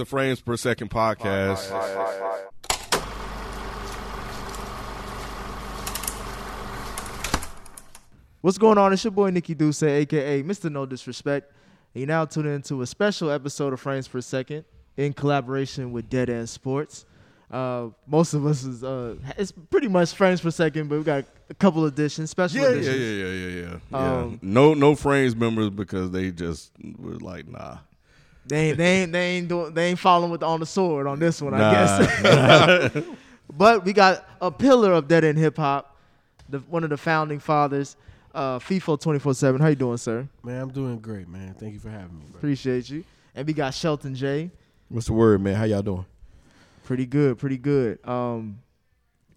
The 0.00 0.06
Frames 0.06 0.40
Per 0.40 0.56
Second 0.56 0.90
podcast. 0.90 1.70
What's 8.40 8.56
going 8.56 8.78
on? 8.78 8.92
It's 8.94 9.04
your 9.04 9.10
boy 9.10 9.28
Nikki 9.30 9.54
Duce, 9.54 9.82
aka 9.82 10.42
Mr. 10.42 10.72
No 10.72 10.86
Disrespect. 10.86 11.52
And 11.94 12.00
you 12.00 12.06
now 12.06 12.24
tune 12.24 12.46
into 12.46 12.80
a 12.80 12.86
special 12.86 13.30
episode 13.30 13.74
of 13.74 13.80
Frames 13.80 14.08
Per 14.08 14.20
Second 14.22 14.64
in 14.96 15.12
collaboration 15.12 15.92
with 15.92 16.08
Dead 16.08 16.30
End 16.30 16.48
Sports. 16.48 17.04
Uh, 17.50 17.88
most 18.06 18.32
of 18.32 18.46
us 18.46 18.64
is 18.64 18.82
uh, 18.82 19.16
it's 19.36 19.52
pretty 19.52 19.88
much 19.88 20.14
Frames 20.14 20.40
Per 20.40 20.50
Second, 20.50 20.88
but 20.88 20.98
we 20.98 21.04
got 21.04 21.24
a 21.50 21.54
couple 21.54 21.84
editions, 21.84 22.30
special 22.30 22.62
Yeah, 22.62 22.68
yeah, 22.68 22.74
editions. 22.76 22.98
yeah, 22.98 23.06
yeah, 23.26 23.32
yeah, 23.32 23.48
yeah. 23.72 23.78
yeah. 23.92 24.18
Um, 24.20 24.38
no, 24.40 24.72
no 24.72 24.94
Frames 24.94 25.36
members 25.36 25.68
because 25.68 26.10
they 26.10 26.30
just 26.30 26.72
were 26.98 27.16
like, 27.18 27.46
nah. 27.46 27.78
They 28.50 28.68
ain't, 28.70 28.78
they 28.78 29.02
ain't, 29.02 29.12
they 29.12 29.26
ain't 29.36 29.48
doing, 29.48 29.72
they 29.74 29.86
ain't 29.90 29.98
following 29.98 30.30
with 30.30 30.42
on 30.42 30.60
the 30.60 30.66
sword 30.66 31.06
on 31.06 31.18
this 31.18 31.40
one, 31.40 31.54
I 31.54 31.58
Nah, 31.58 31.70
guess. 32.88 33.04
but 33.56 33.84
we 33.84 33.92
got 33.92 34.28
a 34.40 34.50
pillar 34.50 34.92
of 34.92 35.06
Dead 35.08 35.24
End 35.24 35.38
Hip 35.38 35.56
Hop, 35.56 35.96
the 36.48 36.58
one 36.58 36.82
of 36.84 36.90
the 36.90 36.96
founding 36.96 37.38
fathers, 37.38 37.96
uh, 38.34 38.58
FIFO 38.58 39.00
twenty 39.00 39.18
four 39.20 39.34
seven. 39.34 39.60
How 39.60 39.68
you 39.68 39.74
doing, 39.76 39.96
sir? 39.96 40.28
Man, 40.42 40.60
I'm 40.60 40.70
doing 40.70 40.98
great, 40.98 41.28
man. 41.28 41.54
Thank 41.54 41.74
you 41.74 41.78
for 41.78 41.90
having 41.90 42.18
me, 42.18 42.24
bro. 42.30 42.38
Appreciate 42.38 42.90
you. 42.90 43.04
And 43.34 43.46
we 43.46 43.52
got 43.52 43.72
Shelton 43.72 44.14
J. 44.14 44.50
What's 44.88 45.06
the 45.06 45.12
word, 45.12 45.40
man? 45.40 45.54
How 45.54 45.64
y'all 45.64 45.82
doing? 45.82 46.04
Pretty 46.84 47.06
good, 47.06 47.38
pretty 47.38 47.58
good. 47.58 48.04
Um, 48.06 48.58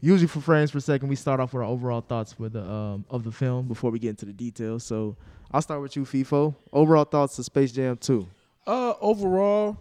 usually 0.01 0.27
for 0.27 0.41
frames 0.41 0.71
per 0.71 0.79
second, 0.79 1.07
we 1.07 1.16
start 1.16 1.39
off 1.39 1.53
with 1.53 1.61
our 1.61 1.69
overall 1.69 2.01
thoughts 2.01 2.39
with 2.39 2.53
the 2.53 2.67
um 2.67 3.05
of 3.11 3.23
the 3.23 3.31
film 3.31 3.67
before 3.67 3.91
we 3.91 3.99
get 3.99 4.09
into 4.09 4.25
the 4.25 4.33
details. 4.33 4.83
So 4.83 5.16
I'll 5.51 5.61
start 5.61 5.81
with 5.81 5.95
you, 5.95 6.03
FIFO. 6.03 6.55
Overall 6.71 7.05
thoughts 7.05 7.38
of 7.38 7.45
Space 7.45 7.71
Jam 7.71 7.95
2. 7.97 8.25
Uh, 8.66 8.94
overall, 9.02 9.78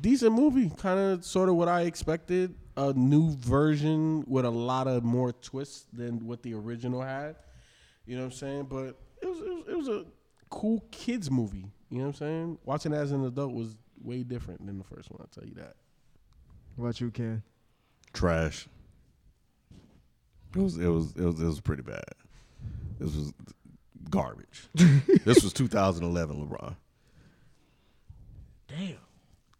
decent 0.00 0.32
movie. 0.32 0.70
Kind 0.78 0.98
of, 0.98 1.24
sort 1.24 1.48
of 1.48 1.56
what 1.56 1.68
I 1.68 1.82
expected. 1.82 2.54
A 2.76 2.92
new 2.92 3.34
version 3.36 4.22
with 4.26 4.44
a 4.44 4.50
lot 4.50 4.86
of 4.86 5.02
more 5.02 5.32
twists 5.32 5.86
than 5.92 6.26
what 6.26 6.42
the 6.42 6.54
original 6.54 7.00
had. 7.00 7.36
You 8.04 8.16
know 8.16 8.22
what 8.22 8.32
I'm 8.32 8.38
saying? 8.38 8.64
But 8.64 8.96
it 9.22 9.26
was, 9.26 9.40
it 9.40 9.54
was, 9.54 9.64
it 9.68 9.76
was 9.76 9.88
a 9.88 10.04
cool 10.50 10.84
kids 10.90 11.30
movie. 11.30 11.70
You 11.90 11.98
know 11.98 12.04
what 12.04 12.08
I'm 12.08 12.14
saying? 12.14 12.58
Watching 12.64 12.92
it 12.92 12.96
as 12.96 13.12
an 13.12 13.24
adult 13.24 13.54
was 13.54 13.76
way 14.02 14.22
different 14.22 14.66
than 14.66 14.76
the 14.78 14.84
first 14.84 15.10
one. 15.10 15.20
I'll 15.20 15.28
tell 15.28 15.48
you 15.48 15.54
that. 15.54 15.74
What 16.76 16.84
about 16.84 17.00
you, 17.00 17.10
Ken? 17.10 17.42
trash. 18.16 18.66
It 20.54 20.60
was, 20.60 20.78
it 20.78 20.86
was, 20.86 21.12
it 21.16 21.22
was, 21.22 21.40
it 21.40 21.44
was 21.44 21.60
pretty 21.60 21.82
bad. 21.82 22.02
This 22.98 23.14
was 23.14 23.32
garbage. 24.08 24.68
this 25.24 25.44
was 25.44 25.52
2011, 25.52 26.48
LeBron. 26.48 26.74
Damn. 28.68 28.96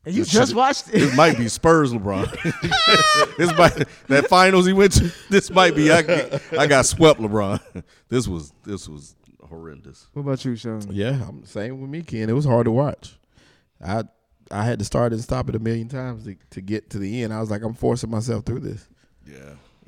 And 0.04 0.14
you 0.14 0.22
This 0.22 0.32
just 0.32 0.50
shit- 0.50 0.56
watched 0.56 0.88
it. 0.88 0.92
This 1.00 1.16
might 1.16 1.36
be 1.36 1.48
Spurs, 1.48 1.92
LeBron. 1.92 2.30
this 3.36 3.52
might 3.58 3.88
that 4.08 4.28
finals 4.28 4.66
he 4.66 4.72
went 4.72 4.92
to. 4.92 5.12
This 5.30 5.50
might 5.50 5.74
be. 5.74 5.90
I, 5.92 6.40
I 6.58 6.66
got 6.68 6.86
swept, 6.86 7.20
LeBron. 7.20 7.82
This 8.08 8.28
was 8.28 8.52
this 8.64 8.88
was 8.88 9.16
horrendous. 9.48 10.06
What 10.12 10.22
about 10.22 10.44
you, 10.44 10.54
Sean? 10.54 10.82
Yeah, 10.90 11.24
I'm 11.28 11.40
the 11.40 11.46
same 11.48 11.80
with 11.80 11.90
me, 11.90 12.02
Ken. 12.02 12.28
It 12.30 12.34
was 12.34 12.44
hard 12.44 12.66
to 12.66 12.70
watch. 12.70 13.18
I 13.84 14.04
I 14.50 14.62
had 14.64 14.78
to 14.78 14.84
start 14.84 15.12
and 15.12 15.20
stop 15.20 15.48
it 15.48 15.56
a 15.56 15.58
million 15.58 15.88
times 15.88 16.24
to, 16.24 16.36
to 16.50 16.60
get 16.60 16.90
to 16.90 16.98
the 17.00 17.22
end. 17.24 17.32
I 17.32 17.40
was 17.40 17.50
like, 17.50 17.62
I'm 17.62 17.74
forcing 17.74 18.10
myself 18.10 18.44
through 18.44 18.60
this. 18.60 18.88
Yeah, 19.26 19.38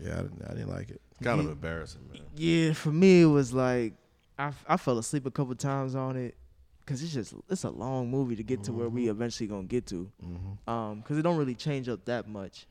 Yeah, 0.00 0.14
I 0.14 0.22
didn't, 0.22 0.42
I 0.46 0.48
didn't 0.54 0.68
like 0.70 0.90
it. 0.90 1.00
It's 1.12 1.20
kind 1.22 1.38
of 1.40 1.46
embarrassing, 1.46 2.00
man. 2.12 2.22
Yeah, 2.34 2.72
for 2.72 2.90
me 2.90 3.22
it 3.22 3.26
was 3.26 3.52
like 3.52 3.94
I 4.36 4.50
I 4.66 4.76
fell 4.78 4.98
asleep 4.98 5.26
a 5.26 5.30
couple 5.30 5.54
times 5.54 5.94
on 5.94 6.16
it 6.16 6.34
because 6.88 7.02
it's 7.02 7.12
just 7.12 7.34
it's 7.50 7.64
a 7.64 7.70
long 7.70 8.10
movie 8.10 8.34
to 8.36 8.42
get 8.42 8.64
to 8.64 8.72
where 8.72 8.88
we 8.88 9.08
eventually 9.10 9.46
gonna 9.46 9.64
get 9.64 9.86
to. 9.88 10.10
Um, 10.66 11.00
because 11.00 11.18
it 11.18 11.22
don't 11.22 11.36
really 11.36 11.54
change 11.54 11.88
up 11.88 12.04
that 12.06 12.26
much, 12.28 12.66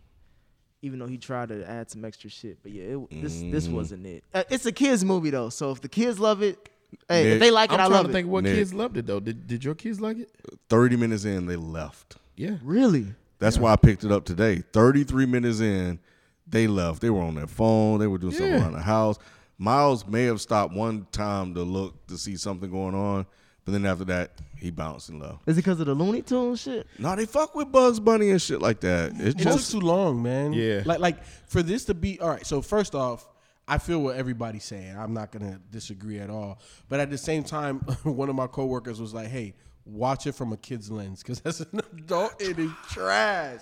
even 0.81 0.97
though 0.99 1.05
he 1.07 1.17
tried 1.17 1.49
to 1.49 1.69
add 1.69 1.91
some 1.91 2.03
extra 2.03 2.29
shit. 2.29 2.57
But 2.63 2.71
yeah, 2.71 2.95
it, 2.97 3.21
this 3.21 3.41
this 3.41 3.67
Mhm. 3.67 3.73
wasn't 3.73 4.05
it. 4.07 4.23
Uh, 4.33 4.43
it's 4.49 4.65
a 4.65 4.71
kids 4.71 5.05
movie 5.05 5.29
though, 5.29 5.49
so 5.49 5.71
if 5.71 5.81
the 5.81 5.89
kids 5.89 6.17
love 6.19 6.41
it, 6.41 6.69
hey, 7.07 7.23
Nick, 7.25 7.33
if 7.33 7.39
they 7.41 7.51
like 7.51 7.71
it, 7.71 7.75
I'm 7.75 7.79
I 7.81 7.83
trying 7.83 7.91
love 7.91 8.05
to 8.05 8.09
it. 8.09 8.13
think 8.13 8.27
what 8.27 8.43
Nick. 8.43 8.55
kids 8.55 8.73
loved 8.73 8.97
it 8.97 9.05
though. 9.05 9.19
Did 9.19 9.45
did 9.45 9.63
your 9.63 9.75
kids 9.75 10.01
like 10.01 10.17
it? 10.17 10.31
Thirty 10.69 10.95
minutes 10.95 11.23
in, 11.25 11.45
they 11.45 11.55
left. 11.55 12.17
Yeah. 12.35 12.57
Really? 12.63 13.05
That's 13.39 13.59
why 13.59 13.71
I 13.71 13.75
picked 13.75 14.03
it 14.03 14.11
up 14.11 14.25
today. 14.25 14.63
Thirty-three 14.73 15.27
minutes 15.27 15.59
in, 15.59 15.99
they 16.47 16.65
left. 16.65 17.01
They 17.01 17.11
were 17.11 17.21
on 17.21 17.35
their 17.35 17.45
phone. 17.47 17.99
They 17.99 18.07
were 18.07 18.17
doing 18.17 18.33
something 18.33 18.53
Yeah. 18.53 18.61
around 18.63 18.73
the 18.73 18.81
house. 18.81 19.17
Miles 19.59 20.07
may 20.07 20.23
have 20.25 20.41
stopped 20.41 20.73
one 20.73 21.05
time 21.11 21.53
to 21.55 21.61
look 21.63 22.05
to 22.07 22.17
see 22.17 22.35
something 22.35 22.69
going 22.71 22.93
on, 22.95 23.25
but 23.67 23.73
then 23.73 23.85
after 23.85 24.05
that, 24.05 24.31
he 24.55 24.71
bounced 24.71 25.09
and 25.09 25.21
left. 25.21 25.39
Is 25.45 25.57
it 25.57 25.59
because 25.59 25.81
of 25.81 25.87
the 25.87 25.93
Looney 25.93 26.21
Tunes 26.21 26.61
shit? 26.61 26.87
No, 26.97 27.13
they 27.17 27.25
fuck 27.25 27.53
with 27.53 27.69
Bugs 27.69 27.99
Bunny 27.99 28.29
and 28.29 28.41
shit 28.41 28.61
like 28.61 28.79
that. 28.79 29.11
It's 29.15 29.35
It 29.35 29.37
took 29.39 29.53
just 29.57 29.73
too 29.73 29.81
long, 29.81 30.23
man. 30.23 30.53
Yeah. 30.53 30.83
Like 30.85 30.99
like 30.99 31.25
for 31.47 31.61
this 31.61 31.83
to 31.85 31.93
be 31.93 32.17
all 32.21 32.29
right. 32.29 32.45
So 32.45 32.61
first 32.61 32.95
off, 32.95 33.27
I 33.67 33.77
feel 33.77 34.01
what 34.01 34.15
everybody's 34.15 34.63
saying. 34.63 34.97
I'm 34.97 35.13
not 35.13 35.33
gonna 35.33 35.59
disagree 35.69 36.17
at 36.19 36.29
all. 36.29 36.61
But 36.87 37.01
at 37.01 37.09
the 37.09 37.17
same 37.17 37.43
time, 37.43 37.79
one 38.03 38.29
of 38.29 38.35
my 38.35 38.47
coworkers 38.47 39.01
was 39.01 39.13
like, 39.13 39.27
"Hey, 39.27 39.53
watch 39.83 40.27
it 40.27 40.35
from 40.35 40.53
a 40.53 40.57
kid's 40.57 40.89
lens, 40.89 41.21
because 41.21 41.41
as 41.41 41.59
an 41.73 41.81
adult, 41.91 42.41
it 42.41 42.57
is 42.57 42.71
trash." 42.89 43.59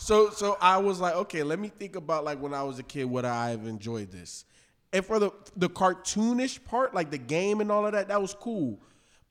So 0.00 0.30
so 0.30 0.56
I 0.58 0.78
was 0.78 1.00
like, 1.00 1.16
okay, 1.16 1.42
let 1.42 1.58
me 1.58 1.68
think 1.68 1.96
about 1.96 2.24
like 2.24 2.40
when 2.40 2.54
I 2.54 2.62
was 2.62 2.78
a 2.78 2.82
kid, 2.82 3.04
would 3.04 3.26
I 3.26 3.50
have 3.50 3.66
enjoyed 3.66 4.10
this? 4.10 4.46
And 4.94 5.04
for 5.04 5.18
the 5.18 5.32
the 5.54 5.68
cartoonish 5.68 6.64
part, 6.64 6.94
like 6.94 7.10
the 7.10 7.18
game 7.18 7.60
and 7.60 7.70
all 7.70 7.84
of 7.84 7.92
that, 7.92 8.08
that 8.08 8.22
was 8.22 8.32
cool. 8.32 8.80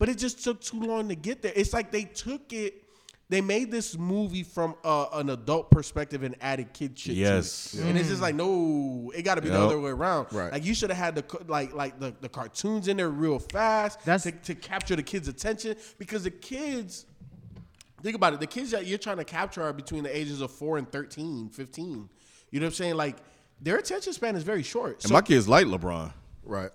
But 0.03 0.09
it 0.09 0.18
just 0.18 0.44
took 0.44 0.59
too 0.59 0.81
long 0.81 1.08
to 1.08 1.16
get 1.16 1.41
there. 1.41 1.53
It's 1.56 1.72
like 1.72 1.90
they 1.90 2.03
took 2.03 2.52
it 2.52 2.84
they 3.30 3.40
made 3.40 3.72
this 3.72 3.97
movie 3.97 4.44
from 4.44 4.75
uh, 4.84 5.06
an 5.14 5.30
adult 5.30 5.72
perspective 5.72 6.24
and 6.24 6.36
added 6.41 6.74
kid 6.74 7.00
shit. 7.00 7.16
Yes. 7.16 7.72
to 7.72 7.78
it. 7.78 7.86
and 7.88 7.97
it's 7.97 8.09
just 8.09 8.22
like 8.22 8.36
no, 8.36 9.13
it 9.16 9.22
got 9.22 9.36
to 9.36 9.42
be 9.42 9.47
the 9.47 9.58
other 9.58 9.80
way 9.80 9.92
around. 9.92 10.28
Right. 10.34 10.52
Like 10.52 10.66
you 10.66 10.75
should 10.75 10.90
have 10.90 11.00
had 11.00 11.16
the 11.16 11.46
like 11.47 11.74
like 11.74 12.02
the, 12.02 12.13
the 12.19 12.28
cartoons 12.28 12.90
in 12.90 12.97
there 12.97 13.09
real 13.09 13.40
fast 13.40 14.03
That's- 14.03 14.24
to, 14.24 14.31
to 14.34 14.56
capture 14.56 14.97
the 14.97 15.03
kids' 15.03 15.30
attention 15.30 15.78
because 15.97 16.25
the 16.25 16.31
kids. 16.31 17.06
Think 18.02 18.18
about 18.18 18.34
it. 18.34 18.42
The 18.42 18.47
kids 18.47 18.72
that 18.72 18.86
you're 18.86 18.97
trying 18.97 19.19
to 19.19 19.24
capture 19.24 19.63
are 19.63 19.72
between 19.72 20.03
the 20.03 20.13
ages 20.13 20.42
of 20.42 20.52
4 20.52 20.80
and 20.80 20.92
13, 20.92 21.47
15. 21.47 22.09
You 22.52 22.59
know 22.59 22.66
what 22.66 22.72
I'm 22.72 22.74
saying? 22.74 22.96
Like 22.96 23.16
their 23.62 23.78
attention 23.78 24.12
span 24.12 24.36
is 24.36 24.44
very 24.44 24.63
short. 24.63 24.96
and 24.96 25.03
So 25.03 25.13
my 25.13 25.22
kids 25.22 25.47
like 25.47 25.66
LeBron 25.66 26.12
Right. 26.44 26.72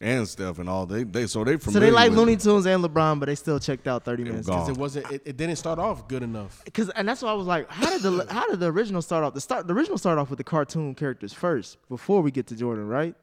And 0.00 0.26
Steph 0.28 0.58
and 0.58 0.68
all. 0.68 0.86
They 0.86 1.04
they 1.04 1.26
so 1.26 1.44
they 1.44 1.58
So 1.58 1.78
they 1.78 1.90
like 1.90 2.10
with 2.10 2.18
Looney. 2.18 2.36
Tunes 2.36 2.66
and 2.66 2.82
LeBron, 2.84 3.20
but 3.20 3.26
they 3.26 3.34
still 3.34 3.58
checked 3.60 3.86
out 3.86 4.04
30 4.04 4.24
minutes. 4.24 4.46
because 4.46 4.68
it 4.68 4.76
wasn't 4.76 5.10
it, 5.12 5.22
it 5.24 5.36
didn't 5.36 5.56
start 5.56 5.78
off 5.78 6.08
good 6.08 6.22
enough. 6.22 6.62
Cause 6.74 6.90
and 6.90 7.08
that's 7.08 7.22
why 7.22 7.30
I 7.30 7.34
was 7.34 7.46
like, 7.46 7.70
how 7.70 7.90
did 7.90 8.02
the 8.02 8.26
how 8.30 8.48
did 8.50 8.60
the 8.60 8.66
original 8.72 9.02
start 9.02 9.24
off? 9.24 9.34
The 9.34 9.40
start 9.40 9.66
the 9.68 9.74
original 9.74 9.96
start 9.98 10.18
off 10.18 10.30
with 10.30 10.38
the 10.38 10.44
cartoon 10.44 10.94
characters 10.94 11.32
first 11.32 11.78
before 11.88 12.22
we 12.22 12.30
get 12.30 12.46
to 12.48 12.56
Jordan, 12.56 12.88
right? 12.88 13.14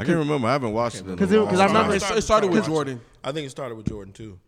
I 0.00 0.04
can't 0.04 0.18
remember. 0.18 0.46
I 0.46 0.52
haven't 0.52 0.72
watched 0.72 0.96
it. 0.96 1.06
in 1.06 1.12
a 1.14 1.16
'Cause 1.16 1.32
it- 1.32 1.48
'cause 1.48 1.58
I 1.58 1.66
remember 1.66 1.98
time. 1.98 2.12
It, 2.12 2.18
it 2.18 2.22
started 2.22 2.52
with 2.52 2.66
Jordan. 2.66 3.00
I 3.24 3.32
think 3.32 3.46
it 3.46 3.50
started 3.50 3.74
with 3.74 3.86
Jordan 3.86 4.12
too. 4.12 4.38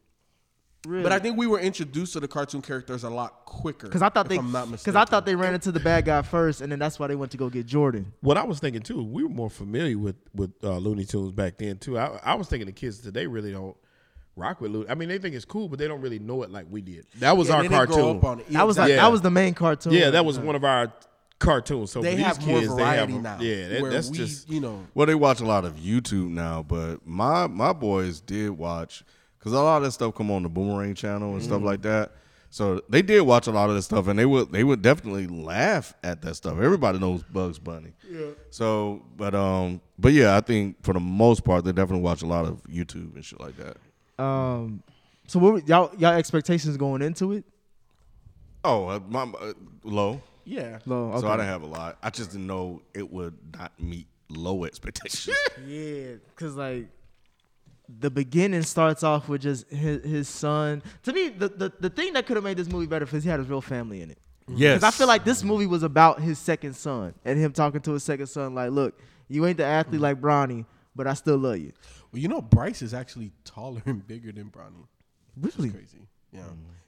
Really? 0.87 1.03
But 1.03 1.13
I 1.13 1.19
think 1.19 1.37
we 1.37 1.47
were 1.47 1.61
introduced 1.61 2.15
to 2.15 2.21
the 2.21 2.29
cartoon 2.29 2.63
characters 2.63 3.05
a 3.05 3.11
lot 3.11 3.45
quicker. 3.45 3.87
Because 3.87 4.01
I 4.01 4.09
thought 4.09 4.29
they, 4.31 4.39
because. 4.39 4.97
I 4.97 5.05
thought 5.05 5.27
they 5.27 5.35
ran 5.35 5.53
into 5.53 5.71
the 5.71 5.81
bad 5.81 6.07
guy 6.07 6.23
first, 6.23 6.63
and 6.63 6.73
then 6.73 6.79
that's 6.79 6.99
why 6.99 7.07
they 7.07 7.17
went 7.17 7.33
to 7.33 7.39
go 7.39 7.51
get 7.51 7.67
Jordan. 7.67 8.13
What 8.23 8.39
I 8.39 8.45
was 8.45 8.61
thinking 8.61 8.81
too, 8.81 9.03
we 9.03 9.23
were 9.23 9.29
more 9.29 9.51
familiar 9.51 9.99
with 9.99 10.17
with 10.35 10.53
uh, 10.65 10.79
Looney 10.79 11.05
Tunes 11.05 11.33
back 11.33 11.59
then 11.59 11.77
too. 11.77 11.99
I, 11.99 12.19
I 12.25 12.35
was 12.35 12.49
thinking 12.49 12.67
the 12.67 12.73
kids 12.73 12.99
today 13.01 13.27
really 13.27 13.53
don't 13.53 13.77
rock 14.37 14.63
with 14.63 14.71
Looney. 14.71 14.89
I 14.89 14.95
mean, 14.95 15.11
they 15.11 15.19
think 15.19 15.35
it's 15.35 15.45
cool, 15.45 15.69
but 15.69 15.79
they 15.79 15.87
don't 15.87 16.01
really 16.01 16.19
know 16.19 16.43
it 16.45 16.51
like 16.51 16.65
we 16.71 16.81
did. 16.81 17.07
That 17.19 17.37
was 17.37 17.49
Yeah, 17.49 17.57
our 17.57 17.63
they 17.63 17.69
grow 17.69 17.87
cartoon. 17.87 18.17
up 18.17 18.25
on 18.25 18.41
it. 18.41 18.49
That 18.49 18.67
was 18.67 18.79
like 18.79 18.89
Yeah. 18.89 18.97
that 18.97 19.13
was 19.13 19.21
the 19.21 19.31
main 19.31 19.53
cartoon. 19.53 19.93
Yeah, 19.93 20.11
that 20.11 20.25
was 20.25 20.39
one 20.39 20.55
of 20.55 20.65
our 20.65 20.91
cartoons. 21.39 21.91
So 21.91 22.01
They 22.01 22.13
for 22.13 22.17
these 22.17 22.27
have 22.27 22.47
more 22.47 22.61
kids, 22.61 22.73
variety 22.73 23.07
they 23.07 23.13
have, 23.13 23.23
now. 23.23 23.39
Yeah, 23.41 23.69
that, 23.69 23.91
that's 23.91 24.11
we, 24.11 24.17
just 24.17 24.49
you 24.49 24.61
know. 24.61 24.87
Well, 24.95 25.07
they 25.07 25.15
watch 25.15 25.41
a 25.41 25.47
lot 25.47 25.67
of 25.67 25.75
YouTube 25.75 26.31
now, 26.31 26.63
but 26.63 27.07
my 27.07 27.47
my 27.49 27.75
boys 27.75 28.21
did 28.23 28.51
watch 28.51 29.05
because 29.41 29.53
a 29.53 29.61
lot 29.61 29.79
of 29.79 29.83
that 29.85 29.93
stuff 29.93 30.15
come 30.15 30.31
on 30.31 30.43
the 30.45 30.49
Boomerang 30.49 30.95
channel 30.95 31.33
and 31.33 31.41
Mm. 31.43 31.45
stuff 31.47 31.63
like 31.63 31.83
that. 31.83 32.13
So 32.53 32.83
they 32.89 33.01
did 33.03 33.21
watch 33.23 33.47
a 33.47 33.53
lot 33.53 33.69
of 33.71 33.77
this 33.77 33.85
stuff, 33.87 34.07
and 34.09 34.19
they 34.19 34.27
would 34.27 34.51
they 34.53 34.65
would 34.65 34.83
definitely 34.83 35.27
laugh 35.29 35.95
at 36.03 36.21
that 36.23 36.35
stuff. 36.35 36.59
Everybody 36.61 36.99
knows 36.99 37.23
Bugs 37.23 37.59
Bunny. 37.61 37.93
Yeah. 38.11 38.31
So, 38.51 39.03
but 39.17 39.35
um, 39.37 39.81
but 39.99 40.13
yeah, 40.13 40.37
I 40.37 40.41
think 40.41 40.83
for 40.83 40.93
the 40.93 40.99
most 41.01 41.45
part, 41.45 41.65
they 41.65 41.71
definitely 41.73 42.03
watch 42.03 42.23
a 42.23 42.27
lot 42.27 42.47
of 42.47 42.63
YouTube 42.65 43.15
and 43.15 43.25
shit 43.25 43.39
like 43.41 43.55
that. 43.57 43.77
Um, 44.23 44.83
So 45.29 45.39
what 45.39 45.53
were 45.53 45.61
y'all 45.61 45.93
y'all 45.97 46.15
expectations 46.15 46.77
going 46.77 47.03
into 47.03 47.33
it? 47.33 47.45
Oh, 48.65 48.89
uh, 48.89 49.01
my, 49.09 49.23
uh, 49.23 49.53
low. 49.85 50.21
Yeah. 50.45 50.81
Low. 50.87 51.13
Okay. 51.13 51.21
So 51.21 51.29
I 51.29 51.37
didn't 51.37 51.49
have 51.49 51.63
a 51.63 51.67
lot. 51.67 51.99
I 52.03 52.11
just 52.11 52.33
didn't 52.33 52.47
know 52.49 52.83
it 52.95 53.11
would 53.13 53.39
not 53.57 53.73
meet 53.81 54.07
low 54.29 54.65
expectations. 54.65 55.37
Yeah, 55.67 56.15
cause 56.37 56.57
like 56.57 56.89
the 57.99 58.11
beginning 58.11 58.63
starts 58.63 59.03
off 59.03 59.29
with 59.29 59.43
just 59.43 59.69
his, 59.69 60.05
his 60.05 60.29
son. 60.29 60.83
To 61.05 61.13
me, 61.13 61.29
the, 61.31 61.49
the, 61.49 61.73
the 61.81 61.91
thing 61.91 62.13
that 62.13 62.27
could 62.27 62.37
have 62.37 62.45
made 62.45 62.57
this 62.57 62.69
movie 62.69 62.87
better 62.87 63.07
is 63.11 63.25
he 63.25 63.31
had 63.31 63.41
his 63.41 63.49
real 63.49 63.61
family 63.61 64.03
in 64.03 64.11
it. 64.11 64.19
yes. 64.49 64.77
Because 64.79 64.95
I 64.95 64.97
feel 64.97 65.07
like 65.09 65.25
this 65.25 65.43
movie 65.43 65.67
was 65.67 65.83
about 65.83 66.21
his 66.21 66.39
second 66.39 66.75
son 66.75 67.15
and 67.25 67.39
him 67.39 67.53
talking 67.53 67.81
to 67.83 67.93
his 67.93 68.05
second 68.05 68.27
son, 68.29 68.55
like, 68.55 68.71
look, 68.71 68.99
you 69.29 69.45
ain't 69.47 69.57
the 69.57 69.65
athlete 69.65 70.01
like 70.01 70.21
Bronny, 70.21 70.67
but 70.95 71.07
I 71.07 71.15
still 71.15 71.39
love 71.39 71.59
you. 71.59 71.73
Well, 72.13 72.21
you 72.21 72.29
know, 72.29 72.41
Bryce 72.43 72.83
is 72.83 72.93
actually 72.95 73.33
taller 73.45 73.83
and 73.87 74.07
bigger 74.07 74.33
than 74.33 74.51
Bronny. 74.51 74.87
Which 75.41 75.55
is 75.55 75.59
Really? 75.59 75.71
crazy. 75.71 75.99
Yeah. 76.33 76.43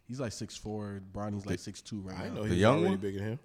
He's 0.09 0.21
like 0.21 0.33
six 0.33 0.57
four. 0.57 1.01
Bronny's 1.15 1.47
like 1.47 1.59
six 1.59 1.81
two 1.81 2.01
right 2.01 2.17
I 2.19 2.23
didn't 2.25 2.35
now. 2.35 2.41
know 2.41 2.45
he 2.45 2.51
The 2.51 2.57
young 2.57 2.75
already 2.79 2.89
one? 2.91 2.99
bigger 2.99 3.19
than 3.19 3.29
him. 3.29 3.39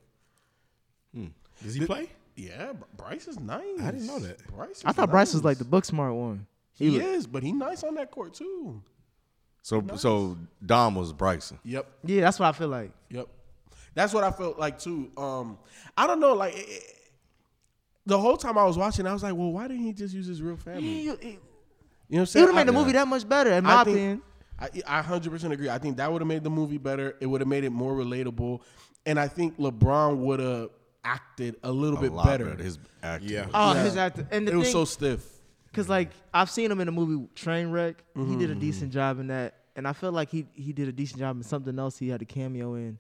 Hmm. 1.15 1.25
Does 1.63 1.74
he 1.75 1.86
play? 1.86 2.10
Yeah, 2.36 2.74
Bryce 2.98 3.27
is 3.27 3.39
nice. 3.39 3.63
I 3.81 3.92
didn't 3.92 4.06
know 4.07 4.19
that. 4.19 4.45
Bryce. 4.48 4.83
I 4.86 4.89
is 4.92 4.95
thought 4.95 5.10
Bryce 5.10 5.33
was 5.33 5.44
like 5.44 5.57
the 5.57 5.65
book 5.65 5.86
smart 5.86 6.13
one. 6.13 6.45
He, 6.77 6.89
look- 6.91 7.01
is, 7.03 7.27
but 7.27 7.44
he 7.44 7.51
nice 7.51 7.83
on 7.83 7.95
that 7.95 8.12
court 8.12 8.33
too. 8.33 8.81
so 9.62 9.83
so 9.95 10.38
Dom 10.65 10.95
was 10.95 11.12
Bryson. 11.13 11.59
Yep. 11.63 11.88
Yeah, 12.06 12.21
that's 12.21 12.39
what 12.39 12.47
I 12.47 12.51
feel 12.51 12.68
like. 12.69 12.91
Yep. 13.09 13.27
That's 13.95 14.13
what 14.13 14.24
I 14.24 14.31
felt 14.31 14.59
like 14.59 14.77
too. 14.79 15.12
Um, 15.18 15.57
I 15.97 16.06
don't 16.07 16.19
know, 16.19 16.33
like 16.33 16.56
it, 16.56 16.65
it- 16.69 16.94
the 18.06 18.18
whole 18.18 18.38
time 18.38 18.57
I 18.57 18.63
was 18.63 18.77
watching, 18.77 19.06
I 19.06 19.12
was 19.12 19.21
like, 19.24 19.33
well, 19.35 19.51
why 19.51 19.68
didn't 19.68 19.83
he 19.83 19.91
just 19.91 20.13
use 20.13 20.27
his 20.27 20.41
real 20.41 20.56
family? 20.56 21.07
It 21.09 21.24
You 22.09 22.19
know 22.19 22.21
what 22.21 22.35
I'm 22.35 22.41
would 22.41 22.47
have 22.47 22.56
made 22.56 22.68
the 22.68 22.71
I- 22.71 22.79
movie 22.81 22.91
that 22.94 23.07
much 23.07 23.27
better, 23.27 23.51
in 23.51 23.65
I 23.65 23.75
my 23.77 23.83
think- 23.83 23.97
opinion. 23.97 24.21
I, 24.59 24.69
I 24.88 25.01
100% 25.03 25.51
agree. 25.51 25.69
I 25.69 25.77
think 25.77 25.97
that 25.97 26.12
would 26.12 26.21
have 26.21 26.27
made 26.27 26.44
the 26.44 26.50
movie 26.50 26.77
better. 26.79 27.15
It 27.19 27.25
would 27.27 27.41
have 27.41 27.47
made 27.47 27.63
it 27.63 27.69
more 27.71 27.94
relatable, 27.94 28.62
and 29.06 29.19
I 29.19 29.27
think 29.27 29.57
LeBron 29.59 30.18
would 30.18 30.39
have 30.39 30.69
acted 31.03 31.57
a 31.63 31.71
little 31.71 32.00
A 32.00 32.01
bit 32.01 32.12
lot 32.13 32.25
better. 32.25 32.56
His 32.56 32.79
acting. 33.03 33.29
Yeah. 33.29 33.47
Oh, 33.53 33.74
Yeah. 33.74 33.83
his 33.83 33.97
actor. 33.97 34.27
And 34.31 34.47
the 34.47 34.53
it 34.53 34.56
was 34.56 34.71
so 34.71 34.83
stiff. 34.85 35.24
Cause 35.74 35.90
like 35.90 36.10
I've 36.34 36.50
seen 36.50 36.72
him 36.72 36.80
in 36.80 36.86
the 36.88 36.92
movie 36.92 37.28
Trainwreck. 37.36 37.96
He 38.16 38.19
Mm-hmm. 38.22 38.40
did 38.40 38.50
a 38.50 38.54
mm-hmm. 38.54 38.60
decent 38.62 38.92
job 38.94 39.19
in 39.19 39.28
that, 39.28 39.56
and 39.75 39.88
I 39.88 39.94
feel 39.94 40.12
like 40.12 40.30
he 40.30 40.46
he 40.56 40.74
did 40.74 40.88
a 40.88 40.92
decent 40.92 41.19
job 41.19 41.36
in 41.38 41.44
something 41.44 41.78
else. 41.78 41.98
He 42.00 42.10
had 42.10 42.22
a 42.22 42.25
cameo 42.25 42.74
in, 42.75 42.98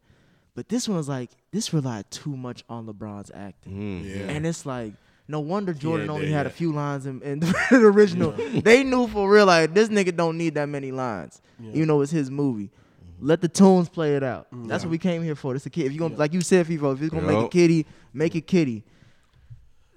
but 0.53 0.69
this 0.69 0.87
one 0.87 0.97
was 0.97 1.09
like 1.09 1.31
this 1.51 1.73
relied 1.73 2.09
too 2.11 2.35
much 2.37 2.63
on 2.69 2.85
LeBron's 2.85 3.31
acting, 3.33 3.73
mm, 3.73 4.05
Yeah. 4.05 4.31
and 4.33 4.45
it's 4.45 4.65
like 4.65 4.93
no 5.27 5.39
wonder 5.39 5.73
Jordan 5.73 6.03
ain't 6.03 6.09
only 6.11 6.31
had 6.31 6.45
a 6.45 6.49
few 6.51 6.71
lines 6.71 7.05
in, 7.05 7.21
in 7.21 7.39
the 7.71 7.81
original. 7.93 8.31
They 8.31 8.83
knew 8.83 9.07
for 9.07 9.29
real 9.29 9.45
like 9.47 9.73
this 9.73 9.89
nigga 9.89 10.15
don't 10.15 10.37
need 10.37 10.53
that 10.55 10.67
many 10.69 10.91
lines, 10.91 11.41
even 11.73 11.87
though 11.87 12.01
it's 12.01 12.11
his 12.11 12.29
movie. 12.29 12.65
Mm-hmm. 12.69 13.27
Let 13.27 13.41
the 13.41 13.47
tunes 13.47 13.89
play 13.89 14.15
it 14.15 14.23
out. 14.23 14.47
Mm, 14.53 14.67
That's 14.67 14.83
what 14.83 14.91
we 14.91 14.99
came 14.99 15.23
here 15.23 15.35
for. 15.35 15.53
This 15.53 15.65
a 15.65 15.69
kid. 15.71 15.87
If 15.87 15.93
you 15.93 15.99
gonna 15.99 16.15
like 16.15 16.31
you 16.33 16.41
said, 16.41 16.65
FIFO, 16.67 16.93
if 16.93 16.99
you're 17.01 17.09
gonna 17.09 17.27
make 17.27 17.45
a 17.45 17.49
kitty, 17.49 17.85
make 18.13 18.35
it 18.35 18.45
kitty. 18.45 18.83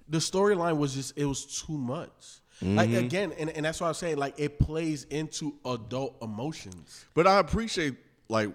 the 0.09 0.19
storyline 0.19 0.77
was 0.79 0.95
just 0.95 1.13
it 1.17 1.27
was 1.27 1.45
too 1.65 1.77
much. 1.77 2.40
Like 2.63 2.91
mm-hmm. 2.91 3.05
again, 3.05 3.33
and, 3.39 3.49
and 3.51 3.65
that's 3.65 3.81
what 3.81 3.89
I'm 3.89 3.95
saying. 3.95 4.19
Like 4.19 4.39
it 4.39 4.59
plays 4.59 5.05
into 5.05 5.55
adult 5.65 6.17
emotions. 6.21 7.07
But 7.15 7.27
I 7.27 7.39
appreciate 7.39 7.97
like 8.29 8.51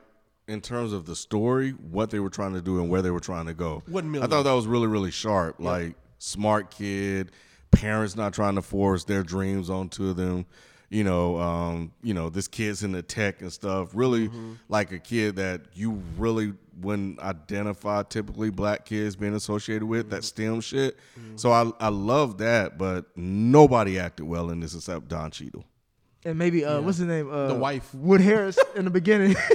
in 0.48 0.62
terms 0.62 0.94
of 0.94 1.06
the 1.06 1.16
story, 1.16 1.72
what 1.72 2.12
they 2.12 2.20
were 2.20 2.30
trying 2.30 2.54
to 2.54 2.62
do 2.62 2.80
and 2.80 2.90
where 2.90 3.02
they 3.02 3.12
were 3.12 3.20
trying 3.20 3.48
to 3.48 3.54
go. 3.54 3.82
One 3.88 4.16
I 4.18 4.28
thought 4.28 4.44
that 4.44 4.54
was 4.54 4.68
really, 4.68 4.88
really 4.88 5.12
sharp. 5.12 5.60
Like 5.60 5.96
smart 6.20 6.72
kid, 6.72 7.32
parents 7.72 8.16
not 8.16 8.34
trying 8.34 8.56
to 8.56 8.62
force 8.62 9.04
their 9.04 9.24
dreams 9.24 9.70
onto 9.70 10.14
them. 10.14 10.46
You 10.90 11.04
know, 11.04 11.38
um, 11.38 11.92
you 12.04 12.14
know, 12.14 12.30
this 12.30 12.48
kid's 12.48 12.84
in 12.84 12.92
the 12.92 13.02
tech 13.02 13.42
and 13.42 13.52
stuff. 13.52 13.90
Really 13.94 14.30
like 14.70 14.92
a 14.92 15.00
kid 15.00 15.36
that 15.38 15.62
you 15.74 16.02
really 16.18 16.54
wouldn't 16.80 17.20
identify 17.20 18.04
typically 18.04 18.50
black 18.50 18.86
kids 18.86 19.16
being 19.16 19.34
associated 19.34 19.86
with, 19.86 20.10
that 20.12 20.24
STEM 20.24 20.62
shit. 20.62 20.98
So 21.36 21.52
I 21.52 21.72
I 21.80 21.90
love 21.90 22.38
that, 22.40 22.78
but 22.78 23.06
nobody 23.18 23.98
acted 24.00 24.26
well 24.26 24.50
in 24.50 24.60
this 24.60 24.76
except 24.76 25.08
Don 25.08 25.32
Cheadle. 25.32 25.66
And 26.24 26.40
maybe 26.40 26.66
uh, 26.66 26.82
what's 26.82 26.98
his 26.98 27.08
name? 27.08 27.32
Uh, 27.32 27.48
The 27.48 27.56
wife. 27.56 27.94
Wood 27.94 28.22
Harris 28.22 28.58
in 28.76 28.86
the 28.86 28.92
beginning. 28.92 29.36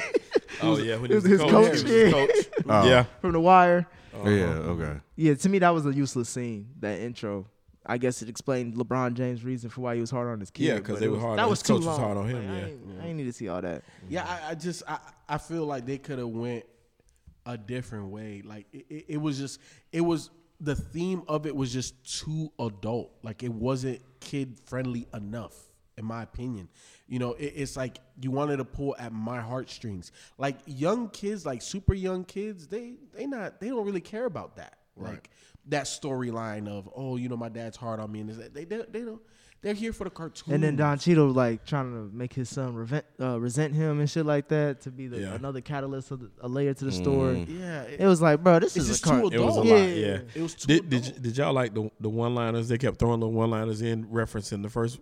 Oh 0.62 0.77
yeah, 0.77 0.97
when 0.97 1.09
he 1.09 1.15
was 1.15 1.25
was 1.25 1.32
his 1.32 1.41
coach, 1.41 1.53
coach. 1.53 1.77
he 1.79 1.85
was 1.85 1.93
yeah. 1.93 2.11
coach. 2.11 2.31
Oh. 2.69 2.87
Yeah. 2.87 3.05
from 3.23 3.32
The 3.32 3.41
Wire. 3.41 3.87
Yeah, 4.25 4.29
okay. 4.29 5.00
Yeah, 5.17 5.32
to 5.35 5.49
me 5.49 5.59
that 5.61 5.71
was 5.71 5.87
a 5.87 5.94
useless 5.94 6.29
scene. 6.29 6.69
That 6.81 6.99
intro. 7.00 7.47
I 7.91 7.99
guess 7.99 8.23
it 8.23 8.29
explained 8.29 8.75
LeBron 8.75 9.15
James' 9.15 9.43
reason 9.45 9.69
for 9.69 9.81
why 9.81 9.95
he 9.97 10.01
was 10.01 10.11
hard 10.11 10.29
on 10.29 10.39
his 10.41 10.51
kid. 10.51 10.65
Yeah, 10.65 10.75
because 10.77 11.01
they 11.01 11.09
were 11.09 11.19
hard 11.19 11.39
That 11.39 11.45
on- 11.45 11.51
was 11.51 11.61
his 11.61 11.67
too 11.67 11.75
coach 11.75 11.85
was 11.87 11.99
hard 11.99 12.17
on 12.17 12.29
him, 12.29 12.49
Like, 12.49 12.65
I 12.65 12.69
yeah. 12.69 13.03
I 13.03 13.07
ain't 13.09 13.17
need 13.17 13.25
to 13.25 13.33
see 13.33 13.49
all 13.49 13.61
that. 13.61 13.83
Yeah, 14.09 14.25
I, 14.27 14.51
I 14.51 14.55
just 14.55 14.83
I, 14.89 14.99
I 15.29 15.39
feel 15.39 15.65
like 15.67 15.87
they 15.87 15.99
could 15.99 16.19
have 16.19 16.29
went 16.29 16.65
a 17.47 17.59
different 17.59 18.07
way. 18.11 18.43
Like 18.45 18.67
it, 18.73 18.87
it, 18.89 19.05
it 19.09 19.17
was 19.17 19.39
just 19.39 19.61
it 19.93 20.03
was 20.03 20.31
the 20.61 20.77
theme 20.77 21.23
of 21.27 21.47
it 21.47 21.57
was 21.57 21.73
just 21.73 22.21
too 22.21 22.53
adult. 22.61 23.11
Like 23.23 23.43
it 23.43 23.53
wasn't 23.53 24.01
kid 24.21 24.61
friendly 24.67 25.09
enough, 25.15 25.57
in 25.97 26.05
my 26.05 26.23
opinion. 26.23 26.69
You 27.09 27.19
know, 27.19 27.33
it, 27.33 27.55
it's 27.57 27.77
like 27.77 27.99
you 28.21 28.31
wanted 28.31 28.59
to 28.59 28.65
pull 28.65 28.95
at 28.99 29.13
my 29.13 29.41
heartstrings. 29.41 30.13
Like 30.39 30.59
young 30.67 31.09
kids, 31.09 31.45
like 31.47 31.61
super 31.63 31.95
young 31.95 32.25
kids, 32.25 32.69
they 32.69 32.95
they 33.15 33.27
not 33.27 33.59
they 33.61 33.69
don't 33.69 33.85
really 33.87 34.01
care 34.03 34.27
about 34.27 34.57
that. 34.57 34.77
Like 35.08 35.31
that 35.69 35.85
storyline 35.85 36.69
of 36.69 36.88
oh, 36.97 37.17
you 37.17 37.29
know, 37.29 37.37
my 37.37 37.49
dad's 37.49 37.76
hard 37.76 38.00
on 38.00 38.11
me, 38.12 38.20
and 38.20 38.29
this- 38.31 38.49
they 38.52 38.64
they, 38.64 38.82
they 38.91 39.00
don't. 39.02 39.20
They're 39.62 39.75
here 39.75 39.93
for 39.93 40.05
the 40.05 40.11
cartoon. 40.11 40.55
And 40.55 40.62
then 40.62 40.76
Don 40.76 40.99
Cheadle 40.99 41.29
like 41.32 41.67
trying 41.67 41.93
to 41.93 42.17
make 42.17 42.32
his 42.32 42.49
son 42.49 42.75
revent, 42.75 43.05
uh, 43.20 43.38
resent 43.38 43.75
him 43.75 44.00
and 44.00 44.08
shit 44.08 44.25
like 44.25 44.49
that 44.49 44.81
to 44.81 44.91
be 44.91 45.06
the, 45.06 45.20
Yeah. 45.20 45.35
another 45.35 45.61
catalyst 45.61 46.11
of 46.12 46.20
the, 46.20 46.31
a 46.41 46.49
layer 46.49 46.73
to 46.73 46.85
the 46.87 46.91
story. 46.91 47.47
yeah, 47.47 47.82
It 47.82 48.06
was 48.06 48.23
like, 48.23 48.43
bro, 48.43 48.58
this 48.58 48.75
is 48.79 48.87
just 48.88 49.05
a 49.05 49.08
car- 49.11 49.20
too 49.20 49.26
It 49.26 49.38
was 49.38 49.58
a 49.58 49.61
adult. 49.61 49.67
lot. 49.67 49.79
Yeah. 49.81 49.85
Yeah. 49.85 50.19
It 50.35 50.41
was 50.41 50.55
too 50.55 50.67
Did 50.67 50.88
did, 50.88 51.03
y- 51.03 51.12
did 51.20 51.37
y'all 51.37 51.53
like 51.53 51.75
the 51.75 51.91
the 52.00 52.08
one 52.08 52.35
liners? 52.35 52.69
They 52.69 52.79
kept 52.79 52.99
throwing 52.99 53.20
the 53.20 53.29
one 53.29 53.50
liners 53.50 53.82
in 53.82 54.06
referencing 54.06 54.62
the 54.62 54.70
first. 54.70 54.99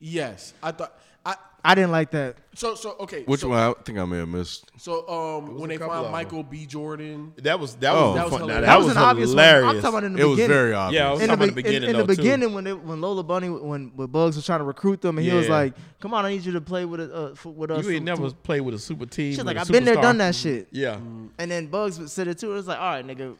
Yes, 0.00 0.54
I 0.62 0.72
thought 0.72 0.98
I. 1.24 1.34
I 1.64 1.74
didn't 1.74 1.90
like 1.90 2.12
that. 2.12 2.36
So 2.54 2.76
so 2.76 2.94
okay. 3.00 3.24
Which 3.24 3.40
so, 3.40 3.48
one? 3.48 3.58
I 3.58 3.74
think 3.82 3.98
I 3.98 4.04
may 4.04 4.18
have 4.18 4.28
missed. 4.28 4.70
So 4.78 5.06
um, 5.08 5.58
when 5.58 5.68
they 5.68 5.76
couple 5.76 5.92
found 5.92 6.12
Michael 6.12 6.44
B. 6.44 6.66
Jordan, 6.66 7.32
That 7.38 7.58
was 7.58 7.74
that 7.76 7.92
Oh. 7.92 8.06
was 8.12 8.14
That 8.14 8.24
was 8.24 8.32
fun. 8.32 8.40
Now, 8.42 8.46
hilarious. 8.46 8.60
that, 8.60 8.66
That, 8.66 8.76
was, 8.78 8.86
was, 8.86 8.96
an 8.96 9.02
obvious 9.02 9.30
hilarious. 9.30 9.66
one. 9.66 9.76
I'm 9.76 9.82
talking 9.82 9.98
about 9.98 10.04
in 10.04 10.12
the 10.12 10.16
beginning. 10.18 10.34
It 10.38 10.38
was 10.38 10.46
very 10.48 10.72
obvious. 10.72 11.00
Yeah, 11.00 11.08
I 11.08 11.12
was 11.12 11.20
in 11.20 11.26
the, 11.26 11.34
about 11.34 11.46
the 11.48 11.52
beginning 11.52 11.82
in, 11.82 11.88
in 11.90 11.92
though, 11.96 12.02
the 12.06 12.14
too. 12.14 12.22
beginning 12.22 12.54
when 12.54 12.64
they, 12.64 12.72
when 12.72 13.00
Lola 13.00 13.22
Bunny 13.24 13.50
when, 13.50 13.92
when 13.96 14.06
Bugs 14.06 14.36
was 14.36 14.46
trying 14.46 14.60
to 14.60 14.64
recruit 14.64 15.00
them 15.02 15.18
and 15.18 15.26
he 15.26 15.32
was 15.34 15.48
like, 15.48 15.74
"Come 16.00 16.14
on, 16.14 16.24
I 16.24 16.30
need 16.30 16.44
you 16.44 16.52
to 16.52 16.60
play 16.60 16.84
with, 16.84 17.00
a, 17.00 17.14
uh, 17.14 17.30
f- 17.32 17.44
with 17.44 17.70
us." 17.72 17.84
You 17.84 17.90
ain't 17.90 18.06
to- 18.06 18.12
never 18.12 18.28
to-" 18.30 18.34
played 18.36 18.60
with 18.60 18.74
a 18.76 18.78
super 18.78 19.04
team. 19.04 19.34
She's 19.34 19.44
like, 19.44 19.56
"I've 19.56 19.68
been 19.68 19.84
there, 19.84 19.96
done 19.96 20.18
that 20.18 20.36
shit." 20.36 20.68
Yeah, 20.70 20.96
And 21.38 21.50
then 21.50 21.66
Bugs 21.66 21.98
would 21.98 22.08
said 22.08 22.28
it 22.28 22.38
too. 22.38 22.52
It 22.52 22.54
was 22.54 22.68
like, 22.68 22.78
"All 22.78 22.90
right, 22.92 23.06
nigga, 23.06 23.34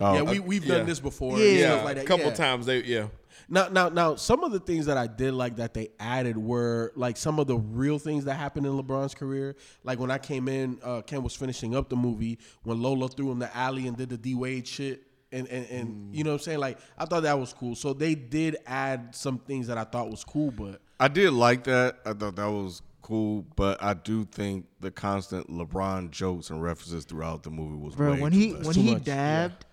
Oh, 0.00 0.14
yeah, 0.14 0.22
we 0.22 0.40
we've 0.40 0.64
yeah. 0.64 0.78
done 0.78 0.86
this 0.86 1.00
before. 1.00 1.38
Yeah. 1.38 1.44
yeah. 1.44 1.66
stuff 1.72 1.84
like 1.84 1.96
a 1.98 2.04
couple 2.04 2.26
yeah. 2.26 2.34
times 2.34 2.66
they 2.66 2.82
yeah. 2.82 3.06
Now, 3.48 3.68
now, 3.68 3.88
now, 3.88 4.16
some 4.16 4.42
of 4.42 4.50
the 4.50 4.58
things 4.58 4.86
that 4.86 4.96
I 4.96 5.06
did 5.06 5.32
like 5.32 5.56
that 5.56 5.72
they 5.72 5.90
added 6.00 6.36
were 6.36 6.92
like 6.96 7.16
some 7.16 7.38
of 7.38 7.46
the 7.46 7.56
real 7.56 7.98
things 7.98 8.24
that 8.24 8.34
happened 8.34 8.66
in 8.66 8.72
LeBron's 8.72 9.14
career. 9.14 9.54
Like 9.84 10.00
when 10.00 10.10
I 10.10 10.18
came 10.18 10.48
in, 10.48 10.80
uh, 10.82 11.02
Ken 11.02 11.22
was 11.22 11.36
finishing 11.36 11.76
up 11.76 11.88
the 11.88 11.94
movie 11.96 12.40
when 12.64 12.82
Lola 12.82 13.08
threw 13.08 13.30
him 13.30 13.38
the 13.38 13.56
alley 13.56 13.86
and 13.86 13.96
did 13.96 14.08
the 14.08 14.16
D 14.16 14.34
Wade 14.34 14.66
shit. 14.66 15.02
And, 15.30 15.46
and, 15.48 15.66
and 15.66 16.16
you 16.16 16.24
know 16.24 16.30
what 16.30 16.40
I'm 16.40 16.42
saying? 16.44 16.58
Like, 16.58 16.78
I 16.96 17.04
thought 17.04 17.24
that 17.24 17.38
was 17.38 17.52
cool. 17.52 17.74
So 17.74 17.92
they 17.92 18.14
did 18.14 18.56
add 18.66 19.14
some 19.14 19.38
things 19.38 19.66
that 19.66 19.76
I 19.76 19.84
thought 19.84 20.10
was 20.10 20.24
cool, 20.24 20.50
but 20.50 20.80
I 20.98 21.08
did 21.08 21.32
like 21.32 21.64
that. 21.64 21.98
I 22.06 22.14
thought 22.14 22.36
that 22.36 22.50
was 22.50 22.82
cool, 23.02 23.44
but 23.54 23.82
I 23.82 23.94
do 23.94 24.24
think 24.24 24.66
the 24.80 24.90
constant 24.90 25.48
LeBron 25.50 26.10
jokes 26.10 26.50
and 26.50 26.62
references 26.62 27.04
throughout 27.04 27.42
the 27.42 27.50
movie 27.50 27.76
was 27.76 27.94
bro." 27.94 28.14
way 28.14 28.20
When 28.20 28.32
too 28.32 28.38
he 28.38 28.52
much. 28.52 28.64
when 28.64 28.74
too 28.74 28.80
he 28.80 28.94
much, 28.94 29.04
dabbed, 29.04 29.65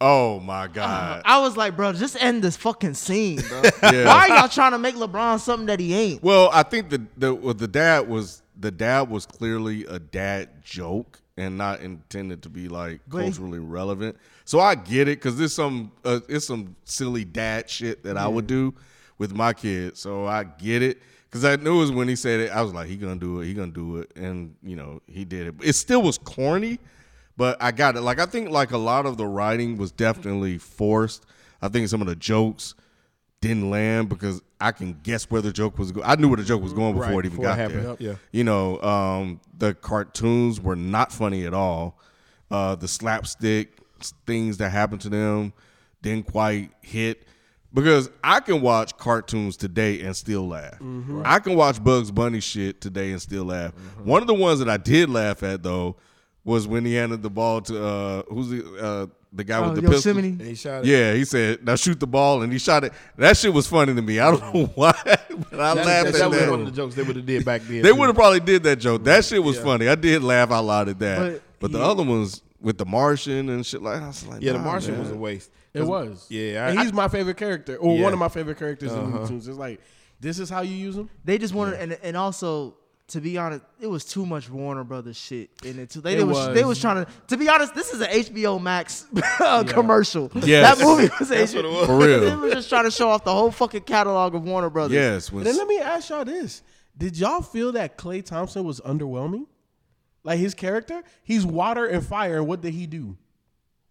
Oh 0.00 0.38
my 0.38 0.68
god! 0.68 1.22
I 1.24 1.40
was 1.40 1.56
like, 1.56 1.74
"Bro, 1.74 1.94
just 1.94 2.22
end 2.22 2.42
this 2.44 2.56
fucking 2.56 2.94
scene, 2.94 3.40
bro. 3.48 3.62
Yeah. 3.82 4.06
Why 4.06 4.28
are 4.28 4.36
y'all 4.38 4.48
trying 4.48 4.70
to 4.72 4.78
make 4.78 4.94
LeBron 4.94 5.40
something 5.40 5.66
that 5.66 5.80
he 5.80 5.92
ain't?" 5.94 6.22
Well, 6.22 6.50
I 6.52 6.62
think 6.62 6.88
the 6.90 7.04
the 7.16 7.34
well, 7.34 7.54
the 7.54 7.66
dad 7.66 8.08
was 8.08 8.42
the 8.56 8.70
dad 8.70 9.10
was 9.10 9.26
clearly 9.26 9.84
a 9.86 9.98
dad 9.98 10.62
joke 10.64 11.20
and 11.36 11.58
not 11.58 11.80
intended 11.80 12.42
to 12.44 12.48
be 12.48 12.68
like 12.68 13.00
But 13.08 13.18
he- 13.18 13.24
culturally 13.24 13.58
relevant. 13.58 14.16
So 14.44 14.60
I 14.60 14.76
get 14.76 15.08
it 15.08 15.18
because 15.18 15.36
there's 15.36 15.52
some 15.52 15.90
uh, 16.04 16.20
it's 16.28 16.46
some 16.46 16.76
silly 16.84 17.24
dad 17.24 17.68
shit 17.68 18.04
that 18.04 18.16
I 18.16 18.28
would 18.28 18.46
do 18.46 18.74
with 19.18 19.34
my 19.34 19.52
kids. 19.52 20.00
So 20.00 20.26
I 20.26 20.44
get 20.44 20.80
it 20.82 21.02
because 21.28 21.44
I 21.44 21.56
knew 21.56 21.76
it 21.76 21.80
was 21.80 21.92
when 21.92 22.06
he 22.08 22.14
said 22.16 22.38
it. 22.40 22.50
I 22.52 22.62
was 22.62 22.72
like, 22.72 22.86
he 22.86 22.96
gonna 22.96 23.16
do 23.16 23.40
it. 23.40 23.46
He 23.46 23.54
gonna 23.54 23.72
do 23.72 23.96
it, 23.98 24.12
and 24.16 24.54
you 24.62 24.76
know 24.76 25.02
he 25.08 25.24
did 25.24 25.48
it. 25.48 25.54
It 25.62 25.72
still 25.74 26.02
was 26.02 26.18
corny, 26.18 26.78
but 27.38 27.56
I 27.62 27.70
got 27.72 27.96
it. 27.96 28.02
Like 28.02 28.18
I 28.20 28.26
think 28.26 28.50
like 28.50 28.72
a 28.72 28.76
lot 28.78 29.06
of 29.06 29.16
the 29.16 29.26
writing 29.26 29.78
was 29.78 29.90
definitely 29.92 30.58
forced. 30.58 31.24
I 31.62 31.68
think 31.68 31.88
some 31.88 32.02
of 32.02 32.06
the 32.08 32.16
jokes 32.16 32.74
didn't 33.40 33.70
land 33.70 34.08
because 34.10 34.42
I 34.60 34.72
can 34.72 34.98
guess 35.04 35.30
where 35.30 35.40
the 35.40 35.52
joke 35.52 35.78
was 35.78 35.92
going. 35.92 36.04
I 36.06 36.16
knew 36.16 36.28
where 36.28 36.36
the 36.36 36.42
joke 36.44 36.60
was 36.60 36.72
going 36.72 36.94
before 36.94 37.08
Right, 37.14 37.24
it 37.24 37.26
even 37.26 37.30
before 37.30 37.44
it 37.44 37.48
got 37.48 37.58
happened. 37.58 37.84
there. 37.86 37.96
Yeah. 38.00 38.14
You 38.32 38.44
know, 38.44 38.82
um, 38.82 39.40
the 39.56 39.72
cartoons 39.74 40.60
were 40.60 40.76
not 40.76 41.12
funny 41.12 41.46
at 41.46 41.54
all. 41.54 41.98
Uh, 42.50 42.74
the 42.74 42.88
slapstick 42.88 43.78
things 44.26 44.56
that 44.58 44.70
happened 44.70 45.00
to 45.02 45.08
them 45.08 45.52
didn't 46.02 46.26
quite 46.26 46.72
hit. 46.82 47.24
Because 47.72 48.10
I 48.24 48.40
can 48.40 48.62
watch 48.62 48.96
cartoons 48.96 49.56
today 49.56 50.00
and 50.00 50.16
still 50.16 50.48
laugh. 50.48 50.78
Mm-hmm. 50.80 51.22
I 51.24 51.38
can 51.38 51.54
watch 51.54 51.82
Bugs 51.84 52.10
Bunny 52.10 52.40
shit 52.40 52.80
today 52.80 53.12
and 53.12 53.20
still 53.20 53.44
laugh. 53.44 53.72
One 54.02 54.22
of 54.22 54.26
the 54.26 54.34
ones 54.34 54.58
that 54.60 54.70
I 54.70 54.78
did 54.78 55.10
laugh 55.10 55.42
at 55.42 55.62
though 55.62 55.96
was 56.48 56.66
when 56.66 56.84
he 56.84 56.94
handed 56.94 57.22
the 57.22 57.30
ball 57.30 57.60
to 57.60 57.84
uh 57.84 58.22
who's 58.28 58.48
the 58.50 58.60
uh 58.82 59.06
the 59.32 59.44
guy 59.44 59.58
Oh, 59.58 59.64
with 59.70 59.76
the 59.76 59.82
pistol. 59.82 59.94
Yosemite. 60.14 60.28
And 60.28 60.40
he 60.40 60.54
shot 60.54 60.82
it. 60.82 60.86
Yeah, 60.86 61.12
he 61.12 61.24
said, 61.26 61.62
"Now 61.64 61.76
shoot 61.76 62.00
the 62.00 62.06
ball," 62.06 62.40
and 62.42 62.50
he 62.50 62.58
shot 62.58 62.84
it. 62.84 62.92
That 63.18 63.36
shit 63.36 63.52
was 63.52 63.66
funny 63.66 63.94
to 63.94 64.00
me. 64.00 64.18
I 64.18 64.30
don't 64.30 64.54
know 64.54 64.66
why, 64.74 64.92
but 65.04 65.60
I 65.60 65.74
That, 65.74 65.76
laughed 65.76 65.76
that, 65.84 66.06
at 66.06 66.12
that 66.14 66.18
That 66.18 66.30
was 66.30 66.50
one 66.50 66.60
of 66.60 66.66
the 66.66 66.72
jokes 66.72 66.94
they 66.94 67.02
would 67.02 67.16
have 67.16 67.26
did 67.26 67.44
back 67.44 67.60
then. 67.62 67.82
They 67.82 67.92
would 67.92 68.06
have 68.06 68.16
probably 68.16 68.40
did 68.40 68.62
that 68.62 68.76
joke. 68.76 69.04
That 69.04 69.24
shit 69.26 69.42
was 69.44 69.58
funny. 69.58 69.86
I 69.88 69.94
did 69.96 70.22
laugh 70.22 70.50
out 70.50 70.64
loud 70.64 70.88
at 70.88 70.98
that. 71.00 71.18
But 71.18 71.42
But, 71.60 71.72
the 71.72 71.78
he- 71.78 71.84
other 71.84 72.02
ones 72.04 72.40
with 72.60 72.78
the 72.78 72.86
Martian 72.86 73.50
and 73.50 73.64
shit 73.66 73.82
like, 73.82 74.00
I 74.02 74.06
was 74.06 74.26
like, 74.26 74.40
Yeah, 74.42 74.52
the 74.52 74.58
Martian 74.60 74.92
man. 74.92 75.00
was 75.02 75.10
a 75.10 75.16
waste. 75.16 75.50
It 75.74 75.82
was. 75.82 76.26
Yeah, 76.30 76.64
I- 76.66 76.70
and 76.70 76.78
he's 76.80 76.92
I- 76.92 76.94
my 76.94 77.08
favorite 77.08 77.36
character, 77.36 77.76
or 77.76 77.96
Yeah. 77.98 78.02
one 78.04 78.12
of 78.14 78.18
my 78.18 78.28
favorite 78.30 78.58
characters 78.58 78.92
in 78.92 78.98
Uh-huh. 78.98 79.08
Looney 79.18 79.28
Tunes. 79.28 79.46
It's 79.46 79.58
like 79.58 79.80
this 80.20 80.38
is 80.38 80.48
how 80.48 80.62
you 80.62 80.74
use 80.74 80.96
them. 80.96 81.10
They 81.22 81.36
just 81.36 81.52
wanted, 81.52 81.74
and 81.80 81.98
and 82.02 82.16
also 82.16 82.76
to 83.08 83.20
be 83.20 83.38
honest, 83.38 83.64
it 83.80 83.86
was 83.86 84.04
too 84.04 84.24
much 84.26 84.50
Warner 84.50 84.84
Brothers 84.84 85.16
shit 85.16 85.50
in 85.64 85.78
it 85.78 85.90
too. 85.90 86.00
They, 86.00 86.14
It 86.14 86.16
they 86.18 86.24
was, 86.24 86.46
they 86.48 86.60
was. 86.64 86.68
was 86.68 86.80
trying 86.80 87.04
to. 87.04 87.10
To 87.28 87.36
be 87.36 87.48
honest, 87.48 87.74
this 87.74 87.92
is 87.92 88.00
an 88.00 88.08
HBO 88.08 88.60
Max 88.60 89.06
uh, 89.40 89.64
commercial. 89.64 90.30
Yes. 90.34 90.78
that 90.78 90.84
movie 90.84 91.08
was 91.18 91.28
That's 91.28 91.54
what 91.54 91.64
it 91.64 91.68
HBO. 91.68 91.72
was. 91.78 91.86
For 91.86 91.98
real. 91.98 92.20
They 92.20 92.36
were 92.36 92.50
just 92.54 92.68
trying 92.68 92.84
to 92.84 92.90
show 92.90 93.08
off 93.08 93.24
the 93.24 93.32
whole 93.32 93.50
fucking 93.50 93.82
catalog 93.82 94.34
of 94.34 94.44
Warner 94.44 94.70
Brothers. 94.70 94.94
Yes, 94.94 95.32
when 95.32 95.46
And 95.46 95.54
then 95.54 95.58
let 95.58 95.66
me 95.68 95.78
ask 95.78 96.10
y'all 96.10 96.24
this: 96.24 96.62
Did 96.96 97.18
y'all 97.18 97.42
feel 97.42 97.72
that 97.72 97.96
Klay 97.98 98.24
Thompson 98.24 98.64
was 98.64 98.80
underwhelming? 98.80 99.46
Like 100.24 100.38
his 100.38 100.52
character, 100.54 101.02
he's 101.22 101.46
water 101.46 101.86
and 101.86 102.04
fire, 102.04 102.36
and 102.38 102.46
what 102.46 102.60
did 102.60 102.74
he 102.74 102.86
do? 102.86 103.16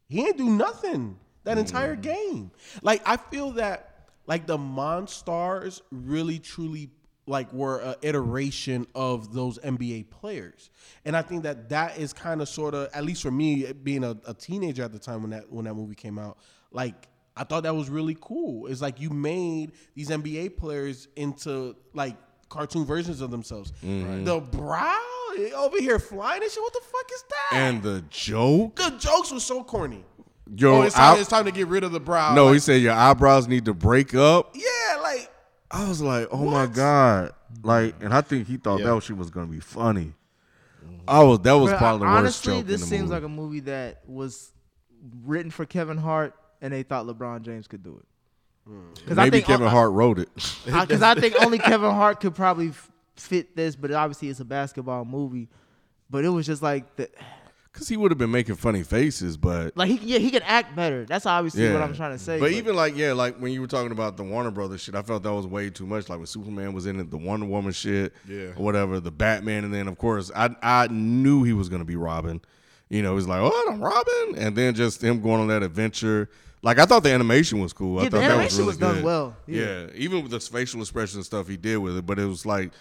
He 0.10 0.18
didn't 0.24 0.38
do 0.38 0.50
nothing 0.50 1.18
that 1.44 1.58
entire 1.58 1.96
game. 1.96 2.52
Like 2.84 3.02
I 3.06 3.18
feel 3.18 3.52
that 3.54 4.10
like 4.28 4.46
the 4.46 4.58
Monstars 4.58 5.82
really 5.92 6.38
truly 6.38 6.92
like 7.28 7.52
were 7.54 7.80
an 7.82 7.96
iteration 8.02 8.88
of 8.96 9.34
those 9.34 9.60
NBA 9.60 10.10
players, 10.10 10.70
and 11.06 11.16
I 11.16 11.22
think 11.22 11.44
that 11.44 11.70
that 11.70 11.98
is 12.00 12.14
kind 12.14 12.42
of 12.42 12.50
sort 12.50 12.74
of 12.74 12.90
at 12.94 13.04
least 13.04 13.22
for 13.22 13.32
me 13.32 13.72
being 13.84 14.04
a, 14.04 14.18
a 14.26 14.34
teenager 14.34 14.84
at 14.84 14.92
the 14.94 15.00
time 15.00 15.22
when 15.22 15.32
that 15.32 15.52
when 15.52 15.66
that 15.66 15.76
movie 15.76 15.96
came 15.96 16.18
out, 16.18 16.38
like. 16.72 17.08
I 17.40 17.44
thought 17.44 17.62
that 17.66 17.76
was 17.76 17.88
really 17.88 18.18
cool. 18.20 18.66
It's 18.66 18.82
like 18.82 19.00
you 19.00 19.12
made 19.12 19.74
these 19.94 20.10
NBA 20.10 20.58
players 20.58 21.08
into 21.16 21.76
like 21.94 22.16
cartoon 22.50 22.84
versions 22.84 23.22
of 23.22 23.30
themselves. 23.30 23.74
Mm-hmm. 23.86 24.24
The 24.24 24.40
brow 24.40 25.00
eh, 25.38 25.52
over 25.56 25.80
here 25.80 26.00
flying 26.00 26.42
and 26.42 26.52
shit. 26.52 26.64
What 26.64 26.74
the 26.74 26.82
fuck 26.82 27.12
is 27.14 27.24
that? 27.30 27.58
and 27.60 27.84
the 27.84 28.04
joke. 28.10 28.78
the 28.78 28.90
jokes 28.98 29.32
were 29.32 29.40
so 29.40 29.64
corny. 29.64 30.04
Yo, 30.56 30.78
oh, 30.78 30.82
it's 30.82 30.96
time, 30.96 31.16
I- 31.16 31.20
it's 31.20 31.30
time 31.30 31.46
to 31.46 31.52
get 31.52 31.68
rid 31.68 31.84
of 31.84 31.92
the 31.92 32.00
brow. 32.00 32.34
no, 32.34 32.46
Like, 32.46 32.54
he 32.56 32.60
said 32.60 32.82
your 32.82 32.94
eyebrows 32.94 33.48
need 33.48 33.66
to 33.66 33.74
break 33.76 34.16
up. 34.16 34.56
yeah, 34.56 35.00
like 35.04 35.30
I 35.70 35.88
was 35.88 36.02
like, 36.02 36.28
oh 36.32 36.46
my 36.50 36.66
god, 36.66 37.32
like, 37.64 38.00
mm. 38.00 38.06
and 38.06 38.14
I 38.14 38.22
think 38.22 38.48
he 38.48 38.58
thought 38.58 38.80
Yeah. 38.80 38.94
that 38.94 39.04
shit 39.04 39.18
was 39.18 39.30
gonna 39.30 39.48
be 39.48 39.60
funny. 39.60 40.14
Mm. 40.86 41.00
I 41.08 41.24
was 41.24 41.40
that 41.40 41.54
was 41.54 41.72
But 41.72 41.78
probably 41.80 42.00
the 42.00 42.06
worst 42.06 42.18
honestly, 42.20 42.54
joke 42.56 42.66
this 42.68 42.82
in 42.82 42.90
the 42.90 42.96
seems 42.96 43.02
movie. 43.10 43.14
like 43.14 43.24
a 43.24 43.30
movie 43.30 43.60
that 43.62 44.02
was 44.08 44.52
written 45.26 45.52
for 45.52 45.66
Kevin 45.66 45.98
Hart, 45.98 46.34
and 46.62 46.74
they 46.74 46.84
thought 46.84 47.06
LeBron 47.06 47.42
James 47.42 47.68
could 47.68 47.84
do 47.84 47.98
it. 47.98 48.06
Mm. 48.70 48.96
Because 49.06 49.30
think 49.30 49.46
Kevin 49.46 49.68
Hart 49.68 49.92
wrote 49.92 50.20
it. 50.20 50.30
Uh, 50.72 50.86
because 50.86 51.02
I 51.02 51.16
think 51.16 51.36
only 51.42 51.58
Kevin 51.58 51.92
Hart 51.92 52.20
could 52.20 52.36
probably 52.36 52.70
f- 52.70 52.92
fit 53.16 53.56
this, 53.56 53.76
but 53.76 53.92
obviously 53.92 54.28
it's 54.30 54.42
a 54.42 54.46
basketball 54.46 55.06
movie. 55.06 55.48
But 56.10 56.26
it 56.26 56.30
was 56.30 56.46
just 56.46 56.62
like 56.62 56.96
the 56.98 57.10
Cause 57.78 57.88
he 57.88 57.96
would 57.96 58.10
have 58.10 58.18
been 58.18 58.32
making 58.32 58.56
funny 58.56 58.82
faces, 58.82 59.38
but 59.38 59.78
like 59.78 59.90
he 59.90 59.98
yeah 60.14 60.18
he 60.18 60.32
can 60.32 60.42
act 60.42 60.76
better. 60.76 61.06
That's 61.06 61.28
obviously 61.28 61.64
yeah. 61.64 61.74
what 61.74 61.84
I'm 61.84 61.94
trying 61.94 62.14
to 62.14 62.18
say. 62.18 62.40
But 62.40 62.52
even 62.52 62.76
like 62.76 62.98
yeah, 62.98 63.14
like 63.14 63.38
when 63.38 63.52
you 63.52 63.62
were 63.62 63.68
talking 63.68 63.92
about 63.92 64.18
the 64.18 64.24
Warner 64.24 64.50
Brothers 64.50 64.82
shit, 64.82 64.96
I 64.96 65.04
felt 65.04 65.22
that 65.22 65.34
was 65.34 65.46
way 65.46 65.70
too 65.70 65.86
much. 65.86 66.10
Like 66.10 66.18
when 66.18 66.26
Superman 66.26 66.74
was 66.74 66.88
in 66.88 67.00
it, 67.00 67.12
the 67.12 67.18
Wonder 67.18 67.46
Woman 67.46 67.72
shit, 67.72 68.14
Yeah. 68.28 68.48
or 68.56 68.64
whatever, 68.66 69.00
the 69.00 69.12
Batman, 69.12 69.64
and 69.64 69.72
then 69.72 69.88
of 69.88 69.98
course 70.00 70.32
I 70.36 70.50
I 70.64 70.88
knew 70.88 71.44
he 71.44 71.54
was 71.54 71.70
gonna 71.70 71.86
be 71.86 71.96
Robin. 71.96 72.42
You 72.90 73.04
know, 73.04 73.16
he's 73.16 73.28
like, 73.28 73.42
oh, 73.42 73.68
I'm 73.70 73.80
Robin, 73.80 74.42
and 74.44 74.56
then 74.56 74.74
just 74.74 75.04
him 75.04 75.22
going 75.22 75.42
on 75.42 75.48
that 75.50 75.62
adventure. 75.62 76.30
Like 76.64 76.80
I 76.80 76.86
thought 76.86 77.04
the 77.04 77.12
animation 77.12 77.60
was 77.60 77.74
cool. 77.74 78.00
I 78.00 78.04
Yeah, 78.04 78.10
the 78.10 78.18
thought 78.18 78.22
that 78.22 78.28
was 78.28 78.34
animation 78.34 78.58
really 78.58 78.68
was 78.70 78.78
done 78.78 78.96
good. 78.96 79.04
well. 79.04 79.38
Yeah. 79.46 79.62
Yeah. 79.82 79.88
even 79.94 80.24
with 80.24 80.32
the 80.32 80.40
facial 80.40 80.82
expression 80.82 81.22
stuff 81.24 81.48
he 81.48 81.58
did 81.58 81.78
with 81.78 81.96
it, 81.96 82.06
but 82.08 82.18
it 82.18 82.26
was 82.26 82.44
like 82.44 82.72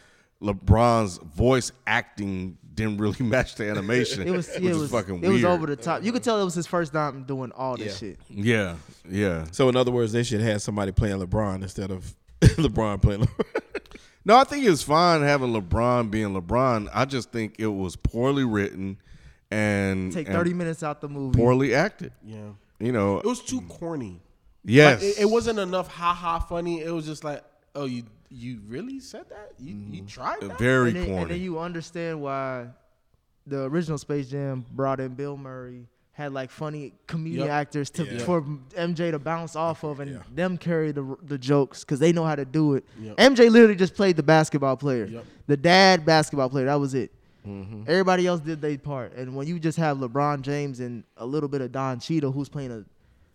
LeBron's 0.42 1.18
voice 1.18 1.72
acting 1.86 2.56
didn't 2.76 2.98
really 2.98 3.24
match 3.24 3.56
the 3.56 3.68
animation. 3.68 4.22
it 4.26 4.30
was 4.30 4.48
which 4.48 4.60
yeah, 4.60 4.68
it 4.68 4.72
is 4.72 4.78
was 4.82 4.90
fucking 4.90 5.14
weird. 5.14 5.24
it 5.24 5.28
weird. 5.28 5.42
was 5.42 5.44
over 5.44 5.66
the 5.66 5.76
top. 5.76 6.04
You 6.04 6.12
could 6.12 6.22
tell 6.22 6.40
it 6.40 6.44
was 6.44 6.54
his 6.54 6.66
first 6.66 6.92
time 6.92 7.24
doing 7.24 7.50
all 7.52 7.76
this 7.76 8.00
Yeah. 8.02 8.08
shit. 8.10 8.18
Yeah, 8.30 8.76
yeah. 9.10 9.46
So 9.50 9.68
in 9.68 9.76
other 9.76 9.90
words, 9.90 10.12
they 10.12 10.22
should 10.22 10.40
have 10.42 10.62
somebody 10.62 10.92
playing 10.92 11.18
LeBron 11.20 11.62
instead 11.62 11.90
of 11.90 12.14
LeBron 12.40 13.02
playing. 13.02 13.22
LeBron. 13.22 13.62
No, 14.24 14.36
I 14.36 14.44
think 14.44 14.64
it's 14.66 14.82
fine 14.82 15.22
having 15.22 15.52
LeBron 15.52 16.10
being 16.10 16.34
LeBron. 16.34 16.88
I 16.92 17.04
just 17.04 17.30
think 17.32 17.54
it 17.58 17.68
was 17.68 17.94
poorly 17.96 18.44
written 18.44 18.98
and 19.50 20.12
Take 20.12 20.26
and 20.26 20.36
30 20.36 20.52
minutes 20.54 20.82
out 20.82 21.00
the 21.00 21.08
movie. 21.08 21.38
poorly 21.38 21.74
acted. 21.74 22.12
yeah, 22.24 22.38
You 22.80 22.90
know, 22.92 23.18
it 23.18 23.24
was 23.24 23.40
too 23.40 23.60
corny. 23.68 24.20
yes, 24.64 25.00
Like, 25.00 25.10
it, 25.12 25.20
it 25.22 25.24
wasn't 25.26 25.60
enough 25.60 25.86
ha 25.88 26.12
ha 26.12 26.40
funny. 26.40 26.80
It 26.80 26.90
was 26.92 27.06
just 27.06 27.22
like, 27.22 27.44
oh, 27.76 27.84
you 27.84 28.02
you 28.30 28.60
really 28.66 29.00
said 29.00 29.28
that? 29.30 29.52
You 29.58 29.74
you 29.90 30.02
tried 30.02 30.40
that? 30.40 30.58
very 30.58 30.88
and 30.90 30.96
then, 30.98 31.06
corny. 31.06 31.22
and 31.22 31.30
then 31.30 31.40
you 31.40 31.58
understand 31.58 32.20
why 32.20 32.66
the 33.46 33.64
original 33.64 33.98
Space 33.98 34.28
Jam 34.28 34.64
brought 34.72 34.98
in 35.00 35.14
Bill 35.14 35.36
Murray, 35.36 35.86
had 36.12 36.32
like 36.32 36.50
funny 36.50 36.92
comedian 37.06 37.42
Yep. 37.46 37.50
actors 37.50 37.90
to 37.90 38.04
Yeah. 38.04 38.18
for 38.24 38.42
MJ 38.74 39.10
to 39.10 39.18
bounce 39.18 39.54
off 39.54 39.84
of, 39.84 40.00
and 40.00 40.12
Yeah. 40.12 40.22
them 40.34 40.56
carry 40.58 40.90
the 40.92 41.16
the 41.22 41.38
jokes 41.38 41.84
because 41.84 41.98
they 42.00 42.12
know 42.12 42.24
how 42.24 42.34
to 42.34 42.44
do 42.44 42.74
it. 42.74 42.84
Yep. 43.00 43.16
MJ 43.18 43.48
literally 43.50 43.76
just 43.76 43.94
played 43.94 44.16
the 44.16 44.22
basketball 44.22 44.76
player, 44.76 45.04
Yep. 45.06 45.24
the 45.46 45.56
dad 45.56 46.04
basketball 46.04 46.48
player. 46.48 46.64
That 46.66 46.80
was 46.80 46.94
it. 46.94 47.12
Mm-hmm. 47.46 47.82
Everybody 47.86 48.26
else 48.26 48.40
did 48.40 48.60
their 48.60 48.76
part, 48.76 49.12
and 49.14 49.36
when 49.36 49.46
you 49.46 49.60
just 49.60 49.78
have 49.78 49.98
LeBron 49.98 50.40
James 50.42 50.80
and 50.80 51.04
a 51.16 51.24
little 51.24 51.48
bit 51.48 51.60
of 51.60 51.70
Don 51.70 52.00
Cheadle, 52.00 52.32
who's 52.32 52.48
playing 52.48 52.72
a 52.72 52.84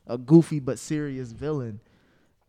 a 0.08 0.18
goofy 0.18 0.60
but 0.60 0.78
serious 0.80 1.32
villain, 1.32 1.80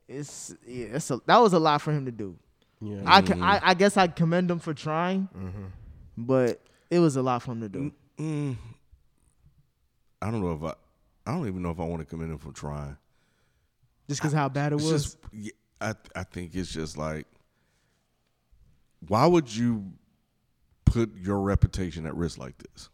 it's 0.09 0.55
yeah, 0.67 0.87
it's 0.95 1.11
a, 1.11 1.21
that 1.27 1.39
was 1.39 1.53
a 1.53 1.59
lot 1.59 1.81
for 1.81 1.93
him 1.93 2.05
to 2.07 2.13
do. 2.13 2.37
Yeah. 2.81 3.03
I, 3.07 3.23
can, 3.23 3.37
mm-hmm. 3.37 3.45
I 3.45 3.61
I 3.63 3.75
guess 3.75 3.97
I 3.97 4.09
commend 4.09 4.51
him 4.51 4.59
for 4.59 4.75
trying, 4.75 5.29
mm-hmm. 5.37 5.67
but 6.17 6.61
it 6.91 6.99
was 6.99 7.17
a 7.17 7.23
lot 7.23 7.43
for 7.43 7.53
him 7.53 7.61
to 7.61 7.69
do. 7.69 7.93
Mm, 8.19 8.25
mm, 8.25 8.57
I 10.21 10.31
don't 10.31 10.43
know 10.43 10.53
if 10.53 10.63
I. 10.63 10.75
I 11.25 11.37
don't 11.37 11.47
even 11.47 11.63
know 11.63 11.71
if 11.71 11.79
I 11.79 11.85
want 11.85 12.01
to 12.01 12.07
commend 12.07 12.33
him 12.33 12.39
for 12.39 12.51
trying. 12.53 12.97
Just 14.09 14.21
because 14.21 14.33
how 14.33 14.49
bad 14.49 14.73
it 14.73 14.77
was. 14.77 14.91
just, 14.91 15.19
yeah, 15.33 15.53
I 15.81 15.95
I 16.17 16.25
think 16.25 16.55
it's 16.55 16.73
just 16.73 16.99
like, 16.99 17.27
why 19.07 19.27
would 19.27 19.55
you 19.55 19.93
put 20.85 21.17
your 21.17 21.41
reputation 21.41 22.07
at 22.07 22.15
risk 22.17 22.39
like 22.39 22.59
this? 22.59 22.89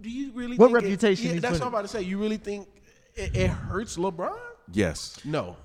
Do 0.00 0.08
you 0.08 0.30
really? 0.32 0.56
What 0.56 0.68
think 0.68 0.78
it- 0.78 0.84
reputation 0.84 1.26
yeah, 1.26 1.32
he's 1.32 1.42
that's 1.42 1.58
what 1.58 1.66
I'm 1.66 1.68
about 1.74 1.82
to 1.82 1.88
say. 1.88 2.02
You 2.02 2.18
really 2.18 2.36
think 2.36 2.68
it, 3.14 3.36
it 3.36 3.48
hurts 3.48 3.96
LeBron? 3.96 4.38
Yes, 4.72 5.18
No. 5.24 5.56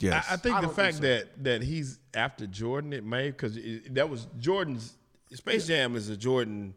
Yes. 0.00 0.26
I, 0.28 0.34
I 0.34 0.36
think 0.36 0.56
I 0.56 0.60
the 0.60 0.68
fact 0.68 0.96
think 0.98 1.02
that 1.02 1.44
that 1.44 1.62
he's 1.62 1.98
after 2.14 2.46
Jordan, 2.46 2.92
it 2.92 3.04
may 3.04 3.30
because 3.30 3.58
that 3.90 4.08
was 4.08 4.26
Jordan's 4.38 4.94
Space 5.34 5.66
Jam 5.66 5.94
is 5.96 6.08
a 6.08 6.16
Jordan 6.16 6.74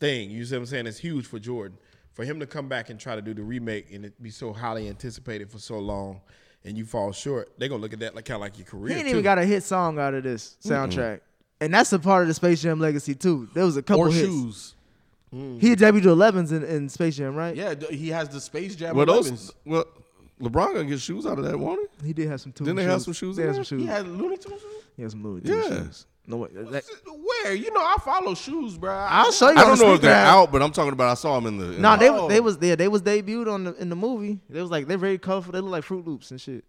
thing. 0.00 0.30
You 0.30 0.44
see 0.44 0.54
what 0.54 0.60
I'm 0.60 0.66
saying? 0.66 0.86
It's 0.86 0.98
huge 0.98 1.26
for 1.26 1.38
Jordan. 1.38 1.78
For 2.14 2.24
him 2.24 2.40
to 2.40 2.46
come 2.46 2.66
back 2.68 2.88
and 2.90 2.98
try 2.98 3.14
to 3.14 3.20
do 3.22 3.34
the 3.34 3.42
remake 3.42 3.92
and 3.92 4.04
it 4.06 4.22
be 4.22 4.30
so 4.30 4.52
highly 4.52 4.88
anticipated 4.88 5.50
for 5.50 5.58
so 5.58 5.78
long, 5.78 6.22
and 6.64 6.76
you 6.78 6.84
fall 6.86 7.12
short, 7.12 7.52
they're 7.58 7.68
gonna 7.68 7.82
look 7.82 7.92
at 7.92 7.98
that 8.00 8.14
like 8.14 8.24
kind 8.24 8.36
of 8.36 8.40
like 8.40 8.56
your 8.58 8.66
career. 8.66 8.88
He 8.94 9.00
ain't 9.00 9.04
too. 9.04 9.10
even 9.10 9.22
got 9.22 9.38
a 9.38 9.44
hit 9.44 9.62
song 9.62 9.98
out 9.98 10.14
of 10.14 10.22
this 10.24 10.56
soundtrack, 10.64 11.20
and 11.60 11.72
that's 11.74 11.92
a 11.92 11.98
part 11.98 12.22
of 12.22 12.28
the 12.28 12.34
Space 12.34 12.62
Jam 12.62 12.80
legacy 12.80 13.14
too. 13.14 13.48
There 13.54 13.64
was 13.64 13.76
a 13.76 13.82
couple 13.82 14.04
Or 14.04 14.10
hits. 14.10 14.26
shoes. 14.26 14.72
He 15.30 15.76
debuted 15.76 16.04
to 16.04 16.08
11s 16.08 16.52
in, 16.52 16.62
in 16.64 16.88
Space 16.88 17.16
Jam, 17.16 17.34
right? 17.34 17.54
Yeah, 17.54 17.74
he 17.90 18.08
has 18.08 18.30
the 18.30 18.40
Space 18.40 18.74
Jam. 18.74 18.96
well, 18.96 19.04
11s. 19.04 19.28
those 19.28 19.52
well, 19.66 19.84
LeBron 20.40 20.74
gonna 20.74 20.84
get 20.84 21.00
shoes 21.00 21.24
out 21.26 21.38
of 21.38 21.44
that, 21.44 21.58
won't 21.58 21.88
he? 22.02 22.08
He 22.08 22.12
did 22.12 22.28
have 22.28 22.40
some 22.40 22.52
two. 22.52 22.64
Didn't 22.64 22.76
they 22.76 22.84
have 22.84 23.00
some 23.02 23.12
shoes 23.14 23.36
They 23.36 23.42
in 23.44 23.48
had 23.48 23.54
some 23.56 23.64
shoes. 23.64 23.80
He 23.82 23.86
had 23.86 24.06
Looney 24.06 24.36
Tunes. 24.36 24.60
He 24.96 25.02
had 25.02 25.10
some 25.10 25.22
Louis 25.22 25.40
Vuitton 25.40 25.62
Yeah. 25.70 25.76
shoes. 25.84 26.06
No 26.28 26.38
way. 26.38 26.48
That, 26.52 26.82
Where? 27.06 27.54
You 27.54 27.72
know, 27.72 27.80
I 27.80 27.96
follow 28.04 28.34
shoes, 28.34 28.76
bro. 28.76 28.92
I'll 28.92 29.30
show 29.32 29.48
you. 29.50 29.56
I 29.56 29.64
don't 29.64 29.78
know 29.78 29.94
if 29.94 30.00
they're 30.00 30.12
app. 30.12 30.26
out, 30.34 30.52
but 30.52 30.60
I'm 30.60 30.72
talking 30.72 30.92
about. 30.92 31.08
I 31.08 31.14
saw 31.14 31.38
them 31.38 31.46
in 31.46 31.58
the. 31.58 31.76
in 31.76 31.80
Nah, 31.82 31.94
the- 31.96 32.00
they 32.00 32.08
Oh. 32.10 32.28
they 32.28 32.40
was 32.40 32.58
there. 32.58 32.74
They 32.76 32.88
was 32.88 33.00
debuted 33.02 33.50
on 33.52 33.64
the 33.64 33.74
in 33.76 33.88
the 33.88 33.96
movie. 33.96 34.40
They 34.50 34.60
was 34.60 34.70
like 34.70 34.88
they're 34.88 34.98
very 34.98 35.18
colorful. 35.18 35.52
They 35.52 35.60
look 35.60 35.70
like 35.70 35.84
Fruit 35.84 36.04
Loops 36.06 36.30
and 36.32 36.40
shit. 36.40 36.64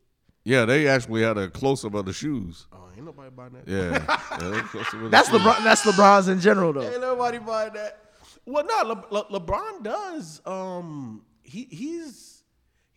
yeah, 0.46 0.64
they 0.66 0.88
actually 0.88 1.24
had 1.24 1.38
a 1.38 1.50
close 1.50 1.84
up 1.84 1.96
of 1.96 2.06
the 2.06 2.14
shoes. 2.14 2.68
Oh, 2.72 2.78
ain't 2.96 3.04
nobody 3.06 3.32
buying 3.36 3.54
that. 3.54 3.68
Yeah, 3.68 4.18
yeah 4.42 4.50
they 4.50 4.60
close-up 4.62 4.94
of 4.94 5.02
the 5.02 5.10
That's 5.10 5.30
shoes. 5.30 5.42
LeBron. 5.42 5.64
That's 5.64 5.82
LeBron's 5.82 6.28
in 6.30 6.40
general 6.40 6.72
though. 6.74 6.82
Ain't 6.90 7.02
nobody 7.02 7.40
buying 7.40 7.74
that. 7.74 8.00
Well, 8.46 8.64
no, 8.66 8.94
Le- 9.12 9.14
Le- 9.30 9.40
LeBron 9.42 9.84
does. 9.84 10.42
Um, 10.46 11.24
he 11.44 11.68
he's 11.72 12.37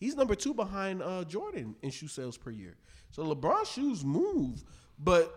he's 0.01 0.17
number 0.17 0.35
two 0.35 0.53
behind 0.55 1.03
uh, 1.03 1.23
Jordan 1.25 1.77
in 1.83 1.91
shoe 1.91 2.09
sales 2.09 2.37
per 2.37 2.51
year. 2.51 2.75
So 3.13 3.23
LeBron's 3.25 3.69
shoes 3.71 4.05
move, 4.05 4.65
but 4.99 5.37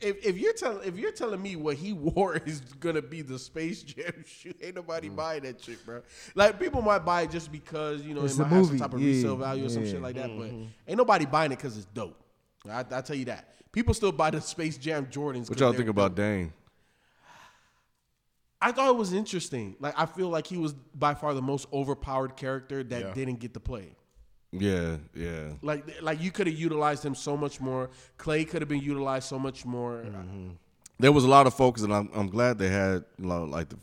if, 0.00 0.24
if 0.26 0.38
you're 0.38 0.52
telling 0.52 0.86
if 0.86 0.98
you're 0.98 1.12
telling 1.12 1.40
me 1.40 1.56
what 1.56 1.76
he 1.76 1.92
wore 1.94 2.36
is 2.36 2.60
gonna 2.60 3.00
be 3.02 3.22
the 3.22 3.38
Space 3.38 3.82
Jam 3.82 4.12
shoe, 4.26 4.52
ain't 4.62 4.74
nobody 4.76 5.08
Mm. 5.08 5.16
buying 5.16 5.42
that 5.44 5.62
shit, 5.62 5.84
bro. 5.86 6.02
Like 6.34 6.60
people 6.60 6.82
might 6.82 6.98
buy 7.04 7.22
it 7.22 7.30
just 7.30 7.50
because 7.50 8.02
you 8.02 8.14
know 8.14 8.24
It's 8.24 8.34
it 8.34 8.40
might 8.40 8.46
a 8.46 8.48
have 8.50 8.58
movie, 8.58 8.78
some 8.78 8.88
type 8.90 8.94
of 8.94 9.00
yeah, 9.00 9.08
resale 9.08 9.36
value 9.36 9.66
or 9.66 9.68
some 9.70 9.86
shit 9.86 10.02
like 10.02 10.16
that. 10.16 10.28
Mm-hmm. 10.30 10.38
But 10.40 10.68
ain't 10.88 10.98
nobody 10.98 11.24
buying 11.26 11.52
it 11.52 11.56
because 11.56 11.76
it's 11.76 11.86
dope. 11.86 12.20
I, 12.70 12.80
I 12.90 13.00
tell 13.00 13.16
you 13.16 13.26
that. 13.26 13.54
People 13.72 13.94
still 13.94 14.12
buy 14.12 14.30
the 14.30 14.40
Space 14.40 14.76
Jam 14.76 15.06
Jordans. 15.06 15.48
What 15.48 15.58
y'all 15.60 15.70
they're 15.70 15.78
think 15.78 15.88
about 15.90 16.10
dope. 16.14 16.16
Dame? 18.60 18.68
I 18.68 18.72
thought 18.72 18.90
it 18.90 18.96
was 18.96 19.12
interesting. 19.12 19.76
Like 19.80 19.94
I 19.96 20.06
feel 20.06 20.28
like 20.28 20.46
he 20.46 20.56
was 20.56 20.74
by 20.94 21.14
far 21.14 21.34
the 21.34 21.42
most 21.42 21.66
overpowered 21.72 22.36
character 22.36 22.82
that 22.84 23.00
Yeah. 23.00 23.14
didn't 23.14 23.40
get 23.40 23.54
to 23.54 23.60
play. 23.60 23.94
Yeah, 24.52 24.96
yeah. 25.14 25.48
Like 25.62 26.00
like 26.02 26.20
you 26.22 26.30
could 26.30 26.46
have 26.46 26.56
utilized 26.56 27.04
him 27.04 27.14
so 27.14 27.36
much 27.36 27.60
more. 27.60 27.90
Klay 28.18 28.48
could 28.48 28.62
have 28.62 28.68
been 28.68 28.80
utilized 28.80 29.28
so 29.28 29.38
much 29.38 29.64
more. 29.66 30.04
Mm-hmm. 30.06 30.50
There 30.98 31.12
was 31.12 31.24
a 31.24 31.28
lot 31.28 31.46
of 31.46 31.52
focus, 31.52 31.82
and 31.82 31.92
I'm, 31.92 32.08
I'm 32.14 32.28
glad 32.28 32.58
they 32.58 32.68
had 32.70 33.04
you 33.18 33.26
know, 33.26 33.44
like 33.44 33.68
the 33.68 33.76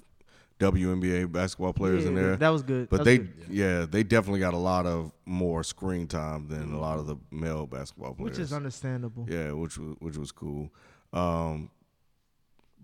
WNBA 0.60 1.32
basketball 1.32 1.74
players 1.74 2.06
in 2.06 2.15
there. 2.15 2.36
that 2.38 2.50
was 2.50 2.63
good. 2.63 2.89
But 2.89 3.00
was 3.00 3.06
they, 3.06 3.18
good. 3.20 3.46
yeah, 3.50 3.86
they 3.89 4.01
definitely 4.03 4.39
got 4.39 4.53
a 4.53 4.58
lot 4.58 4.86
of 4.86 5.12
more 5.25 5.63
screen 5.63 6.08
time 6.08 6.48
than 6.48 6.74
a 6.74 6.80
lot 6.80 6.98
of 7.00 7.06
the 7.08 7.18
male 7.32 7.68
basketball 7.68 8.13
players. 8.13 8.32
which 8.32 8.39
is 8.39 8.53
understandable. 8.53 9.27
Yeah, 9.30 9.51
which 9.51 9.77
was 9.77 9.96
which 10.00 10.18
was 10.18 10.32
cool. 10.32 10.72
Um, 11.12 11.70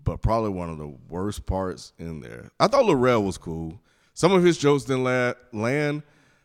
but 0.04 0.22
probably 0.22 0.50
one 0.50 0.70
of 0.70 0.78
the 0.78 0.92
worst 1.08 1.46
parts 1.46 1.92
in 1.98 2.20
there. 2.20 2.50
I 2.58 2.66
thought 2.66 2.84
Lil 2.84 2.96
Rel 2.96 3.22
was 3.22 3.38
cool. 3.38 3.80
Some 4.14 4.32
of 4.32 4.42
his 4.42 4.58
jokes 4.58 4.84
didn't 4.84 5.04
la- 5.04 5.34
land, 5.52 6.02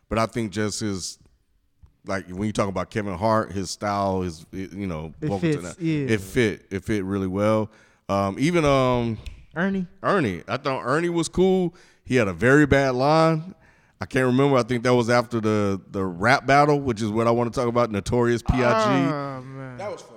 but 0.08 0.18
I 0.18 0.26
think 0.26 0.52
just 0.52 0.80
his 0.80 1.18
like 2.06 2.28
when 2.28 2.44
you 2.44 2.52
talk 2.52 2.68
about 2.68 2.90
Kevin 2.90 3.14
Hart, 3.18 3.50
his 3.52 3.70
style, 3.70 4.22
his 4.22 4.46
it- 4.52 4.72
you 4.72 4.86
know, 4.86 5.12
It 5.20 5.26
vocal 5.26 5.38
fits, 5.40 5.56
tonight, 5.56 5.76
yeah. 5.80 6.06
it 6.14 6.20
fit, 6.20 6.66
it 6.70 6.84
fit 6.84 7.04
really 7.04 7.26
well. 7.26 7.70
Um, 8.08 8.36
even 8.38 8.64
um, 8.64 9.18
Ernie, 9.56 9.86
Ernie, 10.02 10.42
I 10.46 10.56
thought 10.58 10.82
Ernie 10.84 11.08
was 11.08 11.28
cool. 11.28 11.74
He 12.04 12.14
had 12.16 12.28
a 12.28 12.32
very 12.32 12.66
bad 12.66 12.94
line. 12.94 13.54
I 14.00 14.04
can't 14.06 14.26
remember. 14.26 14.56
I 14.58 14.62
think 14.62 14.82
that 14.84 14.94
was 14.94 15.10
after 15.10 15.40
the 15.40 15.80
the 15.90 16.04
rap 16.04 16.46
battle, 16.46 16.78
which 16.78 17.02
is 17.02 17.10
what 17.10 17.26
I 17.26 17.30
want 17.32 17.52
to 17.52 17.58
talk 17.58 17.66
about. 17.68 17.90
Notorious 17.90 18.42
P.I.G. 18.42 18.62
Oh 18.62 19.42
man. 19.42 19.78
That 19.78 19.90
was 19.90 20.02
funny 20.02 20.12
though. 20.12 20.15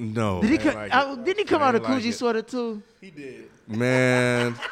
No, 0.00 0.40
Did 0.40 0.50
he? 0.50 0.68
I 0.68 0.72
Co- 0.72 0.78
like 0.78 1.18
it. 1.18 1.24
didn't 1.24 1.38
he 1.40 1.44
come 1.44 1.62
I 1.62 1.66
out 1.66 1.74
of 1.74 1.82
ain't 1.82 1.90
like 1.90 2.02
Coogi 2.02 2.08
it. 2.08 2.12
sweater 2.14 2.42
too? 2.42 2.82
He 3.00 3.10
did. 3.10 3.48
man. 3.68 4.54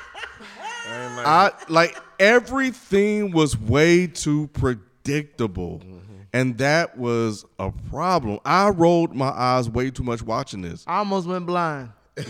I 0.90 1.14
like 1.16 1.26
I 1.26 1.52
like 1.68 1.96
everything 2.18 3.30
was 3.32 3.56
way 3.58 4.06
too 4.06 4.46
predictable. 4.54 5.80
Mm-hmm. 5.84 6.04
And 6.32 6.56
that 6.58 6.96
was 6.98 7.44
a 7.58 7.70
problem. 7.90 8.38
I 8.44 8.68
rolled 8.70 9.14
my 9.14 9.28
eyes 9.28 9.68
way 9.68 9.90
too 9.90 10.02
much 10.02 10.22
watching 10.22 10.62
this. 10.62 10.84
I 10.86 10.98
almost 10.98 11.26
went 11.26 11.46
blind. 11.46 11.90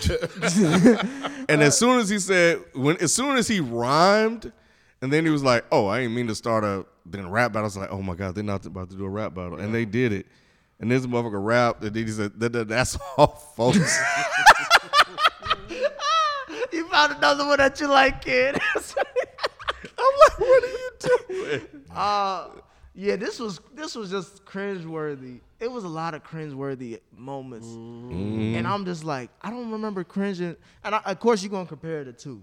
And 1.48 1.62
as 1.62 1.78
soon 1.78 1.98
as 1.98 2.08
he 2.10 2.18
said, 2.18 2.62
when 2.74 2.96
as 2.98 3.14
soon 3.14 3.36
as 3.38 3.48
he 3.48 3.60
rhymed, 3.60 4.52
and 5.00 5.12
then 5.12 5.24
he 5.24 5.30
was 5.30 5.42
like, 5.42 5.64
"Oh, 5.72 5.86
I 5.86 6.00
didn't 6.00 6.14
mean 6.14 6.26
to 6.26 6.34
start 6.34 6.62
a 6.64 6.84
then 7.06 7.30
rap 7.30 7.52
battle." 7.52 7.64
I 7.64 7.68
was 7.68 7.76
like, 7.76 7.90
"Oh 7.90 8.02
my 8.02 8.14
god, 8.14 8.34
they're 8.34 8.44
not 8.44 8.66
about 8.66 8.90
to 8.90 8.96
do 8.96 9.04
a 9.04 9.08
rap 9.08 9.34
battle," 9.34 9.58
and 9.58 9.74
they 9.74 9.84
did 9.86 10.12
it. 10.12 10.26
And 10.80 10.90
this 10.90 11.04
motherfucker 11.06 11.44
rap, 11.44 11.82
and 11.82 11.92
then 11.94 12.06
he 12.06 12.12
said, 12.12 12.38
"That- 12.38 12.52
that- 12.52 12.68
"That's 12.68 12.96
all, 13.16 13.26
folks." 13.56 13.98
You 16.72 16.86
found 16.88 17.12
another 17.16 17.46
one 17.46 17.58
that 17.58 17.80
you 17.80 17.88
like, 17.88 18.22
kid. 18.22 18.54
I'm 18.76 20.14
like, 20.20 20.38
"What 20.38 20.64
are 20.64 20.66
you 20.66 20.90
doing?" 21.28 21.60
uh, 21.94 22.48
yeah, 22.94 23.16
this 23.16 23.38
was 23.40 23.60
this 23.74 23.94
was 23.94 24.10
just 24.10 24.44
cringeworthy. 24.44 25.40
It 25.60 25.70
was 25.70 25.84
a 25.84 25.88
lot 25.88 26.14
of 26.14 26.22
cringeworthy 26.24 27.00
moments, 27.16 27.66
and 27.68 28.66
I'm 28.66 28.84
just 28.84 29.04
like, 29.04 29.30
I 29.42 29.50
don't 29.50 29.70
remember 29.70 30.04
cringing. 30.04 30.56
And 30.84 30.94
I, 30.94 31.00
of 31.06 31.18
course, 31.20 31.42
you're 31.42 31.50
gonna 31.50 31.66
compare 31.66 32.04
the 32.04 32.12
two. 32.12 32.42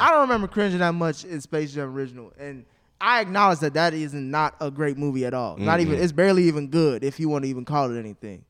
I 0.00 0.10
don't 0.10 0.22
remember 0.22 0.48
cringing 0.48 0.78
that 0.78 0.94
much 0.94 1.24
in 1.24 1.40
Space 1.40 1.72
Jam 1.74 1.94
original, 1.94 2.32
and 2.38 2.64
I 3.00 3.20
acknowledge 3.20 3.58
that 3.60 3.74
that 3.74 3.92
is 3.94 4.14
not 4.14 4.56
a 4.60 4.70
great 4.70 4.96
movie 4.96 5.26
at 5.26 5.34
all. 5.34 5.56
Not 5.56 5.80
even 5.80 5.94
it's 6.04 6.12
barely 6.12 6.44
even 6.44 6.68
good 6.68 7.04
if 7.04 7.20
you 7.20 7.28
want 7.28 7.44
to 7.44 7.48
even 7.50 7.64
call 7.64 7.90
it 7.94 7.98
anything. 7.98 8.44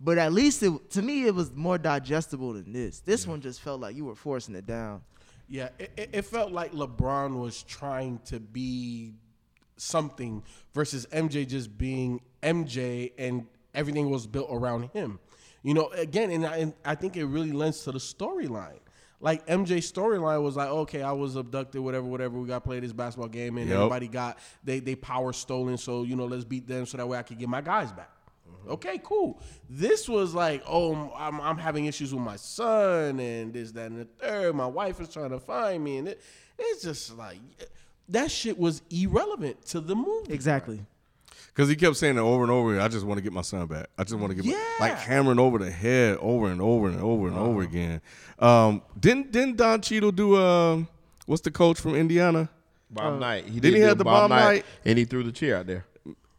But 0.00 0.18
at 0.18 0.32
least 0.32 0.62
it, 0.62 0.90
to 0.90 1.02
me, 1.02 1.26
it 1.26 1.34
was 1.34 1.52
more 1.52 1.78
digestible 1.78 2.52
than 2.54 2.72
this. 2.72 3.00
This 3.00 3.26
one 3.26 3.40
just 3.40 3.60
felt 3.60 3.80
like 3.80 3.94
you 3.96 4.04
were 4.04 4.14
forcing 4.16 4.54
it 4.54 4.66
down. 4.66 5.02
Yeah, 5.48 5.68
it, 5.78 5.92
it- 5.96 6.10
it 6.12 6.22
felt 6.24 6.52
like 6.52 6.72
LeBron 6.72 7.38
was 7.40 7.62
trying 7.64 8.18
to 8.26 8.40
be 8.40 9.12
something 9.76 10.42
versus 10.74 11.06
MJ 11.12 11.46
just 11.46 11.76
being 11.76 12.20
MJ 12.42 13.12
and 13.18 13.46
everything 13.74 14.10
was 14.10 14.26
built 14.26 14.48
around 14.50 14.90
him. 14.92 15.18
You 15.62 15.74
know, 15.74 15.88
again, 15.90 16.30
and 16.30 16.44
I, 16.46 16.56
and 16.58 16.74
I 16.84 16.94
think 16.94 17.16
it 17.16 17.24
really 17.24 17.52
lends 17.52 17.84
to 17.84 17.92
the 17.92 17.98
storyline. 17.98 18.78
Like 19.22 19.46
MJ's 19.46 19.90
storyline 19.90 20.42
was 20.42 20.56
like, 20.56 20.68
okay, 20.68 21.00
I 21.00 21.12
was 21.12 21.36
abducted, 21.36 21.80
whatever, 21.80 22.04
whatever. 22.06 22.38
We 22.38 22.46
got 22.48 22.56
to 22.56 22.60
play 22.68 22.80
this 22.80 22.92
basketball 22.92 23.28
game, 23.28 23.56
and 23.56 23.68
Yep. 23.68 23.76
everybody 23.78 24.08
got 24.08 24.36
they 24.64 24.80
they 24.80 24.96
power 24.96 25.32
stolen. 25.32 25.78
So 25.78 26.02
you 26.02 26.16
know, 26.16 26.26
let's 26.26 26.44
beat 26.44 26.66
them 26.66 26.84
so 26.86 26.98
that 26.98 27.06
way 27.08 27.16
I 27.16 27.22
could 27.22 27.38
get 27.38 27.48
my 27.48 27.60
guys 27.60 27.92
back. 27.92 28.10
Mm-hmm. 28.50 28.72
Okay, 28.72 29.00
cool. 29.02 29.40
This 29.70 30.08
was 30.08 30.34
like, 30.34 30.62
oh, 30.68 31.12
I'm, 31.16 31.40
I'm 31.40 31.56
having 31.56 31.86
issues 31.86 32.12
with 32.12 32.22
my 32.22 32.34
son 32.36 33.20
and 33.20 33.52
this, 33.54 33.70
that, 33.72 33.90
and 33.92 34.00
the 34.00 34.04
third. 34.04 34.54
My 34.56 34.66
wife 34.66 35.00
is 35.00 35.08
trying 35.08 35.30
to 35.30 35.38
find 35.38 35.82
me, 35.84 35.98
and 35.98 36.08
it, 36.08 36.20
it's 36.58 36.82
just 36.82 37.16
like 37.16 37.38
that 38.08 38.28
shit 38.30 38.58
was 38.58 38.82
irrelevant 38.90 39.64
to 39.66 39.80
the 39.80 39.94
movie. 39.94 40.32
Exactly. 40.34 40.84
Because 41.52 41.68
he 41.68 41.76
kept 41.76 41.96
saying 41.96 42.16
it 42.16 42.20
over 42.20 42.42
and 42.42 42.50
over. 42.50 42.80
I 42.80 42.88
just 42.88 43.04
want 43.04 43.18
to 43.18 43.22
get 43.22 43.32
my 43.32 43.42
son 43.42 43.66
back. 43.66 43.86
I 43.98 44.04
just 44.04 44.14
want 44.14 44.30
to 44.30 44.42
get 44.42 44.46
my, 44.46 44.58
like 44.80 44.96
hammering 44.96 45.38
over 45.38 45.58
the 45.58 45.70
head 45.70 46.16
over 46.20 46.48
and 46.48 46.62
over 46.62 46.88
and 46.88 46.98
over 47.00 47.28
and 47.28 47.36
over 47.36 47.60
again. 47.62 48.00
Um, 48.38 48.82
didn't 48.98 49.32
didn't 49.32 49.58
Don 49.58 49.80
Cheadle 49.82 50.12
do 50.12 50.36
um 50.36 50.88
what's 51.26 51.42
the 51.42 51.50
coach 51.50 51.78
from 51.78 51.94
Indiana? 51.94 52.48
Bob 52.90 53.20
Knight. 53.20 53.46
He 53.46 53.60
Didn't 53.60 53.76
he 53.76 53.82
have 53.82 53.98
the 53.98 54.04
Bob 54.04 54.30
Knight? 54.30 54.64
and 54.84 54.98
he 54.98 55.04
threw 55.04 55.22
the 55.22 55.32
chair 55.32 55.58
out 55.58 55.66
there. 55.66 55.84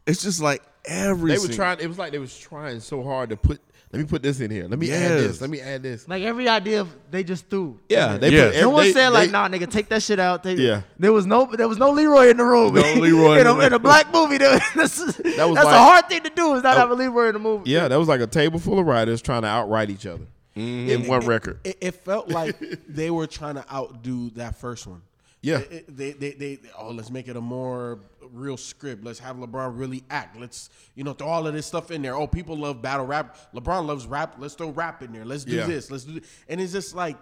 It's 0.06 0.22
just 0.22 0.40
like 0.40 0.62
every 0.84 1.32
They 1.32 1.38
were 1.38 1.52
trying. 1.52 1.80
It 1.80 1.86
was 1.86 1.98
like 1.98 2.12
they 2.12 2.18
was 2.18 2.36
trying 2.36 2.80
so 2.80 3.02
hard 3.02 3.30
to 3.30 3.36
put. 3.36 3.60
Let 3.94 4.00
me 4.00 4.06
put 4.06 4.22
this 4.22 4.40
in 4.40 4.50
here. 4.50 4.66
Let 4.68 4.78
me 4.78 4.90
add 4.90 5.00
Yes. 5.00 5.20
this. 5.22 5.40
Let 5.40 5.50
me 5.50 5.60
add 5.60 5.82
this. 5.82 6.08
Like 6.08 6.22
every 6.22 6.48
idea 6.48 6.86
they 7.10 7.22
just 7.22 7.48
threw. 7.48 7.78
Yeah, 7.88 8.16
they 8.16 8.30
Yeah. 8.30 8.50
put. 8.50 8.60
No 8.60 8.70
one 8.70 8.84
they- 8.84 8.92
said 8.92 9.08
like, 9.10 9.28
they- 9.28 9.32
"Nah, 9.32 9.48
nigga, 9.48 9.70
take 9.70 9.88
that 9.90 10.02
shit 10.02 10.18
out." 10.18 10.42
Take, 10.42 10.58
Yeah. 10.58 10.82
There 10.98 11.12
was 11.12 11.26
no, 11.26 11.48
there 11.52 11.68
was 11.68 11.78
no 11.78 11.90
Leroy 11.90 12.28
in 12.28 12.36
the 12.36 12.44
room. 12.44 12.74
No 12.74 12.80
Leroy 12.94 13.34
in, 13.40 13.40
in 13.42 13.46
a, 13.46 13.58
in 13.60 13.66
a 13.66 13.70
room. 13.70 13.82
black 13.82 14.12
movie. 14.12 14.38
That, 14.44 14.60
that's 14.74 14.98
was 14.98 15.14
that's 15.16 15.38
like- 15.38 15.56
a 15.64 15.78
hard 15.78 16.08
thing 16.08 16.22
to 16.24 16.30
do. 16.30 16.54
Is 16.54 16.62
not 16.62 16.76
have 16.76 16.90
a 16.90 16.94
Leroy 16.94 17.28
in 17.28 17.34
the 17.34 17.38
movie. 17.38 17.70
Yeah, 17.70 17.88
that 17.88 17.96
was 17.96 18.08
like 18.08 18.20
a 18.20 18.26
table 18.26 18.58
full 18.58 18.78
of 18.78 18.86
writers 18.86 19.22
trying 19.22 19.42
to 19.42 19.48
outright 19.48 19.90
each 19.90 20.06
other 20.06 20.26
mm-hmm. 20.56 20.90
in 20.90 21.06
one 21.06 21.24
record. 21.26 21.60
It, 21.64 21.78
it 21.80 21.90
felt 21.92 22.28
like 22.28 22.56
they 22.88 23.10
were 23.10 23.26
trying 23.26 23.54
to 23.54 23.64
outdo 23.72 24.30
that 24.30 24.56
first 24.56 24.86
one. 24.86 25.02
Yeah. 25.44 25.58
It- 25.58 25.72
it- 25.72 25.96
they, 25.96 26.12
they, 26.12 26.32
they, 26.32 26.58
oh, 26.78 26.90
let's 26.90 27.10
make 27.10 27.28
it 27.28 27.36
a 27.36 27.40
more 27.40 28.00
real 28.32 28.56
script. 28.56 29.04
Let's 29.04 29.18
have 29.20 29.36
LeBron 29.36 29.78
really 29.78 30.02
act. 30.10 30.38
Let's, 30.40 30.70
you 30.94 31.04
know, 31.04 31.12
throw 31.12 31.28
all 31.28 31.46
of 31.46 31.54
this 31.54 31.66
stuff 31.66 31.90
in 31.90 32.02
there. 32.02 32.14
Oh, 32.16 32.26
people 32.26 32.56
love 32.56 32.80
battle 32.82 33.06
rap. 33.06 33.36
LeBron 33.54 33.86
loves 33.86 34.06
rap. 34.06 34.36
Let's 34.38 34.54
throw 34.54 34.70
rap 34.70 35.02
in 35.02 35.12
there. 35.12 35.24
Let's 35.24 35.44
do 35.44 35.56
Yeah. 35.56 35.66
this. 35.66 35.90
Let's 35.90 36.04
do. 36.04 36.20
And 36.48 36.60
it's 36.60 36.72
just 36.72 36.94
like 36.94 37.18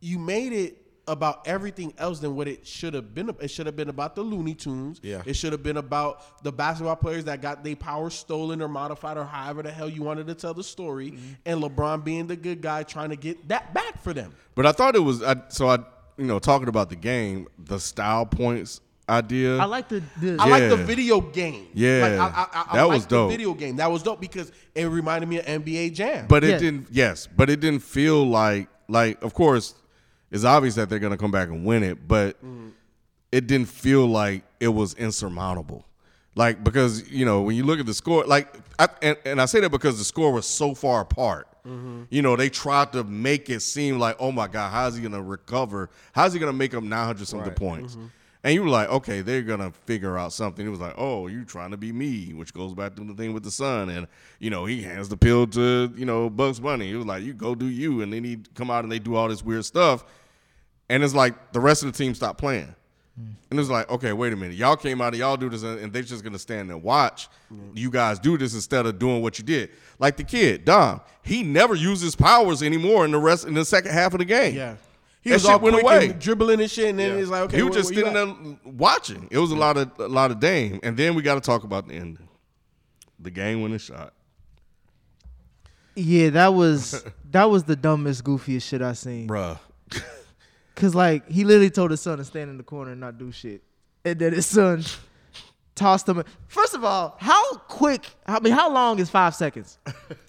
you 0.00 0.18
made 0.18 0.52
it 0.52 0.78
about 1.08 1.48
everything 1.48 1.92
else 1.98 2.20
than 2.20 2.36
what 2.36 2.46
it 2.46 2.64
should 2.64 2.94
have 2.94 3.12
been. 3.12 3.28
It 3.40 3.48
should 3.50 3.66
have 3.66 3.74
been 3.74 3.88
about 3.88 4.14
the 4.14 4.22
Looney 4.22 4.54
Tunes. 4.54 5.00
Yeah. 5.02 5.22
It 5.26 5.34
should 5.34 5.50
have 5.50 5.62
been 5.64 5.76
about 5.78 6.44
the 6.44 6.52
basketball 6.52 6.94
players 6.94 7.24
that 7.24 7.42
got 7.42 7.64
their 7.64 7.74
power 7.74 8.08
stolen 8.08 8.62
or 8.62 8.68
modified 8.68 9.16
or 9.16 9.24
however 9.24 9.62
the 9.64 9.72
hell 9.72 9.88
you 9.88 10.02
wanted 10.04 10.28
to 10.28 10.34
tell 10.36 10.54
the 10.54 10.62
story. 10.62 11.10
Mm-hmm. 11.10 11.32
And 11.46 11.60
LeBron 11.60 12.04
being 12.04 12.28
the 12.28 12.36
good 12.36 12.60
guy 12.60 12.84
trying 12.84 13.10
to 13.10 13.16
get 13.16 13.48
that 13.48 13.74
back 13.74 14.00
for 14.00 14.12
them. 14.12 14.32
But 14.54 14.64
I 14.66 14.70
thought 14.72 14.94
it 14.94 15.00
was 15.00 15.24
I, 15.24 15.36
so 15.48 15.68
I 15.68 15.78
you 16.16 16.24
know 16.24 16.38
talking 16.38 16.68
about 16.68 16.90
the 16.90 16.96
game, 16.96 17.48
the 17.58 17.78
style 17.78 18.26
points 18.26 18.80
idea. 19.08 19.58
I 19.58 19.64
like 19.64 19.88
the. 19.88 20.02
the 20.20 20.36
I 20.38 20.46
like 20.48 20.68
the 20.68 20.76
Yeah. 20.76 20.84
video 20.84 21.20
game. 21.20 21.66
Yeah. 21.74 22.00
like, 22.02 22.12
I, 22.12 22.16
I, 22.16 22.42
I, 22.60 22.64
I 22.72 22.76
That 22.76 22.82
like 22.84 22.94
was 22.94 23.04
the 23.04 23.10
dope. 23.10 23.30
video 23.30 23.54
game. 23.54 23.76
That 23.76 23.90
was 23.90 24.02
dope 24.02 24.20
because 24.20 24.52
it 24.74 24.84
reminded 24.84 25.28
me 25.28 25.38
of 25.38 25.46
NBA 25.46 25.92
Jam. 25.94 26.26
but 26.28 26.44
it 26.44 26.50
Yeah. 26.50 26.58
didn't. 26.58 26.86
Yes, 26.90 27.26
but 27.26 27.50
it 27.50 27.60
didn't 27.60 27.82
feel 27.82 28.26
like 28.26 28.68
like. 28.88 29.22
Of 29.22 29.34
course, 29.34 29.74
it's 30.30 30.44
obvious 30.44 30.74
that 30.76 30.88
they're 30.88 30.98
gonna 30.98 31.16
come 31.18 31.30
back 31.30 31.48
and 31.48 31.64
win 31.64 31.82
it, 31.82 32.06
but 32.06 32.36
mm-hmm. 32.38 32.68
it 33.30 33.46
didn't 33.46 33.68
feel 33.68 34.06
like 34.06 34.44
it 34.60 34.68
was 34.68 34.94
insurmountable. 34.94 35.86
Like 36.34 36.64
because 36.64 37.10
you 37.10 37.26
know 37.26 37.42
when 37.42 37.56
you 37.56 37.64
look 37.64 37.78
at 37.80 37.86
the 37.86 37.94
score, 37.94 38.24
like 38.24 38.54
I, 38.78 38.88
and, 39.02 39.16
and 39.26 39.40
I 39.40 39.44
say 39.44 39.60
that 39.60 39.70
because 39.70 39.98
the 39.98 40.04
score 40.04 40.32
was 40.32 40.46
so 40.46 40.74
far 40.74 41.02
apart. 41.02 41.48
You 42.10 42.22
know 42.22 42.36
they 42.36 42.48
tried 42.48 42.92
to 42.92 43.04
make 43.04 43.48
it 43.48 43.60
seem 43.60 43.98
like 43.98 44.16
oh 44.18 44.32
my 44.32 44.48
god, 44.48 44.70
how's 44.70 44.96
he 44.96 45.02
gonna 45.02 45.22
recover? 45.22 45.90
How's 46.12 46.32
he 46.32 46.40
gonna 46.40 46.52
make 46.52 46.74
up 46.74 46.82
nine 46.82 47.06
hundred 47.06 47.28
something 47.28 47.54
points? 47.54 47.94
Mm-hmm. 47.94 48.06
And 48.44 48.54
you 48.54 48.64
were 48.64 48.68
like, 48.68 48.88
okay, 48.88 49.20
they're 49.20 49.42
gonna 49.42 49.70
figure 49.86 50.18
out 50.18 50.32
something. 50.32 50.66
It 50.66 50.70
was 50.70 50.80
like, 50.80 50.94
oh, 50.98 51.28
you 51.28 51.44
trying 51.44 51.70
to 51.70 51.76
be 51.76 51.92
me, 51.92 52.32
which 52.34 52.52
goes 52.52 52.74
back 52.74 52.96
to 52.96 53.04
the 53.04 53.14
thing 53.14 53.32
with 53.32 53.44
the 53.44 53.52
son. 53.52 53.88
And 53.88 54.08
you 54.40 54.50
know 54.50 54.64
he 54.64 54.82
hands 54.82 55.08
the 55.08 55.16
pill 55.16 55.46
to 55.48 55.92
you 55.96 56.04
know 56.04 56.28
Bugs 56.28 56.58
Bunny. 56.58 56.88
He 56.88 56.96
was 56.96 57.06
like, 57.06 57.22
you 57.22 57.32
go 57.32 57.54
do 57.54 57.66
you, 57.66 58.02
and 58.02 58.12
then 58.12 58.24
he 58.24 58.38
come 58.54 58.70
out 58.70 58.82
and 58.82 58.90
they 58.90 58.98
do 58.98 59.14
all 59.14 59.28
this 59.28 59.44
weird 59.44 59.64
stuff. 59.64 60.04
And 60.88 61.04
it's 61.04 61.14
like 61.14 61.52
the 61.52 61.60
rest 61.60 61.84
of 61.84 61.92
the 61.92 61.96
team 61.96 62.14
stopped 62.14 62.40
playing. 62.40 62.74
Mm. 63.20 63.34
And 63.50 63.58
it 63.58 63.62
was 63.62 63.68
like, 63.68 63.90
okay, 63.90 64.12
wait 64.14 64.32
a 64.32 64.36
minute. 64.36 64.56
Y'all 64.56 64.76
came 64.76 65.00
out 65.02 65.08
and 65.08 65.18
y'all 65.18 65.36
do 65.36 65.50
this, 65.50 65.62
and 65.62 65.78
and 65.78 65.92
they're 65.92 66.02
just 66.02 66.24
gonna 66.24 66.38
stand 66.38 66.70
and 66.70 66.82
watch 66.82 67.28
you 67.74 67.90
guys 67.90 68.18
do 68.18 68.38
this 68.38 68.54
instead 68.54 68.86
of 68.86 68.98
doing 68.98 69.20
what 69.22 69.38
you 69.38 69.44
did. 69.44 69.68
Like 69.98 70.16
the 70.16 70.24
kid, 70.24 70.64
Dom, 70.64 71.00
he 71.22 71.42
never 71.42 71.74
uses 71.74 72.16
powers 72.16 72.62
anymore 72.62 73.04
in 73.04 73.10
the 73.10 73.18
rest 73.18 73.46
in 73.46 73.52
the 73.54 73.64
second 73.66 73.92
half 73.92 74.14
of 74.14 74.18
the 74.20 74.24
game. 74.24 74.54
Yeah. 74.54 74.76
He 75.20 75.30
That 75.30 75.36
was 75.36 75.42
shit 75.42 75.50
all 75.52 75.58
went 75.60 75.74
quick 75.74 75.84
away. 75.84 76.08
and 76.10 76.18
dribbling 76.20 76.60
and 76.60 76.70
shit, 76.70 76.88
and 76.88 76.98
then 76.98 77.12
Yeah. 77.12 77.18
he's 77.18 77.28
like, 77.28 77.42
okay, 77.42 77.56
he 77.58 77.62
was 77.62 77.74
just 77.76 77.90
what 77.90 77.96
you 77.96 78.04
sitting 78.06 78.14
there 78.14 78.56
watching. 78.72 79.28
It 79.30 79.38
was 79.38 79.50
a 79.52 79.56
lot 79.56 79.76
of 79.76 79.90
a 79.98 80.08
lot 80.08 80.30
of 80.30 80.40
Dame, 80.40 80.80
and 80.82 80.96
then 80.96 81.14
we 81.14 81.20
got 81.22 81.34
to 81.34 81.40
talk 81.42 81.64
about 81.64 81.86
the 81.88 81.94
ending, 81.94 82.28
the 83.20 83.30
game 83.30 83.60
winning 83.62 83.78
shot. 83.78 84.14
Yeah, 85.94 86.30
that 86.30 86.54
was 86.54 87.04
that 87.30 87.50
was 87.50 87.64
the 87.64 87.76
dumbest, 87.76 88.24
goofiest 88.24 88.62
shit 88.62 88.80
I 88.82 88.94
seen. 88.94 89.28
Bruh. 89.28 89.58
Cause 90.74 90.94
like 90.94 91.28
he 91.28 91.44
literally 91.44 91.70
told 91.70 91.90
his 91.90 92.00
son 92.00 92.18
to 92.18 92.24
stand 92.24 92.50
in 92.50 92.56
the 92.56 92.62
corner 92.62 92.92
and 92.92 93.00
not 93.00 93.18
do 93.18 93.30
shit, 93.30 93.62
and 94.04 94.18
then 94.18 94.32
his 94.32 94.46
son 94.46 94.82
tossed 95.74 96.08
him. 96.08 96.22
First 96.48 96.74
of 96.74 96.84
all, 96.84 97.16
how 97.20 97.56
quick? 97.68 98.06
I 98.26 98.40
mean, 98.40 98.52
how 98.52 98.72
long 98.72 98.98
is 98.98 99.10
five 99.10 99.34
seconds? 99.34 99.78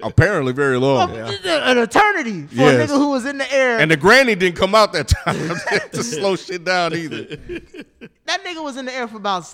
Apparently 0.02 0.52
very 0.54 0.78
long. 0.78 1.12
An 1.16 1.78
eternity 1.78 2.48
for 2.48 2.56
Yes. 2.56 2.90
a 2.90 2.94
nigga 2.94 2.98
who 2.98 3.10
was 3.12 3.26
in 3.26 3.38
the 3.38 3.54
air. 3.54 3.80
And 3.80 3.90
the 3.90 3.98
granny 3.98 4.36
didn't 4.36 4.58
come 4.58 4.76
out 4.76 4.92
that 4.94 5.08
time 5.08 5.36
to 5.92 6.04
slow 6.04 6.36
shit 6.36 6.64
down 6.66 6.94
either. 6.94 7.24
that 8.26 8.44
nigga 8.44 8.64
was 8.64 8.78
in 8.78 8.86
the 8.86 8.94
air 8.94 9.08
for 9.08 9.18
about 9.18 9.46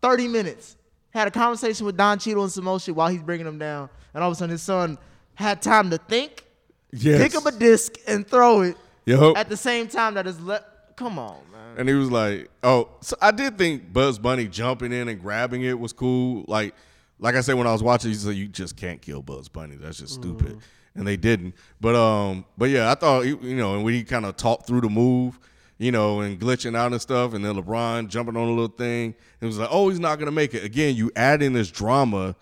thirty 0.00 0.28
minutes. 0.28 0.76
Had 1.10 1.26
a 1.28 1.30
conversation 1.30 1.86
with 1.86 1.96
Don 1.96 2.18
Cheadle 2.18 2.42
and 2.44 2.52
some 2.52 2.64
more 2.64 2.78
shit 2.78 2.94
while 2.94 3.08
he's 3.08 3.22
bringing 3.22 3.46
him 3.46 3.58
down, 3.58 3.88
and 4.14 4.22
all 4.22 4.30
of 4.30 4.36
a 4.36 4.38
sudden 4.38 4.50
his 4.52 4.62
son 4.62 4.96
had 5.34 5.60
time 5.62 5.90
to 5.90 5.98
think, 5.98 6.44
Yes. 6.92 7.20
pick 7.20 7.34
up 7.34 7.46
a 7.46 7.52
disc, 7.52 7.94
and 8.06 8.26
throw 8.26 8.60
it 8.62 8.76
Yo. 9.06 9.34
at 9.34 9.48
the 9.48 9.56
same 9.56 9.88
time 9.88 10.14
that 10.14 10.26
his 10.26 10.40
le- 10.40 10.64
Come 10.96 11.18
on, 11.18 11.38
man. 11.52 11.74
And 11.78 11.88
he 11.88 11.94
was 11.94 12.10
like, 12.10 12.48
"Oh, 12.62 12.88
so 13.02 13.16
I 13.20 13.30
did 13.30 13.58
think 13.58 13.92
Bugs 13.92 14.18
Bunny 14.18 14.48
jumping 14.48 14.92
in 14.92 15.08
and 15.08 15.20
grabbing 15.20 15.62
it 15.62 15.78
was 15.78 15.92
cool. 15.92 16.44
Like, 16.48 16.74
like 17.18 17.34
I 17.34 17.42
said 17.42 17.54
when 17.54 17.66
I 17.66 17.72
was 17.72 17.82
watching, 17.82 18.10
he 18.10 18.16
said 18.16 18.34
you 18.34 18.48
just 18.48 18.76
can't 18.76 19.00
kill 19.02 19.20
Bugs 19.22 19.48
Bunny. 19.48 19.76
That's 19.76 19.98
just 19.98 20.14
stupid." 20.14 20.58
And 20.94 21.06
they 21.06 21.18
didn't. 21.18 21.54
But 21.82 21.94
um, 21.94 22.46
but 22.56 22.70
yeah, 22.70 22.90
I 22.90 22.94
thought 22.94 23.24
he- 23.26 23.36
you 23.42 23.56
know, 23.56 23.74
and 23.74 23.84
when 23.84 23.92
he 23.92 24.02
kind 24.04 24.24
of 24.24 24.36
talked 24.38 24.66
through 24.66 24.80
the 24.80 24.88
move, 24.88 25.38
you 25.76 25.92
know, 25.92 26.20
and 26.22 26.40
glitching 26.40 26.74
out 26.74 26.92
and 26.92 27.00
stuff, 27.02 27.34
and 27.34 27.44
then 27.44 27.54
LeBron 27.56 28.08
jumping 28.08 28.34
on 28.34 28.48
a 28.48 28.50
little 28.50 28.68
thing, 28.68 29.14
it 29.42 29.44
was 29.44 29.58
like, 29.58 29.68
oh, 29.70 29.90
he's 29.90 30.00
not 30.00 30.18
gonna 30.18 30.30
make 30.30 30.54
it. 30.54 30.64
Again, 30.64 30.96
you 30.96 31.10
add 31.14 31.42
in 31.42 31.52
this 31.52 31.70
drama 31.70 32.34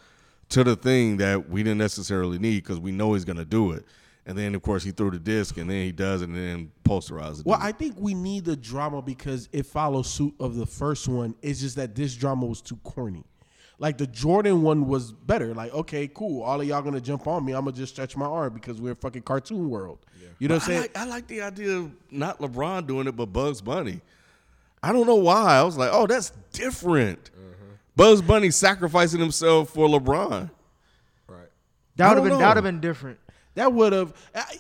to 0.51 0.63
the 0.63 0.77
thing 0.77 1.17
that 1.17 1.51
we 1.51 1.65
didn't 1.65 1.79
necessarily 1.79 2.39
need 2.39 2.63
because 2.63 2.79
we 2.79 2.93
know 2.93 3.15
he's 3.15 3.25
gonna 3.25 3.45
do 3.45 3.73
it. 3.73 3.85
And 4.27 4.39
then 4.39 4.55
of 4.55 4.63
course 4.63 4.83
he 4.83 4.91
threw 4.91 5.11
the 5.11 5.19
disc, 5.19 5.59
and 5.59 5.69
then 5.69 5.83
he 5.85 5.93
does, 5.93 6.23
it 6.23 6.29
and 6.31 6.37
then 6.37 6.73
posterized 6.83 7.41
it. 7.41 7.47
Well, 7.47 7.59
I 7.61 7.73
think 7.73 7.97
we 7.99 8.15
need 8.15 8.45
the 8.45 8.57
drama 8.57 9.03
because 9.03 9.49
it 9.53 9.67
follows 9.67 10.11
suit 10.11 10.35
of 10.41 10.57
the 10.57 10.67
first 10.67 11.09
one. 11.09 11.35
It's 11.43 11.61
just 11.61 11.77
that 11.77 11.95
this 11.95 12.15
drama 12.15 12.47
was 12.47 12.63
too 12.63 12.77
corny. 12.85 13.25
Like 13.79 13.99
the 13.99 14.07
Jordan 14.07 14.63
one 14.63 14.87
was 14.87 15.13
better. 15.13 15.53
Like, 15.53 15.75
okay, 15.75 16.09
cool. 16.09 16.43
All 16.43 16.61
of 16.61 16.67
y'all 16.67 16.81
gonna 16.81 17.01
jump 17.01 17.27
on 17.27 17.45
me. 17.45 17.53
I'm 17.53 17.65
gonna 17.65 17.77
just 17.77 17.93
stretch 17.93 18.17
my 18.17 18.27
arm 18.27 18.55
because 18.55 18.81
we're 18.81 18.93
a 18.93 18.97
fucking 18.97 19.23
cartoon 19.23 19.69
world. 19.69 19.99
Yeah. 20.21 20.29
You 20.39 20.49
know 20.49 20.55
what 20.55 20.65
I'm 20.65 20.71
I 20.71 20.73
saying? 20.73 20.81
like, 20.83 20.97
I 20.97 21.05
like 21.05 21.27
the 21.27 21.43
idea 21.43 21.77
of 21.77 21.91
not 22.11 22.39
LeBron 22.39 22.87
doing 22.87 23.09
it, 23.09 23.17
but 23.17 23.27
Bugs 23.27 23.61
Bunny. 23.61 24.01
I 24.83 24.93
don't 24.93 25.07
know 25.07 25.17
why. 25.17 25.57
I 25.57 25.63
was 25.63 25.77
like, 25.77 25.91
oh, 25.93 26.07
that's 26.07 26.31
different. 26.53 27.31
Uh-huh. 27.35 27.75
Bugs 27.97 28.23
Bunny 28.23 28.51
sacrificing 28.51 29.19
himself 29.21 29.71
for 29.71 29.89
LeBron. 29.89 30.51
Right. 31.27 31.49
That 31.97 32.09
would 32.09 32.15
have 32.17 32.25
been 32.25 32.33
know. 32.33 32.39
that 32.39 32.49
would 32.49 32.57
have 32.57 32.65
been 32.65 32.81
different. 32.81 33.19
That 33.55 33.73
would 33.73 33.93
have 33.93 34.13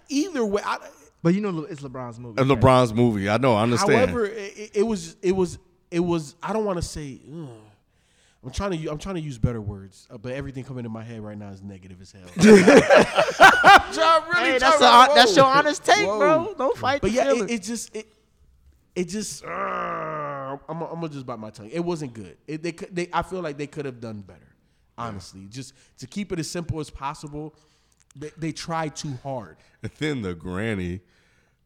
either 0.09 0.45
way. 0.45 0.63
I, 0.65 0.79
But 1.23 1.35
you 1.35 1.41
know, 1.41 1.65
it's 1.65 1.81
LeBron's 1.83 2.19
movie. 2.19 2.41
And 2.41 2.51
LeBron's 2.51 2.93
movie. 2.93 3.29
I 3.29 3.39
know, 3.39 3.55
I 3.55 3.63
understand. 3.63 4.11
However, 4.11 4.27
it, 4.27 4.71
it 4.75 4.83
was 4.83 5.17
it 5.23 5.33
was 5.33 5.59
it 5.91 6.01
was. 6.01 6.35
I 6.43 6.53
don't 6.53 6.65
want 6.65 6.77
to 6.79 6.83
say. 6.83 7.21
ugh. 7.33 7.49
I'm 8.45 8.51
trying 8.51 8.73
to 8.73 8.77
u- 8.77 8.91
I'm 8.91 8.99
trying 8.99 9.15
to 9.15 9.23
use 9.23 9.39
better 9.39 9.61
words, 9.63 10.07
uh, 10.11 10.19
but 10.19 10.33
everything 10.33 10.65
coming 10.65 10.85
in 10.85 10.91
my 10.93 11.03
head 11.03 11.21
right 11.23 11.39
now 11.39 11.49
is 11.49 11.63
negative 11.63 12.03
as 12.03 12.13
hell. 12.13 12.29
I'm 12.37 13.95
trying- 13.95 14.23
really 14.29 14.53
Hey, 14.53 14.59
trying 14.59 14.61
that's 14.61 14.79
to- 14.79 14.85
a, 14.85 15.15
that's 15.15 15.37
your 15.37 15.47
honest 15.47 15.85
take, 15.85 16.07
Whoa. 16.07 16.19
bro. 16.19 16.55
Don't 16.59 16.77
fight. 16.77 17.01
But 17.01 17.13
yeah, 17.13 17.33
it, 17.33 17.51
it 17.51 17.63
just 17.63 17.95
it 17.97 18.07
it 18.95 19.09
just. 19.09 19.45
Uh, 19.45 19.49
I'm 19.49 20.59
I'm 20.69 20.79
gonna 21.01 21.09
just 21.09 21.25
bite 21.27 21.39
my 21.39 21.51
tongue. 21.51 21.71
It 21.73 21.81
wasn't 21.85 22.13
good. 22.13 22.37
It, 22.47 22.63
they 22.63 22.73
could 22.73 22.95
they 22.95 23.09
I 23.13 23.23
feel 23.23 23.41
like 23.41 23.57
they 23.57 23.67
could 23.67 23.87
have 23.87 24.01
done 24.01 24.21
better. 24.21 24.41
Honestly, 24.97 25.47
just 25.49 25.73
to 25.99 26.07
keep 26.07 26.31
it 26.31 26.39
as 26.39 26.49
simple 26.51 26.79
as 26.81 26.91
possible. 26.91 27.55
They, 28.17 28.31
they 28.37 28.53
tried 28.53 28.97
too 28.97 29.19
hard. 29.23 29.57
And 29.83 29.93
then 29.99 30.23
the 30.23 30.35
granny, 30.35 31.01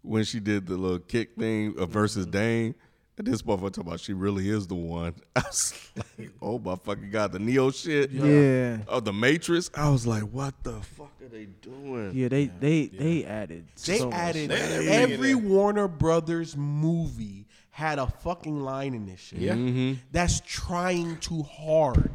when 0.03 0.25
she 0.25 0.41
did 0.41 0.67
the 0.67 0.77
little 0.77 0.99
kick 0.99 1.37
thing 1.37 1.75
uh, 1.79 1.87
versus 1.87 2.27
Dame, 2.27 2.75
and 3.19 3.27
this 3.27 3.43
motherfucker 3.43 3.73
talking 3.73 3.89
about 3.89 4.01
she 4.01 4.13
really 4.13 4.49
is 4.49 4.69
the 4.69 4.77
one. 4.77 5.15
I 5.37 5.41
was 5.41 5.91
like, 5.97 6.31
oh 6.41 6.59
my 6.59 6.77
fucking 6.77 7.11
god, 7.11 7.33
the 7.33 7.41
Neo 7.41 7.71
shit. 7.73 8.13
Yeah. 8.13 8.79
Oh, 8.87 9.01
the 9.01 9.13
Matrix. 9.13 9.71
I 9.75 9.91
was 9.91 10.07
like, 10.07 10.23
what 10.23 10.55
the 10.63 10.81
fuck 10.81 11.13
are 11.21 11.29
they 11.29 11.47
doing? 11.47 12.13
yeah, 12.15 12.29
they 12.29 12.47
they 12.47 12.87
they 12.87 13.25
added. 13.25 13.67
They 13.85 13.99
so 13.99 14.07
much. 14.07 14.15
added 14.15 14.51
They 14.51 14.61
added 14.61 14.89
everything 14.89 15.11
in 15.11 15.13
every. 15.13 15.35
Warner 15.35 15.89
Brothers 15.89 16.57
movie 16.57 17.47
had 17.71 17.99
a 17.99 18.07
fucking 18.07 18.61
line 18.61 18.95
in 18.95 19.07
this 19.07 19.21
shit. 19.21 19.41
Yeah. 19.41 19.55
Mm-hmm. 19.55 19.95
That's 20.13 20.41
trying 20.47 21.17
too 21.19 21.43
hard. 21.43 22.11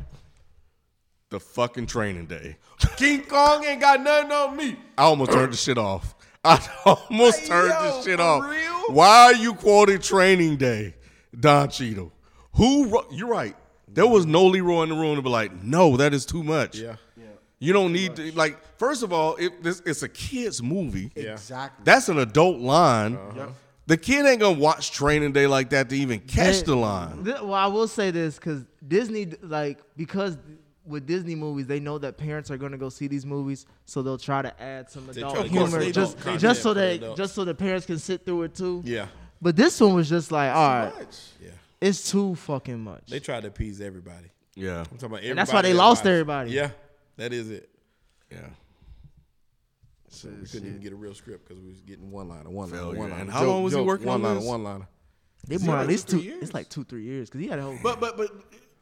The 1.34 1.40
fucking 1.40 1.88
training 1.88 2.28
day. 2.28 2.58
King 2.96 3.24
Kong 3.24 3.66
ain't 3.66 3.82
got 3.82 4.00
nothing 4.00 4.32
on 4.32 4.56
me. 4.56 4.76
I 4.96 5.02
almost 5.06 5.32
turned 5.32 5.52
the 5.52 5.58
shit 5.58 5.80
off. 5.80 6.14
I 6.44 6.64
almost 6.86 7.40
Hey, 7.40 7.48
turned 7.48 7.70
yo, 7.74 7.98
the 7.98 8.04
shit 8.04 8.18
for 8.20 8.22
off. 8.24 8.44
real? 8.52 8.96
Why 8.96 9.08
are 9.24 9.34
you 9.34 9.56
quoting 9.56 9.98
Training 9.98 10.58
Day, 10.58 10.94
Don 11.40 11.70
Cheadle? 11.70 12.12
Who? 12.54 13.02
You're 13.12 13.30
right. 13.30 13.56
There 13.88 14.06
was 14.06 14.28
no 14.28 14.46
Leroy 14.46 14.84
in 14.84 14.90
the 14.90 14.96
room 14.96 15.16
to 15.16 15.24
be 15.24 15.30
like, 15.30 15.64
no, 15.64 15.98
that 15.98 16.14
is 16.14 16.24
too 16.28 16.44
much. 16.44 16.78
Yeah. 16.78 16.98
You 17.58 17.74
don't 17.74 17.94
need 17.94 18.16
to 18.18 18.32
like. 18.38 18.60
First 18.78 19.02
of 19.02 19.12
all, 19.12 19.36
if 19.38 19.60
this 19.64 19.82
it's 19.88 20.04
a 20.04 20.10
kids 20.10 20.62
movie, 20.62 21.12
Yeah. 21.16 21.32
Exactly. 21.32 21.82
that's 21.84 22.10
an 22.10 22.20
adult 22.20 22.60
line. 22.60 23.16
Uh-huh. 23.16 23.32
Yep. 23.38 23.50
The 23.88 23.98
kid 23.98 24.26
ain't 24.28 24.40
gonna 24.40 24.60
watch 24.60 24.92
Training 24.92 25.32
Day 25.32 25.48
like 25.48 25.72
that 25.72 25.90
to 25.90 25.98
even 25.98 26.20
catch 26.20 26.58
They- 26.60 26.66
the 26.68 26.76
line. 26.76 27.24
Th- 27.26 27.42
well, 27.42 27.56
I 27.56 27.66
will 27.66 27.88
say 27.88 28.12
this 28.12 28.36
because 28.36 28.66
Disney, 28.88 29.30
like, 29.42 29.80
because 29.98 30.38
with 30.86 31.06
Disney 31.08 31.36
movies, 31.36 31.68
they 31.68 31.80
know 31.80 31.98
that 31.98 32.18
parents 32.18 32.52
are 32.52 32.58
going 32.58 32.72
to 32.74 32.78
go 32.78 32.90
see 32.90 33.08
these 33.08 33.26
movies, 33.26 33.66
so 33.86 34.02
they'll 34.02 34.18
try 34.18 34.42
to 34.42 34.62
add 34.62 34.90
some 34.90 35.08
They 35.08 35.22
adult 35.22 35.36
try 35.36 35.48
humor, 35.48 35.78
create 35.78 35.96
just 35.96 36.20
adult 36.22 36.40
just 36.40 36.62
so 36.62 36.74
that 36.74 36.96
adults. 36.96 37.18
just 37.18 37.36
so 37.36 37.46
the 37.46 37.56
parents 37.56 37.86
can 37.86 38.00
sit 38.00 38.26
through 38.26 38.44
it 38.44 38.56
too. 38.56 38.82
Yeah. 38.86 39.08
But 39.42 39.56
this 39.56 39.80
one 39.80 39.94
was 39.94 40.10
just 40.10 40.32
like, 40.32 40.54
all 40.54 40.68
right, 40.86 41.32
Yeah. 41.42 41.50
it's 41.82 42.10
too 42.12 42.36
fucking 42.36 42.80
much. 42.82 43.08
They 43.08 43.20
tried 43.20 43.42
to 43.42 43.48
appease 43.48 43.82
everybody. 43.82 44.28
Yeah, 44.56 44.80
I'm 44.80 44.86
talking 44.86 45.06
about 45.06 45.24
And 45.24 45.38
that's 45.38 45.52
why 45.52 45.62
they 45.64 45.70
everybody 45.70 45.88
lost 45.90 46.06
everybody. 46.06 46.52
Yeah. 46.52 46.70
That 47.18 47.34
is 47.34 47.50
it. 47.50 47.70
yeah. 48.32 48.40
So 50.10 50.30
we 50.30 50.46
couldn't 50.48 50.68
even 50.70 50.80
get 50.82 50.94
a 50.94 50.96
real 50.96 51.16
script 51.16 51.48
because 51.48 51.62
we 51.62 51.70
was 51.70 51.82
getting 51.82 52.12
one 52.12 52.30
liner, 52.30 52.50
one 52.50 52.70
liner, 52.70 52.86
one 52.88 52.98
liner. 53.10 53.16
And 53.16 53.32
how 53.32 53.44
long 53.46 53.64
was 53.64 53.74
he 53.74 53.82
working 53.82 54.06
one 54.08 54.18
on 54.18 54.22
liner, 54.24 54.40
this? 54.40 54.48
One 54.48 54.64
liner. 54.64 54.88
they 55.48 55.58
Zero 55.58 55.72
more 55.74 55.82
at 55.82 55.88
least 55.88 56.08
two. 56.08 56.20
years? 56.20 56.44
It's 56.44 56.54
like 56.54 56.70
two 56.70 56.84
three 56.84 57.04
years 57.04 57.30
because 57.30 57.42
he 57.42 57.48
had 57.48 57.58
a 57.60 57.64
whole. 57.64 57.78
But 57.82 58.00
but 58.00 58.16
but 58.18 58.30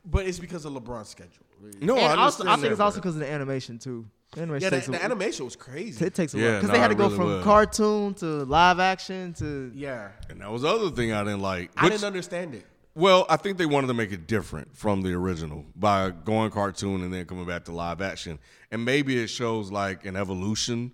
but 0.06 0.26
it's 0.26 0.40
because 0.40 0.66
of 0.66 0.74
LeBron's 0.74 1.10
schedule. 1.10 1.46
No, 1.80 1.96
and 1.96 2.20
I 2.20 2.24
also, 2.24 2.44
I 2.46 2.54
understand 2.54 2.62
think 2.62 2.72
it's 2.72 2.78
that, 2.80 2.84
also 2.84 2.96
but- 2.98 3.02
because 3.04 3.16
of 3.16 3.20
the 3.22 3.30
animation 3.32 3.78
too. 3.80 4.06
The 4.34 4.44
animation 4.44 4.64
Yeah, 4.64 4.70
the, 4.70 4.76
takes 4.78 4.88
a, 4.88 4.92
the 4.92 5.04
animation 5.04 5.44
was 5.46 5.56
crazy. 5.58 6.06
It 6.06 6.14
takes 6.16 6.34
a 6.34 6.38
Yeah, 6.40 6.44
while 6.46 6.56
because 6.56 6.68
no, 6.70 6.74
they 6.74 6.80
had 6.80 6.88
to 6.88 6.94
it 6.94 6.98
go 6.98 7.04
really 7.06 7.16
from 7.18 7.26
was. 7.28 7.44
cartoon 7.44 8.14
to 8.16 8.26
live 8.46 8.80
action 8.80 9.34
to 9.34 9.72
Yeah, 9.76 10.08
And 10.30 10.40
that 10.40 10.50
was 10.50 10.62
the 10.62 10.70
other 10.70 10.90
thing 10.90 11.12
I 11.12 11.24
didn't 11.26 11.42
like. 11.42 11.72
I 11.76 11.84
which- 11.84 11.94
didn't 11.94 12.06
understand 12.06 12.56
it. 12.56 12.66
Well, 12.96 13.26
I 13.30 13.38
think 13.38 13.58
they 13.58 13.66
wanted 13.66 13.88
to 13.88 13.94
make 13.94 14.12
it 14.12 14.28
different 14.28 14.76
from 14.76 15.02
the 15.02 15.14
original 15.14 15.66
by 15.78 16.10
going 16.12 16.52
cartoon 16.52 17.04
and 17.04 17.14
then 17.14 17.26
coming 17.26 17.46
back 17.46 17.64
to 17.66 17.72
live 17.72 18.02
action. 18.02 18.38
And 18.72 18.84
maybe 18.84 19.22
it 19.22 19.28
shows 19.28 19.72
like 19.72 20.06
an 20.06 20.16
evolution 20.18 20.92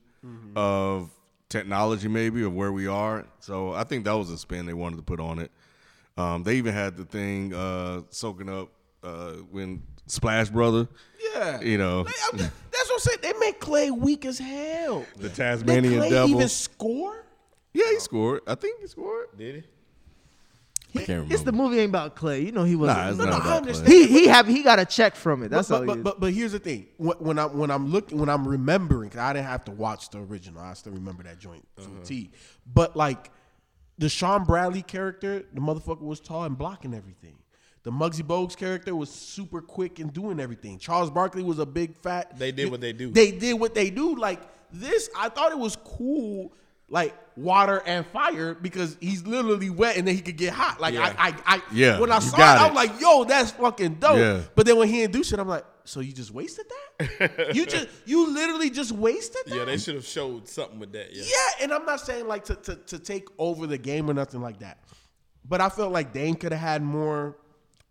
of 0.55 1.09
technology, 1.49 2.07
maybe, 2.07 2.43
of 2.43 2.53
where 2.53 2.71
we 2.71 2.87
are. 2.87 3.25
So 3.39 3.73
I 3.73 3.83
think 3.83 4.05
that 4.05 4.13
was 4.13 4.29
a 4.29 4.37
spin 4.37 4.65
they 4.65 4.73
wanted 4.73 4.97
to 4.97 5.01
put 5.03 5.19
on 5.19 5.39
it. 5.39 5.51
Um, 6.17 6.43
they 6.43 6.55
even 6.57 6.73
had 6.73 6.97
the 6.97 7.05
thing 7.05 7.53
uh, 7.53 8.01
soaking 8.09 8.49
up 8.49 8.69
uh, 9.03 9.31
when 9.51 9.81
Splash 10.07 10.49
Brother, 10.49 10.87
Yeah, 11.33 11.61
you 11.61 11.77
know, 11.77 12.03
They- 12.03 12.11
I'm 12.31 12.37
that's 12.37 12.89
what 12.89 12.93
I'm 12.93 12.99
saying. 12.99 13.17
They 13.21 13.33
make 13.39 13.59
Klay 13.59 13.91
weak 13.97 14.25
as 14.25 14.37
hell. 14.39 15.05
the 15.17 15.23
Did 15.29 15.35
Tasmanian 15.35 15.93
Klay 16.01 16.09
Devil. 16.09 16.29
even 16.35 16.47
score? 16.49 17.25
yeah, 17.73 17.89
he 17.89 17.99
scored. 17.99 18.41
I 18.47 18.55
think 18.55 18.79
he 18.81 18.87
scored. 18.87 19.27
Did 19.37 19.55
he? 19.55 19.63
I 20.95 20.99
can't 20.99 21.09
remember. 21.09 21.33
it's 21.33 21.43
the 21.43 21.51
movie 21.51 21.79
ain't 21.79 21.89
about 21.89 22.15
Klay. 22.15 22.45
You 22.45 22.51
know 22.53 22.63
he 22.63 22.75
wasn't. 22.75 22.97
Nah, 22.97 23.09
it's 23.09 23.17
No, 23.17 23.25
not 23.25 23.43
no, 23.43 23.49
I 23.51 23.57
understand. 23.57 23.87
Klay. 23.89 23.91
he 23.91 24.07
he 24.07 24.27
have 24.27 24.47
he 24.47 24.63
got 24.63 24.79
a 24.79 24.85
check 24.85 25.15
from 25.15 25.43
it. 25.43 25.49
That's 25.49 25.67
but, 25.69 25.81
all. 25.81 25.85
but, 25.85 25.97
he 25.97 26.01
but, 26.03 26.09
is. 26.09 26.13
but 26.13 26.19
but 26.21 26.33
here's 26.33 26.51
the 26.53 26.59
thing. 26.59 26.87
When, 26.97 27.17
when 27.17 27.39
I'm 27.39 27.57
when 27.57 27.69
I'm 27.71 27.91
looking 27.91 28.17
when 28.19 28.29
I'm 28.29 28.47
remembering, 28.47 29.09
cause 29.09 29.19
I 29.19 29.33
didn't 29.33 29.47
have 29.47 29.65
to 29.65 29.71
watch 29.71 30.09
the 30.09 30.19
original. 30.19 30.61
I 30.61 30.73
still 30.73 30.93
remember 30.93 31.23
that 31.23 31.39
joint 31.39 31.67
to 31.77 31.83
a 32.01 32.05
T. 32.05 32.31
But 32.73 32.95
like 32.95 33.31
the 33.97 34.07
Shawn 34.09 34.45
Bradley 34.45 34.81
character, 34.81 35.43
the 35.53 35.59
motherfucker 35.59 36.01
was 36.01 36.19
tall 36.19 36.43
and 36.45 36.57
blocking 36.57 36.93
everything. 36.93 37.35
The 37.87 37.93
Muggsy 37.93 38.21
Bogues 38.21 38.57
character 38.57 38.93
was 38.93 39.09
super 39.09 39.61
quick 39.61 39.99
and 39.99 40.11
doing 40.11 40.41
everything. 40.41 40.77
Charles 40.77 41.09
Barkley 41.09 41.41
was 41.41 41.57
a 41.57 41.65
big 41.65 41.95
fat. 41.95 42.37
They 42.37 42.51
did 42.51 42.69
what 42.69 42.81
they 42.81 42.91
do. 42.91 43.11
They 43.11 43.31
did 43.31 43.53
what 43.53 43.73
they 43.73 43.89
do. 43.89 44.13
Like 44.13 44.41
this, 44.73 45.09
I 45.17 45.29
thought 45.29 45.53
it 45.53 45.57
was 45.57 45.77
cool 45.77 46.51
like 46.89 47.15
water 47.37 47.81
and 47.85 48.05
fire 48.07 48.55
because 48.55 48.97
he's 48.99 49.25
literally 49.25 49.69
wet 49.69 49.95
and 49.95 50.05
then 50.05 50.15
he 50.15 50.21
could 50.21 50.35
get 50.35 50.51
hot. 50.51 50.81
Like 50.81 50.95
Yeah. 50.95 51.15
I, 51.17 51.29
I, 51.29 51.35
I 51.45 51.61
Yeah, 51.71 51.97
When 52.01 52.11
I 52.11 52.15
you 52.15 52.21
saw 52.23 52.35
it, 52.35 52.39
got 52.39 52.69
I'm 52.69 52.75
like, 52.75 52.99
yo, 52.99 53.23
that's 53.23 53.51
fucking 53.51 53.93
dope. 54.01 54.17
Yeah. 54.17 54.41
But 54.53 54.65
then 54.65 54.75
when 54.75 54.89
he 54.89 54.97
didn't 54.97 55.13
do 55.13 55.23
shit, 55.23 55.39
I'm 55.39 55.47
like, 55.47 55.63
so 55.85 56.01
you 56.01 56.11
just 56.11 56.31
wasted 56.31 56.65
that? 56.99 57.55
you 57.55 57.65
just, 57.65 57.87
you 58.05 58.33
literally 58.33 58.69
just 58.69 58.91
wasted 58.91 59.43
that? 59.45 59.55
Yeah, 59.55 59.63
they 59.63 59.77
should 59.77 59.95
have 59.95 60.05
showed 60.05 60.49
something 60.49 60.77
with 60.77 60.91
that. 60.91 61.15
Yeah. 61.15 61.23
Yeah, 61.25 61.63
and 61.63 61.73
I'm 61.73 61.85
not 61.85 62.01
saying 62.01 62.27
like 62.27 62.43
to, 62.43 62.55
to, 62.55 62.75
to 62.75 62.99
take 62.99 63.29
over 63.37 63.65
the 63.65 63.77
game 63.77 64.09
or 64.09 64.13
nothing 64.13 64.41
like 64.41 64.59
that. 64.59 64.79
But 65.47 65.61
I 65.61 65.69
felt 65.69 65.93
like 65.93 66.11
Dame 66.11 66.35
could 66.35 66.51
have 66.51 66.59
had 66.59 66.83
more 66.83 67.37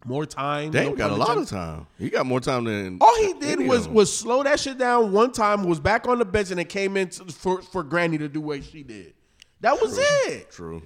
more 0.06 0.26
time. 0.26 0.70
Dame 0.70 0.90
no 0.90 0.96
got 0.96 1.10
a 1.10 1.14
lot 1.14 1.36
of 1.36 1.48
time. 1.48 1.86
He 1.98 2.08
got 2.10 2.26
more 2.26 2.40
time 2.40 2.64
than 2.64 2.98
All 3.00 3.16
he 3.16 3.34
did 3.34 3.66
was 3.66 3.88
was 3.88 4.16
slow 4.16 4.42
that 4.42 4.60
shit 4.60 4.78
down 4.78 5.12
one 5.12 5.32
time, 5.32 5.64
was 5.64 5.80
back 5.80 6.06
on 6.06 6.18
the 6.18 6.24
bench, 6.24 6.50
and 6.50 6.60
it 6.60 6.68
came 6.68 6.96
in 6.96 7.10
for 7.10 7.62
for 7.62 7.82
Granny 7.82 8.18
to 8.18 8.28
do 8.28 8.40
what 8.40 8.64
she 8.64 8.82
did. 8.82 9.14
That 9.60 9.80
was 9.80 9.98
it. 9.98 10.50
true. 10.50 10.82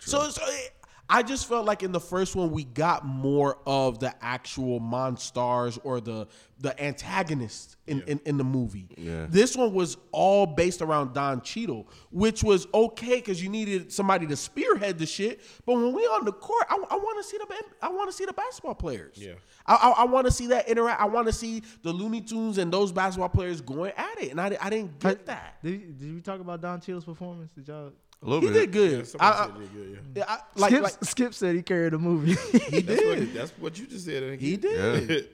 So, 0.00 0.28
so 0.28 0.42
it- 0.46 0.74
I 1.12 1.22
just 1.22 1.46
felt 1.46 1.66
like 1.66 1.82
in 1.82 1.92
the 1.92 2.00
first 2.00 2.34
one 2.34 2.50
we 2.50 2.64
got 2.64 3.04
more 3.04 3.58
of 3.66 3.98
the 3.98 4.14
actual 4.24 4.80
monstars 4.80 5.78
or 5.84 6.00
the 6.00 6.26
the 6.58 6.80
antagonists 6.82 7.76
in, 7.86 8.00
in, 8.02 8.20
in 8.24 8.38
the 8.38 8.44
movie. 8.44 8.88
Yeah. 8.96 9.26
This 9.28 9.56
one 9.56 9.74
was 9.74 9.98
all 10.12 10.46
based 10.46 10.80
around 10.80 11.12
Don 11.12 11.42
Cheadle, 11.42 11.88
which 12.10 12.42
was 12.42 12.66
okay 12.72 13.16
because 13.16 13.42
you 13.42 13.48
needed 13.48 13.92
somebody 13.92 14.26
to 14.28 14.36
spearhead 14.36 14.98
the 14.98 15.04
shit. 15.04 15.40
But 15.66 15.74
when 15.74 15.92
we 15.92 16.02
on 16.02 16.24
the 16.24 16.32
court, 16.32 16.64
I, 16.70 16.76
want 16.76 17.22
to 17.22 17.28
see 17.28 17.36
the 17.36 17.46
I 17.82 17.88
want 17.90 18.08
to 18.10 18.16
see 18.16 18.24
the 18.24 18.32
basketball 18.32 18.76
players. 18.76 19.16
Yeah. 19.18 19.32
I, 19.66 19.74
I, 19.74 20.02
I 20.02 20.04
want 20.04 20.26
to 20.26 20.32
see 20.32 20.46
that 20.46 20.68
interact. 20.68 21.00
I 21.00 21.06
want 21.06 21.26
to 21.26 21.32
see 21.32 21.62
the 21.82 21.92
Looney 21.92 22.22
Tunes 22.22 22.58
and 22.58 22.72
those 22.72 22.90
basketball 22.90 23.28
players 23.28 23.60
going 23.60 23.92
at 23.96 24.22
it, 24.22 24.30
and 24.30 24.40
I, 24.40 24.56
I 24.60 24.70
didn't 24.70 24.98
get 24.98 25.26
that. 25.26 25.58
Did, 25.62 25.98
did 25.98 26.14
we 26.14 26.20
talk 26.20 26.40
about 26.40 26.62
Don 26.62 26.80
Cheadle's 26.80 27.04
performance? 27.04 27.50
Did 27.50 27.68
y'all? 27.68 27.92
A 28.22 28.28
little 28.28 28.40
He 28.40 28.46
bit. 28.54 28.60
did 28.60 28.72
good. 28.72 29.06
Somebody 29.08 29.36
I- 29.36 29.44
said 29.46 29.54
they 29.56 29.66
good, 29.74 29.98
yeah. 30.16 30.24
I- 30.28 30.32
I- 30.34 30.38
like, 30.56 30.70
Skip, 30.70 30.82
like 30.82 31.04
Skip 31.04 31.34
said 31.34 31.54
he 31.56 31.62
carried 31.62 31.92
the 31.92 31.98
movie. 31.98 32.34
he 32.34 32.80
That's 32.82 33.02
what, 33.04 33.18
did. 33.18 33.34
that's 33.34 33.50
what 33.58 33.78
you 33.78 33.86
just 33.86 34.04
said. 34.04 34.22
I. 34.32 34.36
He 34.36 34.56
did. 34.56 35.10
Yeah. 35.10 35.16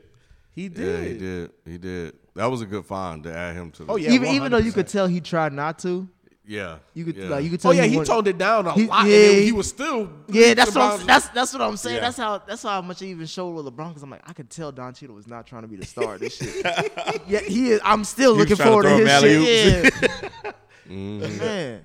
He 0.59 0.65
Yeah, 0.65 0.69
did. 0.71 1.07
he 1.13 1.19
did. 1.19 1.51
He 1.67 1.79
did. 1.79 2.15
That 2.35 2.47
was 2.47 2.63
a 2.63 2.67
good 2.67 2.85
find 2.85 3.23
to 3.23 3.33
add 3.33 3.55
him 3.55 3.71
to. 3.73 3.85
The, 3.85 3.93
Oh, 3.93 3.97
yeah. 3.97 4.11
even 4.11 4.29
even 4.31 4.51
though 4.51 4.59
you 4.59 4.73
could 4.73 4.89
tell 4.89 5.07
he 5.07 5.21
tried 5.21 5.53
not 5.53 5.79
to. 5.81 6.09
yeah. 6.45 6.79
You 6.95 7.05
could 7.05 7.17
yeah. 7.17 7.29
like 7.29 7.45
you 7.45 7.51
could 7.51 7.61
oh, 7.61 7.63
tell. 7.63 7.71
Oh 7.71 7.75
yeah, 7.75 7.85
he 7.85 7.95
wanted- 7.97 8.09
toned 8.09 8.27
it 8.27 8.39
down 8.39 8.67
a 8.67 8.73
He- 8.73 8.87
lot. 8.87 9.07
yeah, 9.07 9.15
and 9.17 9.35
he- 9.37 9.45
he 9.45 9.53
was 9.53 9.69
still. 9.69 10.11
Yeah, 10.27 10.55
that's 10.55 10.75
what 10.75 11.01
I'm, 11.01 11.07
that's 11.07 11.29
that's 11.29 11.53
what 11.53 11.63
I'm 11.63 11.77
saying. 11.77 11.97
Yeah. 11.97 12.01
That's 12.01 12.17
how 12.17 12.39
that's 12.39 12.63
how 12.65 12.81
much 12.81 12.99
he 12.99 13.07
even 13.11 13.27
showed 13.27 13.51
with 13.51 13.67
LeBron. 13.67 13.89
Because 13.91 14.03
I'm 14.03 14.11
like, 14.11 14.23
I 14.29 14.33
could 14.33 14.51
tell 14.51 14.73
Don 14.73 14.93
Cheadle 14.95 15.15
was 15.15 15.29
not 15.29 15.47
trying 15.47 15.63
to 15.63 15.69
be 15.69 15.77
the 15.77 15.87
star 15.87 16.15
of 16.15 16.21
this 16.21 16.37
shit. 16.39 16.65
yeah, 17.29 17.39
he 17.41 17.71
is. 17.71 17.81
I'm 17.85 18.03
still 18.03 18.33
He 18.35 18.41
looking 18.41 18.57
trying 18.57 18.67
to 18.67 18.73
forward 18.73 18.83
to, 18.85 18.89
his 18.89 19.01
him 19.01 19.21
shit. 19.21 19.95
alley-oops. 19.95 20.23
Yeah. 20.43 20.53
Mm-hmm. 20.89 21.39
Man, 21.39 21.85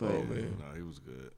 Oh, 0.00 0.06
but 0.06 0.14
Oh 0.14 0.22
man, 0.24 0.56
no, 0.58 0.74
he 0.76 0.82
was 0.82 0.98
good. 0.98 1.30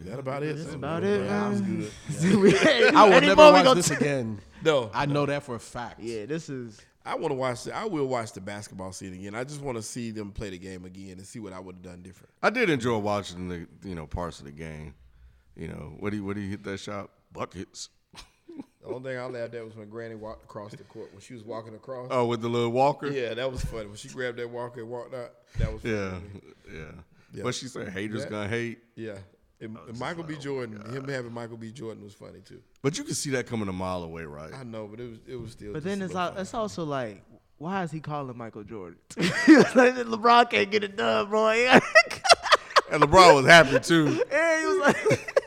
Is 0.00 0.06
that 0.06 0.18
about 0.18 0.42
it? 0.42 0.56
that's 0.56 0.68
son? 0.68 0.76
about 0.76 1.04
it, 1.04 1.26
That 1.26 1.48
was 1.50 1.62
man. 1.62 1.76
good. 1.80 2.40
We- 2.40 2.58
I 2.94 3.04
will 3.04 3.12
any 3.14 3.26
never 3.28 3.42
more 3.42 3.52
we 3.52 3.62
watch 3.66 3.76
this 3.76 3.88
t- 3.88 3.94
again. 3.94 4.40
No, 4.64 4.90
I 4.92 5.06
know 5.06 5.24
that 5.26 5.42
for 5.42 5.54
a 5.54 5.60
fact. 5.60 6.00
Yeah, 6.00 6.26
this 6.26 6.48
is. 6.48 6.80
I 7.04 7.14
want 7.14 7.30
to 7.30 7.34
watch. 7.34 7.64
The, 7.64 7.74
I 7.76 7.84
will 7.84 8.06
watch 8.06 8.32
the 8.32 8.40
basketball 8.40 8.92
scene 8.92 9.14
again. 9.14 9.34
I 9.34 9.44
just 9.44 9.60
want 9.60 9.76
to 9.78 9.82
see 9.82 10.10
them 10.10 10.32
play 10.32 10.50
the 10.50 10.58
game 10.58 10.84
again 10.84 11.12
and 11.12 11.26
see 11.26 11.38
what 11.38 11.52
I 11.52 11.60
would 11.60 11.76
have 11.76 11.82
done 11.82 12.02
different. 12.02 12.30
I 12.42 12.50
did 12.50 12.68
enjoy 12.68 12.98
watching 12.98 13.48
the 13.48 13.66
you 13.84 13.94
know 13.94 14.06
parts 14.06 14.40
of 14.40 14.46
the 14.46 14.52
game. 14.52 14.94
You 15.56 15.68
know 15.68 15.94
what 16.00 16.12
he 16.12 16.20
what 16.20 16.36
he 16.36 16.48
hit 16.50 16.64
that 16.64 16.78
shot 16.80 17.10
buckets. 17.32 17.88
The 18.86 18.92
only 18.94 19.10
thing 19.10 19.18
I 19.18 19.24
laughed 19.26 19.52
at 19.54 19.64
was 19.64 19.74
when 19.74 19.88
Granny 19.88 20.14
walked 20.14 20.44
across 20.44 20.70
the 20.70 20.84
court 20.84 21.10
when 21.12 21.20
she 21.20 21.34
was 21.34 21.42
walking 21.42 21.74
across. 21.74 22.06
Oh, 22.12 22.24
with 22.26 22.40
the 22.40 22.48
little 22.48 22.70
walker. 22.70 23.08
Yeah, 23.08 23.34
that 23.34 23.50
was 23.50 23.64
funny. 23.64 23.86
When 23.86 23.96
she 23.96 24.08
grabbed 24.08 24.38
that 24.38 24.48
walker 24.48 24.80
and 24.80 24.88
walked 24.88 25.12
out, 25.12 25.32
that 25.58 25.72
was 25.72 25.82
funny. 25.82 25.94
yeah, 25.94 26.18
yeah. 26.72 26.80
Yeah. 27.34 27.42
But 27.42 27.56
she 27.56 27.66
said 27.66 27.88
haters 27.88 28.22
Yeah. 28.22 28.30
gonna 28.30 28.48
hate. 28.48 28.78
Yeah. 28.94 29.16
And, 29.60 29.76
oh, 29.76 29.88
and 29.88 29.98
Michael 29.98 30.22
B. 30.22 30.34
Oh 30.36 30.40
Jordan, 30.40 30.80
him 30.94 31.08
having 31.08 31.32
Michael 31.32 31.56
B. 31.56 31.72
Jordan 31.72 32.04
was 32.04 32.14
funny 32.14 32.38
too. 32.44 32.60
But 32.80 32.96
you 32.96 33.02
can 33.02 33.14
see 33.14 33.30
that 33.30 33.48
coming 33.48 33.68
a 33.68 33.72
mile 33.72 34.04
away, 34.04 34.22
right? 34.24 34.52
I 34.54 34.62
know, 34.62 34.86
but 34.86 35.00
it 35.00 35.08
was 35.10 35.18
it 35.26 35.36
was 35.36 35.50
still. 35.50 35.72
But 35.72 35.82
then 35.82 36.00
it's 36.00 36.14
little 36.14 36.36
it's 36.38 36.54
also 36.54 36.84
like, 36.84 37.24
why 37.58 37.82
is 37.82 37.90
he 37.90 37.98
calling 37.98 38.36
Michael 38.38 38.62
Jordan? 38.62 38.98
like, 39.16 39.26
LeBron 39.96 40.48
can't 40.48 40.70
get 40.70 40.84
it 40.84 40.96
done, 40.96 41.28
bro. 41.28 41.48
And 42.88 43.02
LeBron 43.02 43.34
was 43.34 43.46
happy 43.46 43.80
too. 43.80 44.06
he 44.06 44.66
was 44.66 44.78
like, 45.10 45.42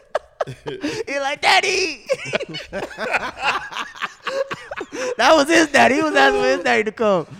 he 1.08 1.20
like, 1.20 1.42
Daddy. 1.42 2.06
that 5.18 5.32
was 5.34 5.48
his 5.48 5.68
daddy. 5.72 5.96
He 5.96 6.02
was 6.02 6.16
asking 6.16 6.42
for 6.42 6.48
his 6.48 6.60
daddy 6.64 6.84
to 6.86 6.92
come. 6.92 7.28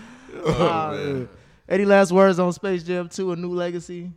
Ah, 0.46 0.92
man. 0.92 1.28
Any 1.68 1.84
last 1.84 2.12
words 2.12 2.38
on 2.38 2.50
Space 2.52 2.82
Jam 2.82 3.08
2, 3.10 3.32
A 3.32 3.36
New 3.36 3.52
Legacy? 3.52 4.10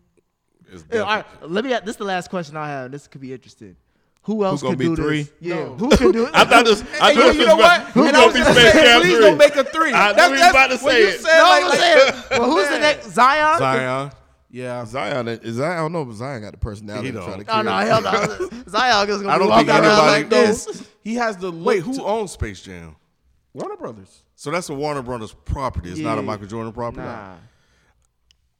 Yeah, 0.91 1.01
all 1.01 1.05
right, 1.07 1.25
let 1.41 1.65
me. 1.65 1.71
This 1.71 1.89
is 1.89 1.95
the 1.97 2.03
last 2.05 2.29
question 2.29 2.55
I 2.55 2.67
have. 2.69 2.91
This 2.91 3.07
could 3.07 3.19
be 3.19 3.33
interesting. 3.33 3.75
Who 4.23 4.45
else 4.45 4.61
gonna 4.61 4.71
could 4.73 4.79
be 4.79 4.85
do 4.85 4.95
three? 4.95 5.23
this? 5.23 5.31
Yeah, 5.41 5.55
No. 5.55 5.75
who 5.75 5.89
could 5.97 6.13
do 6.13 6.25
it? 6.27 6.31
I 6.33 6.45
thought 6.45 6.63
this. 6.65 6.81
I 6.81 6.85
Hey, 6.85 6.97
thought 6.99 7.15
yo, 7.15 7.23
this 7.27 7.35
you 7.37 7.45
know 7.45 7.55
what? 7.57 7.81
Who 7.91 8.03
And 8.05 8.13
gonna 8.13 8.25
was 8.27 8.33
be 8.35 8.41
Space 8.41 8.71
say, 8.73 8.83
Jam 8.83 9.01
please 9.01 9.11
three? 9.17 9.19
don't 9.25 9.37
make 9.37 9.55
a 9.57 9.63
three. 9.65 9.91
I 9.93 10.07
knew 10.11 10.15
That's- 10.15 10.31
he 10.31 10.37
that's 10.37 10.51
about 10.51 10.67
to 10.69 10.77
say 10.77 11.01
it. 11.03 11.19
said, 11.19 11.37
No, 11.37 11.43
like- 11.43 11.63
I'm 11.63 11.69
like- 11.69 11.79
saying. 11.79 12.23
Well, 12.31 12.51
who's 12.51 12.69
the 12.69 12.79
next? 12.79 13.09
Zion. 13.11 13.59
Zion. 13.59 14.11
Yeah. 14.53 14.85
Zion 14.85 15.27
is 15.27 15.55
Zion. 15.55 15.71
I 15.71 15.75
don't 15.81 15.91
know 15.91 16.07
if 16.09 16.15
Zion 16.15 16.41
got 16.43 16.51
the 16.51 16.57
personality 16.59 17.07
He 17.07 17.11
to 17.13 17.17
try 17.19 17.29
don't. 17.37 17.45
to 17.45 17.51
Oh 17.51 17.55
kill. 17.55 17.63
no, 17.63 17.77
hell 17.77 18.01
no. 18.01 18.49
Zion 18.69 19.09
is 19.09 19.21
gonna 19.21 19.39
don't 19.39 19.47
be 19.47 19.49
walking 19.49 19.65
think 19.67 19.79
around 19.79 19.83
anybody- 19.85 20.21
like 20.21 20.29
this. 20.29 20.87
He 21.01 21.15
has 21.15 21.37
the 21.37 21.49
look 21.49 21.65
Wait, 21.65 21.79
who 21.83 21.95
to- 21.95 22.03
owns 22.03 22.31
Space 22.31 22.61
Jam? 22.61 22.95
Warner 23.53 23.75
Brothers. 23.77 24.21
So 24.35 24.51
that's 24.51 24.69
a 24.69 24.73
Warner 24.75 25.01
Brothers 25.01 25.33
property. 25.45 25.89
It's 25.89 25.99
not 25.99 26.17
a 26.17 26.21
Yeah. 26.21 26.27
Michael 26.27 26.47
Jordan 26.47 26.71
property. 26.71 27.01
Nah. 27.05 27.35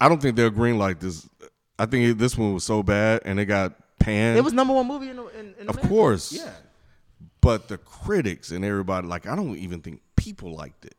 I 0.02 0.10
don't 0.10 0.22
think 0.22 0.36
they're 0.36 0.50
green 0.50 0.78
like 0.78 1.00
this. 1.00 1.28
I 1.80 1.86
think 1.86 2.18
this 2.18 2.38
one 2.38 2.54
was 2.56 2.64
so 2.64 2.84
bad 2.84 3.22
and 3.26 3.40
it 3.40 3.46
got 3.46 3.74
panned. 4.00 4.38
It 4.38 4.44
was 4.44 4.54
number 4.54 4.74
one 4.74 4.88
movie 4.88 5.10
in, 5.10 5.16
the, 5.18 5.28
in, 5.40 5.54
in 5.60 5.70
of 5.70 5.76
America. 5.76 5.88
course. 5.88 6.32
Yeah. 6.34 6.52
But 7.42 7.68
the 7.68 7.78
critics 7.78 8.52
and 8.52 8.64
everybody, 8.66 9.08
like, 9.08 9.28
I 9.28 9.36
don't 9.36 9.58
even 9.58 9.82
think 9.82 10.02
people 10.16 10.56
liked 10.56 10.86
it. 10.86 10.96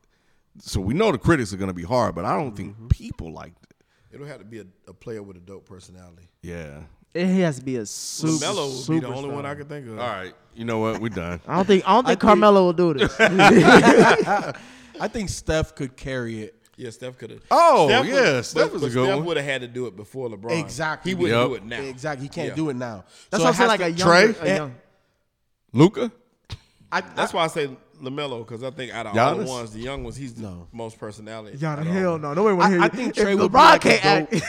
So 0.59 0.81
we 0.81 0.95
know 0.95 1.11
the 1.13 1.19
critics 1.19 1.53
are 1.53 1.57
going 1.57 1.69
to 1.69 1.75
be 1.75 1.83
hard, 1.85 2.15
but 2.15 2.25
I 2.25 2.37
don't 2.37 2.55
Mm-hmm. 2.55 2.57
think 2.87 2.91
people 2.91 3.33
liked 3.33 3.63
it. 3.65 3.74
It'll 4.15 4.27
have 4.27 4.39
to 4.39 4.45
be 4.45 4.61
a, 4.61 4.67
a 4.89 4.93
player 4.95 5.23
with 5.23 5.37
a 5.37 5.41
dope 5.41 5.67
personality. 5.69 6.29
Yeah. 6.43 6.83
It 7.13 7.27
has 7.27 7.59
to 7.59 7.65
be 7.65 7.77
a 7.77 7.87
super. 7.87 8.33
LaMelo 8.45 8.89
would 8.89 8.95
be 8.95 9.01
the 9.01 9.07
only 9.13 9.29
superstar. 9.29 9.33
one 9.35 9.47
I 9.47 9.55
could 9.55 9.69
think 9.69 9.87
of. 9.89 9.99
All 9.99 10.07
right. 10.07 10.33
You 10.55 10.65
know 10.65 10.79
what? 10.79 11.01
We're 11.01 11.09
done. 11.11 11.41
I 11.47 11.57
don't 11.57 11.65
think 11.67 11.85
I 11.87 11.93
don't 11.95 12.05
think 12.05 12.21
think- 12.21 12.21
Carmelo 12.21 12.65
will 12.65 12.73
do 12.73 12.95
this. 12.95 13.15
I 15.01 15.09
think 15.09 15.29
Steph 15.29 15.75
could 15.75 15.97
carry 15.97 16.43
it. 16.43 16.55
Yeah, 16.77 16.91
Steph 16.91 17.19
could 17.19 17.31
have. 17.31 17.41
Oh, 17.53 17.89
yeah, 17.89 18.41
Steph 18.41 18.73
was 18.73 18.83
a 18.83 18.91
good 18.91 19.07
Steph 19.07 19.25
would 19.25 19.37
have 19.37 19.47
had 19.47 19.61
to 19.61 19.69
do 19.69 19.87
it 19.87 19.95
before 19.97 20.29
LeBron. 20.29 20.59
Exactly. 20.61 21.13
He 21.13 21.15
wouldn't 21.15 21.39
Yep. 21.41 21.49
do 21.49 21.55
it 21.55 21.65
now. 21.65 21.81
Exactly. 21.89 22.25
He 22.27 22.29
can't 22.29 22.49
Yeah. 22.49 22.55
do 22.55 22.69
it 22.71 22.75
now. 22.75 23.05
That's 23.31 23.43
So 23.43 23.45
what 23.45 23.47
I'm 23.47 23.55
it 23.55 23.57
saying. 23.57 23.69
Like 23.69 23.81
a 23.81 23.93
to- 23.93 23.99
younger, 23.99 24.33
Trae? 24.35 24.43
a 24.43 24.57
young. 24.57 24.75
Luka? 25.73 26.13
I, 26.91 27.01
That's 27.01 27.33
why 27.33 27.45
I 27.45 27.47
say 27.49 27.71
Lamelo 28.05 28.47
because 28.47 28.63
I 28.63 28.71
think 28.71 28.93
out 28.93 29.07
of 29.07 29.13
Giannis? 29.15 29.19
all 29.29 29.35
the 29.39 29.45
ones, 29.45 29.73
the 29.73 29.81
young 29.81 30.05
ones, 30.05 30.17
he's 30.17 30.35
the 30.35 30.43
No. 30.43 30.69
most 30.73 30.99
personality. 30.99 31.59
Yeah, 31.59 31.73
out 31.73 31.79
of 31.81 31.87
hell 31.87 32.13
all. 32.13 32.19
no. 32.19 32.35
Nobody 32.35 32.55
want 32.57 32.67
to 32.67 32.71
hear 32.73 32.81
I, 32.81 32.85
I 32.85 32.87
you. 32.87 32.91
think 32.93 33.17
If 33.19 33.25
Trae 33.25 33.39
would 33.39 33.51
be 33.53 33.59
LeBron 33.59 33.71
like 33.71 33.81
can't 33.81 34.29
a 34.33 34.33
dope, 34.33 34.43
act. 34.43 34.45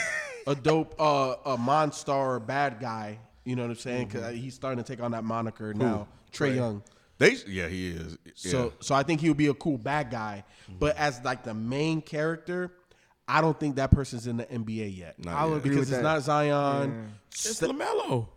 a 0.46 0.54
dope, 0.54 0.94
uh, 1.00 1.34
a 1.54 1.56
monster 1.58 2.12
or 2.12 2.36
a 2.36 2.40
bad 2.40 2.78
guy. 2.80 3.18
You 3.44 3.56
know 3.56 3.62
what 3.62 3.70
I'm 3.70 3.76
saying? 3.76 4.08
Because 4.08 4.34
he's 4.34 4.54
starting 4.54 4.82
to 4.82 4.86
take 4.92 5.02
on 5.02 5.12
that 5.12 5.24
moniker 5.24 5.72
now. 5.74 6.08
Trae 6.32 6.56
Young. 6.56 6.82
They, 7.18 7.36
yeah, 7.46 7.68
he 7.68 7.90
is. 7.92 8.18
Yeah. 8.26 8.32
So, 8.34 8.72
so 8.80 8.94
I 8.94 9.02
think 9.02 9.20
he 9.22 9.28
would 9.28 9.38
be 9.38 9.46
a 9.46 9.54
cool 9.54 9.78
bad 9.78 10.10
guy. 10.10 10.44
But 10.78 10.96
as 10.98 11.20
like 11.24 11.44
the 11.44 11.54
main 11.54 12.02
character, 12.02 12.72
I 13.26 13.40
don't 13.40 13.58
think 13.58 13.76
that 13.76 13.90
person's 13.90 14.26
in 14.26 14.36
the 14.36 14.44
NBA 14.44 14.96
yet. 14.96 15.24
Not 15.24 15.34
I 15.34 15.44
would 15.46 15.50
yet. 15.52 15.58
agree 15.58 15.70
because 15.76 15.88
it's 15.90 15.96
that. 15.98 16.02
not 16.02 16.22
Zion. 16.22 17.12
It's 17.30 17.56
Ste- 17.56 17.62
Lamelo. 17.62 18.28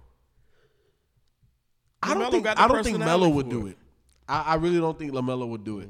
I 2.02 2.14
don't 2.14 2.24
LaMelo 2.24 2.32
think 2.32 2.44
got 2.46 2.56
the 2.58 2.64
I 2.64 2.68
don't 2.68 2.84
think 2.84 2.98
personality 2.98 3.22
Melo 3.26 3.36
would 3.36 3.46
for 3.48 3.52
do 3.52 3.68
it. 3.68 3.70
it. 3.72 3.78
I, 4.30 4.42
I 4.42 4.56
really 4.56 4.80
don't 4.80 4.98
think 4.98 5.12
Lamelo 5.12 5.48
would 5.48 5.64
do 5.64 5.80
it. 5.80 5.90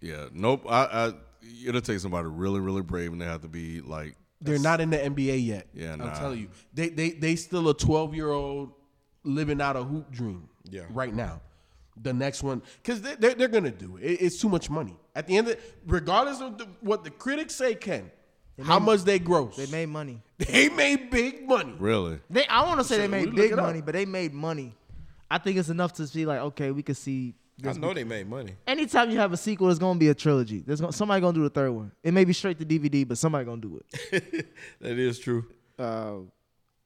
yeah. 0.00 0.26
Nope. 0.32 0.64
I, 0.68 0.84
I, 0.84 1.12
it'll 1.66 1.80
take 1.80 1.98
somebody 2.00 2.28
really, 2.28 2.60
really 2.60 2.82
brave 2.82 3.12
and 3.12 3.20
they 3.20 3.26
have 3.26 3.42
to 3.42 3.48
be 3.48 3.80
like, 3.80 4.16
They're 4.40 4.58
not 4.58 4.80
in 4.80 4.90
the 4.90 4.98
NBA 4.98 5.44
yet. 5.44 5.66
Yeah, 5.74 5.92
I'm 5.92 5.98
nah. 5.98 6.14
telling 6.18 6.38
you, 6.40 6.48
they 6.72 6.88
they 6.90 7.10
they 7.10 7.36
still 7.36 7.68
a 7.68 7.74
12 7.74 8.14
year 8.14 8.30
old 8.30 8.72
living 9.24 9.60
out 9.60 9.76
a 9.76 9.82
hoop 9.82 10.10
dream. 10.10 10.48
Yeah. 10.70 10.82
right 10.90 11.14
now. 11.14 11.40
The 12.02 12.12
next 12.12 12.42
one, 12.42 12.60
because 12.82 13.00
they, 13.02 13.14
they're 13.14 13.34
they're 13.34 13.48
gonna 13.48 13.70
do 13.70 13.96
it. 13.96 14.04
It- 14.04 14.20
It's 14.22 14.38
too 14.40 14.48
much 14.48 14.68
money. 14.68 14.96
At 15.14 15.26
the 15.26 15.36
end, 15.38 15.48
of 15.48 15.56
regardless 15.86 16.40
of 16.42 16.58
the, 16.58 16.66
what 16.80 17.04
the 17.04 17.10
critics 17.10 17.54
say, 17.54 17.74
Ken, 17.74 18.10
how 18.62 18.78
much 18.78 19.02
they 19.02 19.18
gross? 19.18 19.56
They 19.56 19.66
made 19.66 19.86
money. 19.88 20.22
they 20.38 20.68
made 20.68 21.10
big 21.10 21.48
money. 21.48 21.74
really? 21.78 22.18
They, 22.28 22.46
I 22.48 22.62
want 22.66 22.80
to 22.80 22.84
say 22.84 22.98
they 22.98 23.04
So, 23.06 23.10
we 23.10 23.24
made 23.26 23.34
big 23.34 23.52
it 23.52 23.58
up. 23.58 23.64
money, 23.64 23.80
but 23.80 23.92
they 23.94 24.04
made 24.04 24.34
money. 24.34 24.74
I 25.30 25.38
think 25.38 25.56
it's 25.56 25.70
enough 25.70 25.94
to 25.94 26.06
see 26.06 26.26
like, 26.26 26.40
okay, 26.40 26.70
we 26.70 26.82
could 26.82 26.96
see. 26.98 27.34
I 27.62 27.68
This 27.68 27.76
know 27.78 27.94
they 27.94 28.04
made 28.04 28.28
money. 28.28 28.54
Anytime 28.66 29.10
you 29.10 29.18
have 29.18 29.32
a 29.32 29.36
sequel, 29.36 29.70
it's 29.70 29.78
gonna 29.78 29.98
be 29.98 30.08
a 30.08 30.14
trilogy. 30.14 30.62
There's 30.66 30.80
gonna, 30.80 30.92
somebody 30.92 31.20
gonna 31.20 31.32
do 31.32 31.42
the 31.42 31.50
third 31.50 31.70
one. 31.70 31.92
It 32.02 32.12
may 32.12 32.24
be 32.24 32.32
straight 32.32 32.58
to 32.58 32.66
DVD, 32.66 33.08
but 33.08 33.18
somebody 33.18 33.44
gonna 33.44 33.60
do 33.60 33.80
it. 34.12 34.46
That 34.80 34.98
is 34.98 35.18
true. 35.18 35.46
Uh, 35.78 36.16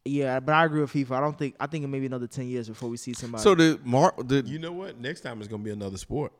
yeah, 0.05 0.41
but 0.41 0.55
I 0.55 0.65
agree 0.65 0.81
with 0.81 0.93
FIFA. 0.93 1.11
I 1.13 1.21
don't 1.21 1.39
think. 1.39 1.57
I 1.61 1.67
think 1.67 1.85
it 1.85 1.89
may 1.89 2.01
be 2.01 2.07
another 2.07 2.27
ten 2.27 2.47
years 2.47 2.69
before 2.69 2.89
we 2.89 2.97
see 2.97 3.13
somebody. 3.13 3.43
So 3.43 3.55
did 3.55 3.85
Mark, 3.85 4.27
did, 4.27 4.49
You 4.49 4.59
know 4.59 4.73
what? 4.73 4.99
Next 4.99 5.21
time 5.21 5.41
it's 5.41 5.49
gonna 5.49 5.63
be 5.63 5.71
another 5.71 5.99
sport 5.99 6.33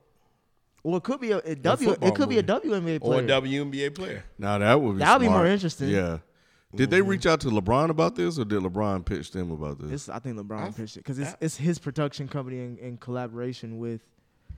well, 0.83 0.97
it 0.97 1.03
could 1.03 1.21
be 1.21 1.33
a, 1.33 1.39
a 1.39 1.55
W. 1.55 1.91
It 2.01 2.15
could 2.15 2.29
be 2.29 2.39
a 2.39 2.43
movie. 2.43 2.69
WNBA 2.69 2.97
or 2.97 3.23
player. 3.23 3.25
a 3.25 3.41
WNBA 3.43 3.95
player. 3.95 4.25
now 4.39 4.59
that 4.59 4.81
would 4.81 4.95
be 4.95 4.99
That 5.01 5.19
would 5.19 5.27
be 5.27 5.31
more 5.31 5.47
interesting. 5.47 5.89
Yeah. 5.91 6.19
Did 6.75 6.91
they 6.91 7.03
reach 7.03 7.27
out 7.27 7.41
to 7.41 7.49
LeBron 7.49 7.91
about 7.91 8.15
this, 8.15 8.39
or 8.39 8.45
did 8.45 8.63
LeBron 8.63 9.05
pitch 9.05 9.33
them 9.33 9.51
about 9.51 9.81
this? 9.81 9.91
It's, 9.91 10.09
I 10.09 10.21
think 10.21 10.39
LeBron 10.39 10.69
I- 10.69 10.71
pitched 10.71 10.97
it 10.97 11.01
because 11.01 11.19
it's 11.19 11.33
I- 11.33 11.37
it's 11.41 11.57
his 11.57 11.79
production 11.79 12.29
company 12.29 12.61
in, 12.61 12.79
in 12.79 12.97
collaboration 12.97 13.79
with. 13.79 14.03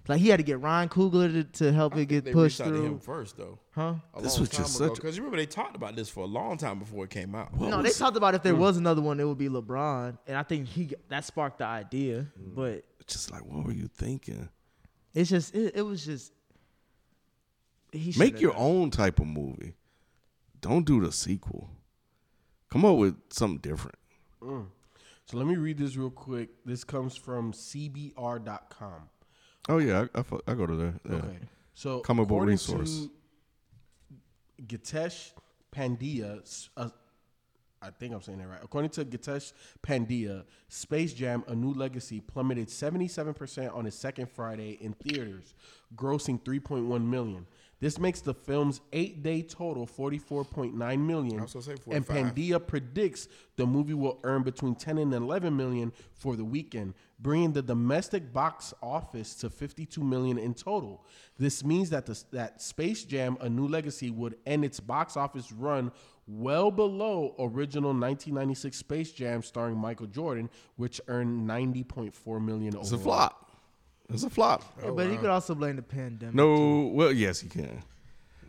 Like 0.08 0.20
he 0.20 0.28
had 0.28 0.38
to 0.38 0.42
get 0.42 0.60
Ryan 0.60 0.88
Coogler 0.88 1.32
to, 1.32 1.44
to 1.64 1.72
help 1.72 1.92
I 1.92 1.96
it 1.96 1.98
think 1.98 2.10
get 2.10 2.24
they 2.24 2.32
pushed 2.32 2.58
reached 2.58 2.68
out 2.68 2.74
to 2.74 2.82
him 2.84 2.98
first 2.98 3.36
though. 3.36 3.58
huh? 3.70 3.94
A 4.14 4.22
This 4.22 4.38
was 4.38 4.48
time 4.48 4.62
just 4.62 4.76
ago. 4.76 4.88
such 4.88 4.96
because 4.96 5.16
you 5.16 5.22
remember 5.22 5.36
they 5.36 5.46
talked 5.46 5.76
about 5.76 5.94
this 5.94 6.08
for 6.08 6.20
a 6.24 6.26
long 6.26 6.56
time 6.56 6.80
before 6.80 7.04
it 7.04 7.10
came 7.10 7.34
out. 7.34 7.58
no, 7.58 7.82
they 7.82 7.90
talked 7.90 8.16
about 8.16 8.34
if 8.34 8.42
there 8.42 8.54
hmm. 8.54 8.60
was 8.60 8.76
another 8.76 9.00
one, 9.00 9.20
it 9.20 9.24
would 9.24 9.38
be 9.38 9.48
LeBron, 9.48 10.18
and 10.26 10.36
I 10.36 10.42
think 10.42 10.66
he 10.66 10.92
that 11.08 11.24
sparked 11.24 11.58
the 11.58 11.66
idea. 11.66 12.26
Hmm. 12.36 12.54
But 12.54 12.84
just 13.06 13.30
like, 13.30 13.44
what 13.44 13.64
were 13.64 13.72
you 13.72 13.88
thinking? 13.88 14.48
it's 15.14 15.30
just 15.30 15.54
it, 15.54 15.76
it 15.76 15.82
was 15.82 16.04
just 16.04 16.32
he 17.92 18.14
Make 18.18 18.40
your 18.40 18.52
done 18.52 18.60
own 18.62 18.90
type 18.90 19.20
of 19.20 19.26
movie. 19.26 19.74
Don't 20.60 20.86
do 20.86 21.04
the 21.04 21.12
sequel. 21.12 21.70
Come 22.70 22.84
up 22.84 22.96
with 22.96 23.16
something 23.30 23.58
different. 23.58 23.98
Mm. 24.42 24.66
So 25.26 25.36
let 25.36 25.46
me 25.46 25.56
read 25.56 25.76
this 25.76 25.96
real 25.96 26.10
quick. 26.10 26.50
This 26.64 26.84
comes 26.84 27.16
from 27.16 27.52
CBR.com. 27.52 29.08
Oh 29.68 29.78
yeah, 29.78 30.06
I, 30.14 30.20
I, 30.20 30.22
fu- 30.22 30.40
I 30.46 30.54
go 30.54 30.66
to 30.66 30.74
there. 30.76 30.94
Yeah. 31.08 31.16
Okay. 31.16 31.38
So 31.74 32.00
Comic 32.00 32.28
book 32.28 32.36
according 32.36 32.54
resource. 32.54 33.06
to 33.06 33.10
Gitesh 34.66 35.30
Pandya, 35.74 36.68
uh, 36.76 36.88
I 37.80 37.90
think 37.90 38.14
I'm 38.14 38.22
saying 38.22 38.38
that 38.38 38.48
right. 38.48 38.60
According 38.62 38.90
to 38.90 39.04
Gitesh 39.04 39.52
Pandya, 39.82 40.44
Space 40.68 41.12
Jam: 41.12 41.44
A 41.48 41.54
New 41.54 41.72
Legacy 41.72 42.20
plummeted 42.20 42.68
77% 42.68 43.74
on 43.74 43.86
its 43.86 43.96
second 43.96 44.30
Friday 44.30 44.78
in 44.80 44.92
theaters, 44.94 45.54
grossing 45.96 46.40
3.1 46.42 47.04
million. 47.04 47.46
This 47.82 47.98
makes 47.98 48.20
the 48.20 48.32
film's 48.32 48.80
eight-day 48.92 49.42
total 49.42 49.88
44.9 49.88 50.72
million. 51.00 51.40
I 51.40 51.42
was 51.42 51.52
gonna 51.52 51.64
say 51.64 51.72
and 51.90 52.06
45. 52.06 52.06
Pandya 52.06 52.64
predicts 52.64 53.26
the 53.56 53.66
movie 53.66 53.92
will 53.92 54.20
earn 54.22 54.44
between 54.44 54.76
10 54.76 54.98
and 54.98 55.12
11 55.12 55.56
million 55.56 55.92
for 56.12 56.36
the 56.36 56.44
weekend, 56.44 56.94
bringing 57.18 57.52
the 57.52 57.60
domestic 57.60 58.32
box 58.32 58.72
office 58.80 59.34
to 59.34 59.50
52 59.50 60.00
million 60.00 60.38
in 60.38 60.54
total. 60.54 61.04
This 61.40 61.64
means 61.64 61.90
that 61.90 62.06
the, 62.06 62.22
that 62.30 62.62
Space 62.62 63.02
Jam: 63.02 63.36
A 63.40 63.48
New 63.48 63.66
Legacy 63.66 64.10
would 64.10 64.36
end 64.46 64.64
its 64.64 64.78
box 64.78 65.16
office 65.16 65.50
run 65.50 65.90
well 66.28 66.70
below 66.70 67.34
original 67.40 67.90
1996 67.90 68.76
Space 68.76 69.10
Jam 69.10 69.42
starring 69.42 69.76
Michael 69.76 70.06
Jordan, 70.06 70.50
which 70.76 71.00
earned 71.08 71.50
90.4 71.50 72.44
million 72.44 72.76
It's 72.76 72.92
a 72.92 72.94
overall. 72.94 73.32
Flop. 74.06 74.14
It's 74.14 74.24
a 74.24 74.30
flop. 74.30 74.64
Yeah, 74.82 74.90
but 74.90 75.10
he 75.10 75.16
could 75.16 75.30
also 75.30 75.54
blame 75.54 75.76
the 75.76 75.82
pandemic. 75.82 76.34
No, 76.34 76.90
well, 76.92 77.12
yes, 77.12 77.40
he 77.40 77.48
can. 77.48 77.82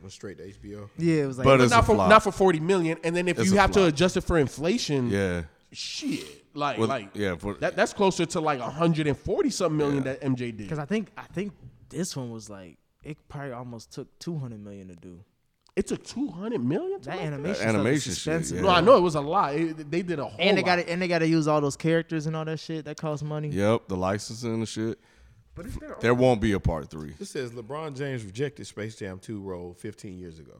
Went 0.02 0.12
straight 0.12 0.38
to 0.38 0.44
HBO. 0.52 0.90
Yeah, 0.98 1.24
it 1.24 1.28
was 1.28 1.38
like 1.38 1.46
But 1.46 1.62
it's 1.62 1.72
a 1.72 1.76
Not 1.76 1.86
for 1.86 1.96
flop. 1.96 2.10
not 2.10 2.24
for 2.24 2.32
40 2.32 2.60
million, 2.60 2.98
and 3.04 3.16
then 3.16 3.28
if 3.30 3.40
It's 3.40 3.50
you 3.50 3.58
a 3.58 3.62
have 3.62 3.72
to 3.72 3.80
flop. 3.80 3.90
adjust 3.90 4.18
it 4.18 4.22
for 4.22 4.38
inflation, 4.38 5.10
Yeah, 5.10 5.44
shit, 5.72 6.44
like 6.54 6.78
Well, 6.78 6.90
like 6.90 7.12
yeah, 7.14 7.36
for- 7.38 7.54
that 7.56 7.76
that's 7.78 7.94
closer 7.94 8.26
to 8.26 8.40
like 8.42 8.60
140 8.60 9.50
something 9.50 9.78
million 9.78 10.04
that 10.04 10.22
MJ 10.22 10.38
did. 10.52 10.58
because 10.58 10.80
I 10.80 10.86
think 10.86 11.10
I 11.18 11.24
think 11.34 11.54
this 11.90 12.18
one 12.18 12.32
was 12.32 12.50
like 12.50 12.78
it 13.04 13.18
probably 13.30 13.54
almost 13.54 13.92
took 13.94 14.08
two 14.20 14.38
hundred 14.38 14.62
million 14.64 14.88
to 14.90 14.96
do. 14.96 15.20
It 15.76 15.88
took 15.88 16.04
200 16.04 16.64
million. 16.64 17.00
To 17.00 17.06
That 17.10 17.16
make 17.18 17.26
animation, 17.26 17.56
stuff 17.56 17.68
animation 17.68 18.12
is 18.12 18.18
shit, 18.20 18.34
expensive. 18.34 18.58
yeah. 18.58 18.62
No, 18.64 18.70
I 18.70 18.82
know 18.82 18.96
it 18.96 19.02
was 19.02 19.16
a 19.16 19.22
lot. 19.22 19.56
It- 19.56 19.90
they 19.90 20.02
did 20.04 20.20
a 20.20 20.26
whole. 20.26 20.36
And 20.38 20.56
they 20.58 20.62
lot. 20.62 20.66
got 20.68 20.76
to 20.76 20.90
and 20.90 21.02
they 21.02 21.08
got 21.08 21.20
to 21.20 21.28
use 21.28 21.48
all 21.48 21.62
those 21.62 21.76
characters 21.78 22.28
and 22.28 22.36
all 22.36 22.46
that 22.46 22.60
shit 22.60 22.84
that 22.86 22.98
costs 22.98 23.24
money. 23.24 23.48
yep. 23.50 23.88
The 23.88 23.96
licensing 23.98 24.54
and 24.54 24.68
shit. 24.68 25.00
But 25.56 25.66
it's 25.68 25.78
their 25.78 25.96
There 26.00 26.14
won't 26.14 26.42
be 26.42 26.54
a 26.54 26.60
part 26.60 26.90
three. 26.90 27.14
This 27.20 27.30
says 27.30 27.52
LeBron 27.52 27.96
James 27.96 28.24
rejected 28.26 28.66
Space 28.66 28.96
Jam 28.96 29.20
2 29.20 29.40
role 29.42 29.74
15 29.74 30.18
years 30.18 30.40
ago. 30.40 30.60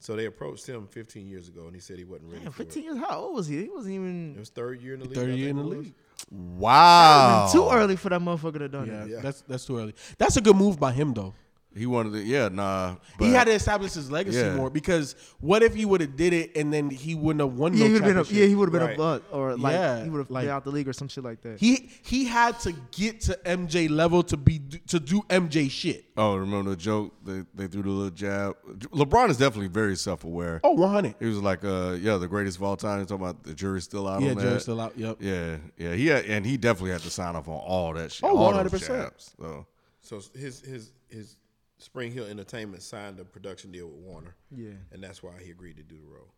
So 0.00 0.14
they 0.14 0.26
approached 0.26 0.64
him 0.66 0.86
15 0.86 1.26
years 1.26 1.48
ago, 1.48 1.66
and 1.66 1.74
he 1.74 1.80
said 1.80 1.98
he 1.98 2.04
wasn't 2.04 2.30
ready 2.30 2.44
Damn, 2.44 2.52
for 2.52 2.62
it. 2.62 2.66
15 2.66 2.84
years. 2.84 2.98
How 2.98 3.18
old 3.18 3.34
was 3.34 3.48
he? 3.48 3.62
He 3.64 3.68
wasn't 3.68 3.94
even. 3.96 4.06
It 4.06 4.28
even 4.30 4.40
was 4.40 4.48
third 4.50 4.80
year 4.80 4.94
in 4.94 5.00
the 5.00 5.06
league. 5.06 5.14
third 5.16 5.30
year 5.34 5.48
in 5.48 5.56
the 5.56 5.62
think 5.64 5.74
league. 5.86 5.94
Wow. 6.30 7.48
too 7.52 7.68
early 7.70 7.96
for 7.96 8.08
that 8.10 8.20
motherfucker 8.20 8.58
to 8.58 8.68
done 8.68 8.86
Yeah, 8.86 9.00
that. 9.00 9.08
Yeah. 9.08 9.20
that's 9.20 9.40
that's 9.42 9.64
too 9.66 9.78
early. 9.78 9.94
That's 10.16 10.36
a 10.36 10.40
good 10.40 10.56
move 10.56 10.78
by 10.78 10.92
him 10.92 11.14
though. 11.14 11.34
He 11.76 11.86
wanted 11.86 12.12
to. 12.14 12.22
Yeah, 12.24 12.48
nah. 12.48 12.96
he 13.20 13.30
had 13.32 13.44
to 13.44 13.52
establish 13.52 13.92
his 13.92 14.10
legacy 14.10 14.38
Yeah. 14.38 14.56
more 14.56 14.68
because 14.70 15.14
what 15.38 15.62
if 15.62 15.74
he 15.74 15.84
would 15.84 16.00
have 16.00 16.16
did 16.16 16.32
it 16.32 16.56
and 16.56 16.72
then 16.72 16.90
he 16.90 17.14
wouldn't 17.14 17.40
have 17.40 17.56
won 17.56 17.72
Yeah, 17.74 17.80
no 17.80 17.86
he 17.86 17.92
would 17.92 18.02
have 18.02 18.08
been. 18.08 18.16
A, 18.16 18.20
championship? 18.24 18.42
yeah, 18.42 18.48
he 18.48 18.54
would 18.56 18.66
have 18.68 18.72
been 18.72 18.82
Right. 18.82 18.94
a 18.94 18.98
butt, 18.98 19.22
or 19.30 19.56
like 19.56 19.74
Yeah, 19.74 20.02
he 20.02 20.08
would 20.10 20.18
have 20.18 20.30
like- 20.30 20.44
been 20.46 20.50
out 20.50 20.64
the 20.64 20.70
league 20.72 20.88
or 20.88 20.92
some 20.92 21.06
shit 21.08 21.22
like 21.22 21.40
that. 21.42 21.60
He 21.60 21.90
he 22.02 22.24
had 22.24 22.58
to 22.60 22.72
get 22.90 23.20
to 23.22 23.38
MJ 23.44 23.86
level 23.86 24.22
to 24.24 24.36
be 24.36 24.58
to 24.88 24.98
do 24.98 25.22
MJ 25.28 25.68
shit. 25.68 26.06
Oh, 26.16 26.36
remember 26.36 26.70
the 26.70 26.76
joke? 26.76 27.12
They 27.24 27.42
they 27.54 27.66
threw 27.68 27.82
the 27.82 27.90
little 27.90 28.10
jab. 28.10 28.56
LeBron 28.92 29.28
is 29.30 29.36
definitely 29.36 29.68
very 29.68 29.94
self 29.94 30.24
aware. 30.24 30.60
Oh, 30.64 30.72
100. 30.72 31.14
He 31.20 31.26
was 31.26 31.38
like, 31.38 31.64
uh, 31.64 31.96
yeah, 32.00 32.16
the 32.16 32.26
greatest 32.28 32.56
of 32.56 32.64
all 32.64 32.76
time. 32.76 32.98
He's 33.00 33.08
talking 33.08 33.24
about 33.24 33.44
the 33.44 33.54
jury's 33.54 33.84
still 33.84 34.08
out 34.08 34.20
Yeah, 34.22 34.30
on 34.30 34.36
that. 34.38 34.42
Jerry's 34.42 34.62
still 34.62 34.80
out. 34.80 34.94
Yep. 34.98 35.18
Yeah, 35.20 35.56
yeah. 35.76 35.92
He 35.94 36.06
had, 36.08 36.24
and 36.24 36.44
he 36.44 36.56
definitely 36.56 36.90
had 36.92 37.02
to 37.02 37.10
sign 37.10 37.36
off 37.36 37.46
on 37.46 37.54
all 37.54 37.92
that 37.92 38.10
shit. 38.10 38.24
Oh, 38.28 38.36
all 38.36 38.52
those 38.52 38.72
100%. 38.72 38.86
jabs, 38.86 39.30
So 39.38 39.66
So 40.00 40.20
his 40.36 40.60
his 40.62 40.90
his 41.08 41.36
Spring 41.78 42.12
Hill 42.12 42.26
Entertainment 42.26 42.82
signed 42.82 43.20
a 43.20 43.24
production 43.24 43.70
deal 43.72 43.86
with 43.86 43.96
Warner. 43.98 44.34
Yeah. 44.54 44.70
And 44.92 45.02
that's 45.02 45.22
why 45.22 45.32
he 45.42 45.50
agreed 45.50 45.76
to 45.76 45.82
do 45.82 45.96
the 45.96 46.06
role. 46.08 46.28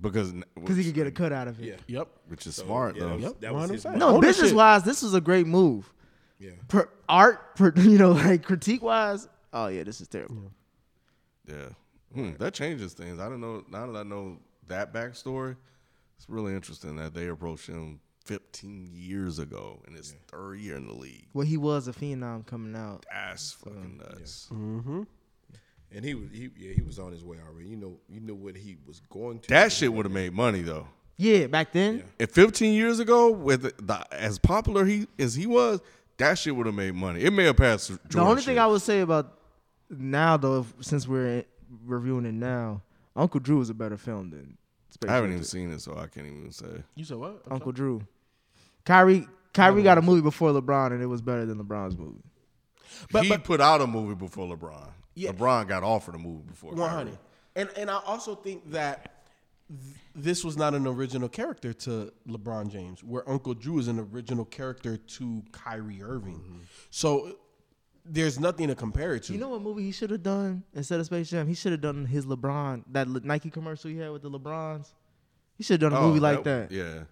because 0.00 0.32
because 0.54 0.76
he 0.76 0.84
could 0.84 0.94
get 0.94 1.06
a 1.06 1.10
cut 1.10 1.32
out 1.32 1.48
of 1.48 1.60
it. 1.60 1.66
Yeah. 1.88 1.98
Yep. 1.98 2.08
which 2.28 2.46
is 2.46 2.54
So, 2.56 2.64
smart 2.64 2.94
yeah, 2.96 3.00
though. 3.02 3.08
that 3.08 3.14
was- 3.16 3.24
Yep, 3.24 3.40
that 3.40 3.54
was 3.54 3.70
his 3.70 3.84
No, 3.84 4.20
business 4.20 4.52
wise, 4.52 4.82
this 4.84 5.02
was 5.02 5.14
a 5.14 5.20
great 5.20 5.46
move. 5.46 5.92
Yeah. 6.38 6.50
Per 6.68 6.88
art, 7.08 7.56
per, 7.56 7.72
you 7.76 7.98
know, 7.98 8.12
like 8.12 8.44
critique 8.44 8.82
wise. 8.82 9.28
Oh 9.52 9.68
yeah, 9.68 9.82
this 9.84 10.00
is 10.00 10.08
terrible. 10.08 10.52
Yeah, 11.48 11.68
hmm, 12.12 12.32
that 12.38 12.52
changes 12.54 12.92
things. 12.92 13.18
I 13.18 13.28
don't 13.28 13.40
know. 13.40 13.64
Now 13.70 13.86
that 13.90 13.98
I 13.98 14.02
know 14.02 14.38
that 14.66 14.92
backstory, 14.92 15.56
it's 16.18 16.28
really 16.28 16.54
interesting 16.54 16.96
that 16.96 17.14
they 17.14 17.28
approached 17.28 17.66
him 17.68 18.00
15 18.26 18.90
years 18.92 19.38
ago 19.38 19.80
in 19.86 19.94
his 19.94 20.14
third 20.28 20.58
year 20.58 20.76
in 20.76 20.86
the 20.86 20.92
league. 20.94 21.26
Well, 21.32 21.46
he 21.46 21.56
was 21.56 21.88
a 21.88 21.92
phenom 21.92 22.44
coming 22.46 22.74
out. 22.74 23.06
That's 23.10 23.52
fucking 23.52 23.98
nuts. 23.98 24.48
Mm-hmm. 24.52 25.02
And 25.92 26.04
he 26.04 26.14
was 26.14 26.30
he 26.32 26.50
yeah, 26.56 26.72
he 26.74 26.82
was 26.82 26.98
on 26.98 27.12
his 27.12 27.24
way 27.24 27.38
already. 27.48 27.68
You 27.68 27.76
know 27.76 27.96
you 28.08 28.20
know 28.20 28.34
what 28.34 28.56
he 28.56 28.76
was 28.86 29.00
going 29.08 29.38
to 29.40 29.48
That 29.48 29.70
shit 29.72 29.92
would 29.92 30.04
have 30.04 30.12
made 30.12 30.32
money 30.32 30.62
though. 30.62 30.88
Yeah, 31.16 31.46
back 31.46 31.72
then. 31.72 32.04
If 32.18 32.32
15 32.32 32.74
years 32.74 33.00
ago, 33.00 33.30
with 33.30 33.62
the, 33.86 34.06
as 34.12 34.38
popular 34.38 34.84
he 34.84 35.06
as 35.18 35.34
he 35.34 35.46
was, 35.46 35.80
that 36.18 36.38
shit 36.38 36.54
would 36.54 36.66
have 36.66 36.74
made 36.74 36.94
money. 36.94 37.22
It 37.22 37.32
may 37.32 37.44
have 37.44 37.56
passed. 37.56 37.88
Jordan 37.88 38.08
The 38.10 38.20
only 38.20 38.42
shit. 38.42 38.46
thing 38.46 38.58
I 38.58 38.66
would 38.66 38.82
say 38.82 39.00
about 39.00 39.38
now, 39.88 40.36
though, 40.36 40.60
if, 40.60 40.74
since 40.84 41.06
we're 41.08 41.44
reviewing 41.84 42.26
it 42.26 42.34
now, 42.34 42.82
Uncle 43.14 43.40
Drew 43.40 43.60
is 43.60 43.70
a 43.70 43.74
better 43.74 43.96
film 43.96 44.30
than 44.30 44.58
Space 44.90 45.10
I 45.10 45.14
haven't 45.14 45.30
Jam 45.30 45.36
even 45.36 45.44
seen 45.44 45.72
it, 45.72 45.80
so 45.80 45.92
I 45.96 46.06
can't 46.06 46.26
even 46.26 46.50
say. 46.52 46.82
You 46.94 47.04
said 47.04 47.16
what? 47.16 47.42
I'm 47.46 47.54
Uncle 47.54 47.72
Drew. 47.72 48.02
Kyrie, 48.86 49.26
Kyrie 49.52 49.82
got 49.82 49.98
a 49.98 50.02
movie 50.02 50.22
before 50.22 50.50
LeBron, 50.52 50.92
and 50.92 51.02
it 51.02 51.06
was 51.06 51.20
better 51.20 51.44
than 51.44 51.58
LeBron's 51.58 51.96
movie. 51.98 52.22
But- 53.12 53.24
he 53.24 53.28
but- 53.28 53.44
put 53.44 53.60
out 53.60 53.80
a 53.82 53.86
movie 53.86 54.14
before 54.14 54.46
LeBron. 54.56 54.88
Yeah. 55.14 55.32
LeBron 55.32 55.68
got 55.68 55.82
offered 55.82 56.14
a 56.14 56.18
movie 56.18 56.44
before. 56.46 56.72
One 56.74 56.90
hundred. 56.90 57.18
And 57.54 57.68
and 57.76 57.90
I 57.90 58.00
also 58.04 58.34
think 58.34 58.70
that 58.72 59.24
th- 59.68 59.94
this 60.14 60.44
was 60.44 60.58
not 60.58 60.74
an 60.74 60.86
original 60.86 61.28
character 61.30 61.72
to 61.72 62.12
LeBron 62.28 62.70
James, 62.70 63.02
where 63.02 63.26
Uncle 63.28 63.54
Drew 63.54 63.78
is 63.78 63.88
an 63.88 63.98
original 63.98 64.44
character 64.44 64.98
to 64.98 65.42
Kyrie 65.52 66.02
Irving. 66.02 66.34
Mm-hmm. 66.40 66.58
So 66.90 67.38
there's 68.04 68.38
nothing 68.38 68.68
to 68.68 68.74
compare 68.74 69.14
it 69.14 69.22
to. 69.24 69.32
You 69.32 69.38
know 69.38 69.48
what 69.48 69.62
movie 69.62 69.84
he 69.84 69.90
should 69.92 70.10
have 70.10 70.22
done 70.22 70.64
instead 70.74 71.00
of 71.00 71.06
Space 71.06 71.30
Jam? 71.30 71.48
He 71.48 71.54
should 71.54 71.72
have 71.72 71.80
done 71.80 72.04
his 72.04 72.26
LeBron, 72.26 72.84
that 72.92 73.08
Le- 73.08 73.20
Nike 73.20 73.48
commercial 73.50 73.90
he 73.90 73.96
had 73.96 74.10
with 74.10 74.20
the 74.22 74.30
LeBrons. 74.30 74.88
He 75.56 75.64
should 75.64 75.80
have 75.80 75.90
done 75.92 75.98
a 75.98 76.04
Oh, 76.04 76.08
movie 76.08 76.20
like 76.20 76.44
that. 76.44 76.70
Yeah. 76.70 77.04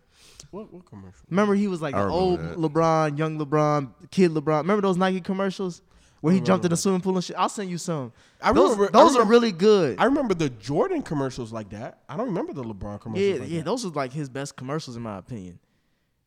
What 0.50 0.72
what 0.72 0.84
commercial? 0.86 1.20
Remember, 1.30 1.54
he 1.54 1.68
was 1.68 1.80
like 1.82 1.94
I 1.94 2.00
the 2.00 2.06
remember 2.06 2.22
old 2.24 2.40
that. 2.40 2.56
LeBron, 2.58 3.18
young 3.18 3.38
LeBron, 3.38 3.90
kid 4.10 4.30
LeBron. 4.32 4.58
Remember 4.62 4.82
those 4.82 4.96
Nike 4.96 5.20
commercials 5.20 5.82
where 6.20 6.32
he 6.32 6.40
jumped 6.40 6.64
in 6.64 6.70
the 6.70 6.76
swimming 6.76 7.00
pool 7.00 7.14
and 7.16 7.24
shit? 7.24 7.36
I'll 7.36 7.48
send 7.48 7.70
you 7.70 7.78
some. 7.78 8.12
I 8.42 8.52
those 8.52 8.76
remember- 8.76 8.96
I 8.96 9.02
those 9.02 9.16
are 9.16 9.24
really 9.24 9.52
good. 9.52 9.96
I 9.98 10.04
remember 10.06 10.34
the 10.34 10.48
Jordan 10.50 11.02
commercials 11.02 11.52
like 11.52 11.70
that. 11.70 12.00
I 12.08 12.16
don't 12.16 12.26
remember 12.26 12.52
the 12.52 12.62
LeBron 12.64 13.00
commercials. 13.00 13.28
yeah, 13.34 13.40
like 13.40 13.50
yeah, 13.50 13.58
that. 13.58 13.64
those 13.64 13.84
was 13.84 13.94
like 13.94 14.12
his 14.12 14.28
best 14.28 14.56
commercials 14.56 14.96
in 14.96 15.02
my 15.02 15.18
opinion. 15.18 15.58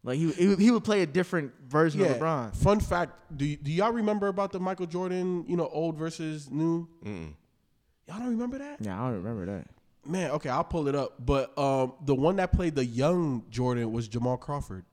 Like 0.03 0.17
he 0.19 0.31
he, 0.31 0.47
would- 0.47 0.59
he 0.59 0.71
would 0.71 0.83
play 0.83 1.01
a 1.01 1.05
different 1.07 1.51
version 1.67 2.01
of 2.01 2.07
LeBron. 2.17 2.55
Fun 2.55 2.79
fact: 2.79 3.13
Do 3.35 3.45
y- 3.45 3.57
do 3.61 3.71
y'all 3.71 3.91
remember 3.91 4.27
about 4.27 4.51
the 4.51 4.59
Michael 4.59 4.85
Jordan? 4.85 5.43
You 5.47 5.57
know, 5.57 5.67
old 5.67 5.97
versus 5.97 6.49
new. 6.51 6.87
Y'all 7.03 8.19
don't 8.19 8.29
remember 8.29 8.57
that? 8.59 8.77
Yeah, 8.81 9.01
I 9.01 9.07
don't 9.07 9.23
remember 9.23 9.45
that. 9.47 9.67
Man, 10.07 10.31
okay, 10.31 10.49
I'll 10.49 10.63
pull 10.63 10.87
it 10.87 10.95
up. 10.95 11.13
But 11.25 11.57
um, 11.57 11.93
the 12.05 12.15
one 12.15 12.37
that 12.37 12.51
played 12.51 12.75
the 12.75 12.85
young 12.85 13.43
Jordan 13.49 13.91
was 13.91 14.07
Jamal 14.07 14.37
Crawford. 14.37 14.85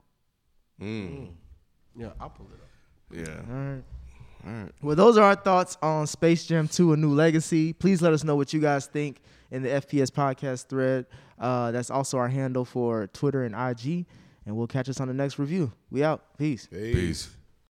Mm. 0.81 1.31
Yeah, 1.97 2.11
I'll 2.21 2.31
pull 2.31 2.49
it 2.53 2.61
up. 2.61 3.29
Yeah. 3.29 3.53
All 3.53 3.61
right. 3.61 3.83
All 4.47 4.53
right. 4.53 4.73
Well, 4.83 4.97
those 4.97 5.17
are 5.17 5.25
our 5.25 5.37
thoughts 5.37 5.79
on 5.83 6.07
Space 6.07 6.47
Jam 6.47 6.69
2: 6.69 6.93
A 6.93 6.97
New 6.97 7.15
Legacy. 7.15 7.73
Please 7.73 8.03
let 8.03 8.13
us 8.13 8.25
know 8.25 8.37
what 8.37 8.53
you 8.53 8.61
guys 8.61 8.87
think 8.87 9.21
in 9.51 9.63
the 9.63 9.69
FPS 9.69 10.11
podcast 10.11 10.67
thread. 10.67 11.07
Uh, 11.39 11.71
that's 11.71 11.91
also 11.91 12.19
our 12.19 12.29
handle 12.29 12.65
for 12.65 13.07
Twitter 13.09 13.45
and 13.45 13.55
IG. 13.55 14.07
And 14.47 14.57
we'll 14.57 14.67
catch 14.67 14.89
us 14.89 15.01
on 15.01 15.09
the 15.09 15.15
next 15.15 15.39
review. 15.39 15.73
We 15.91 16.05
out. 16.05 16.37
Peace. 16.37 16.67
Peace. 16.71 17.31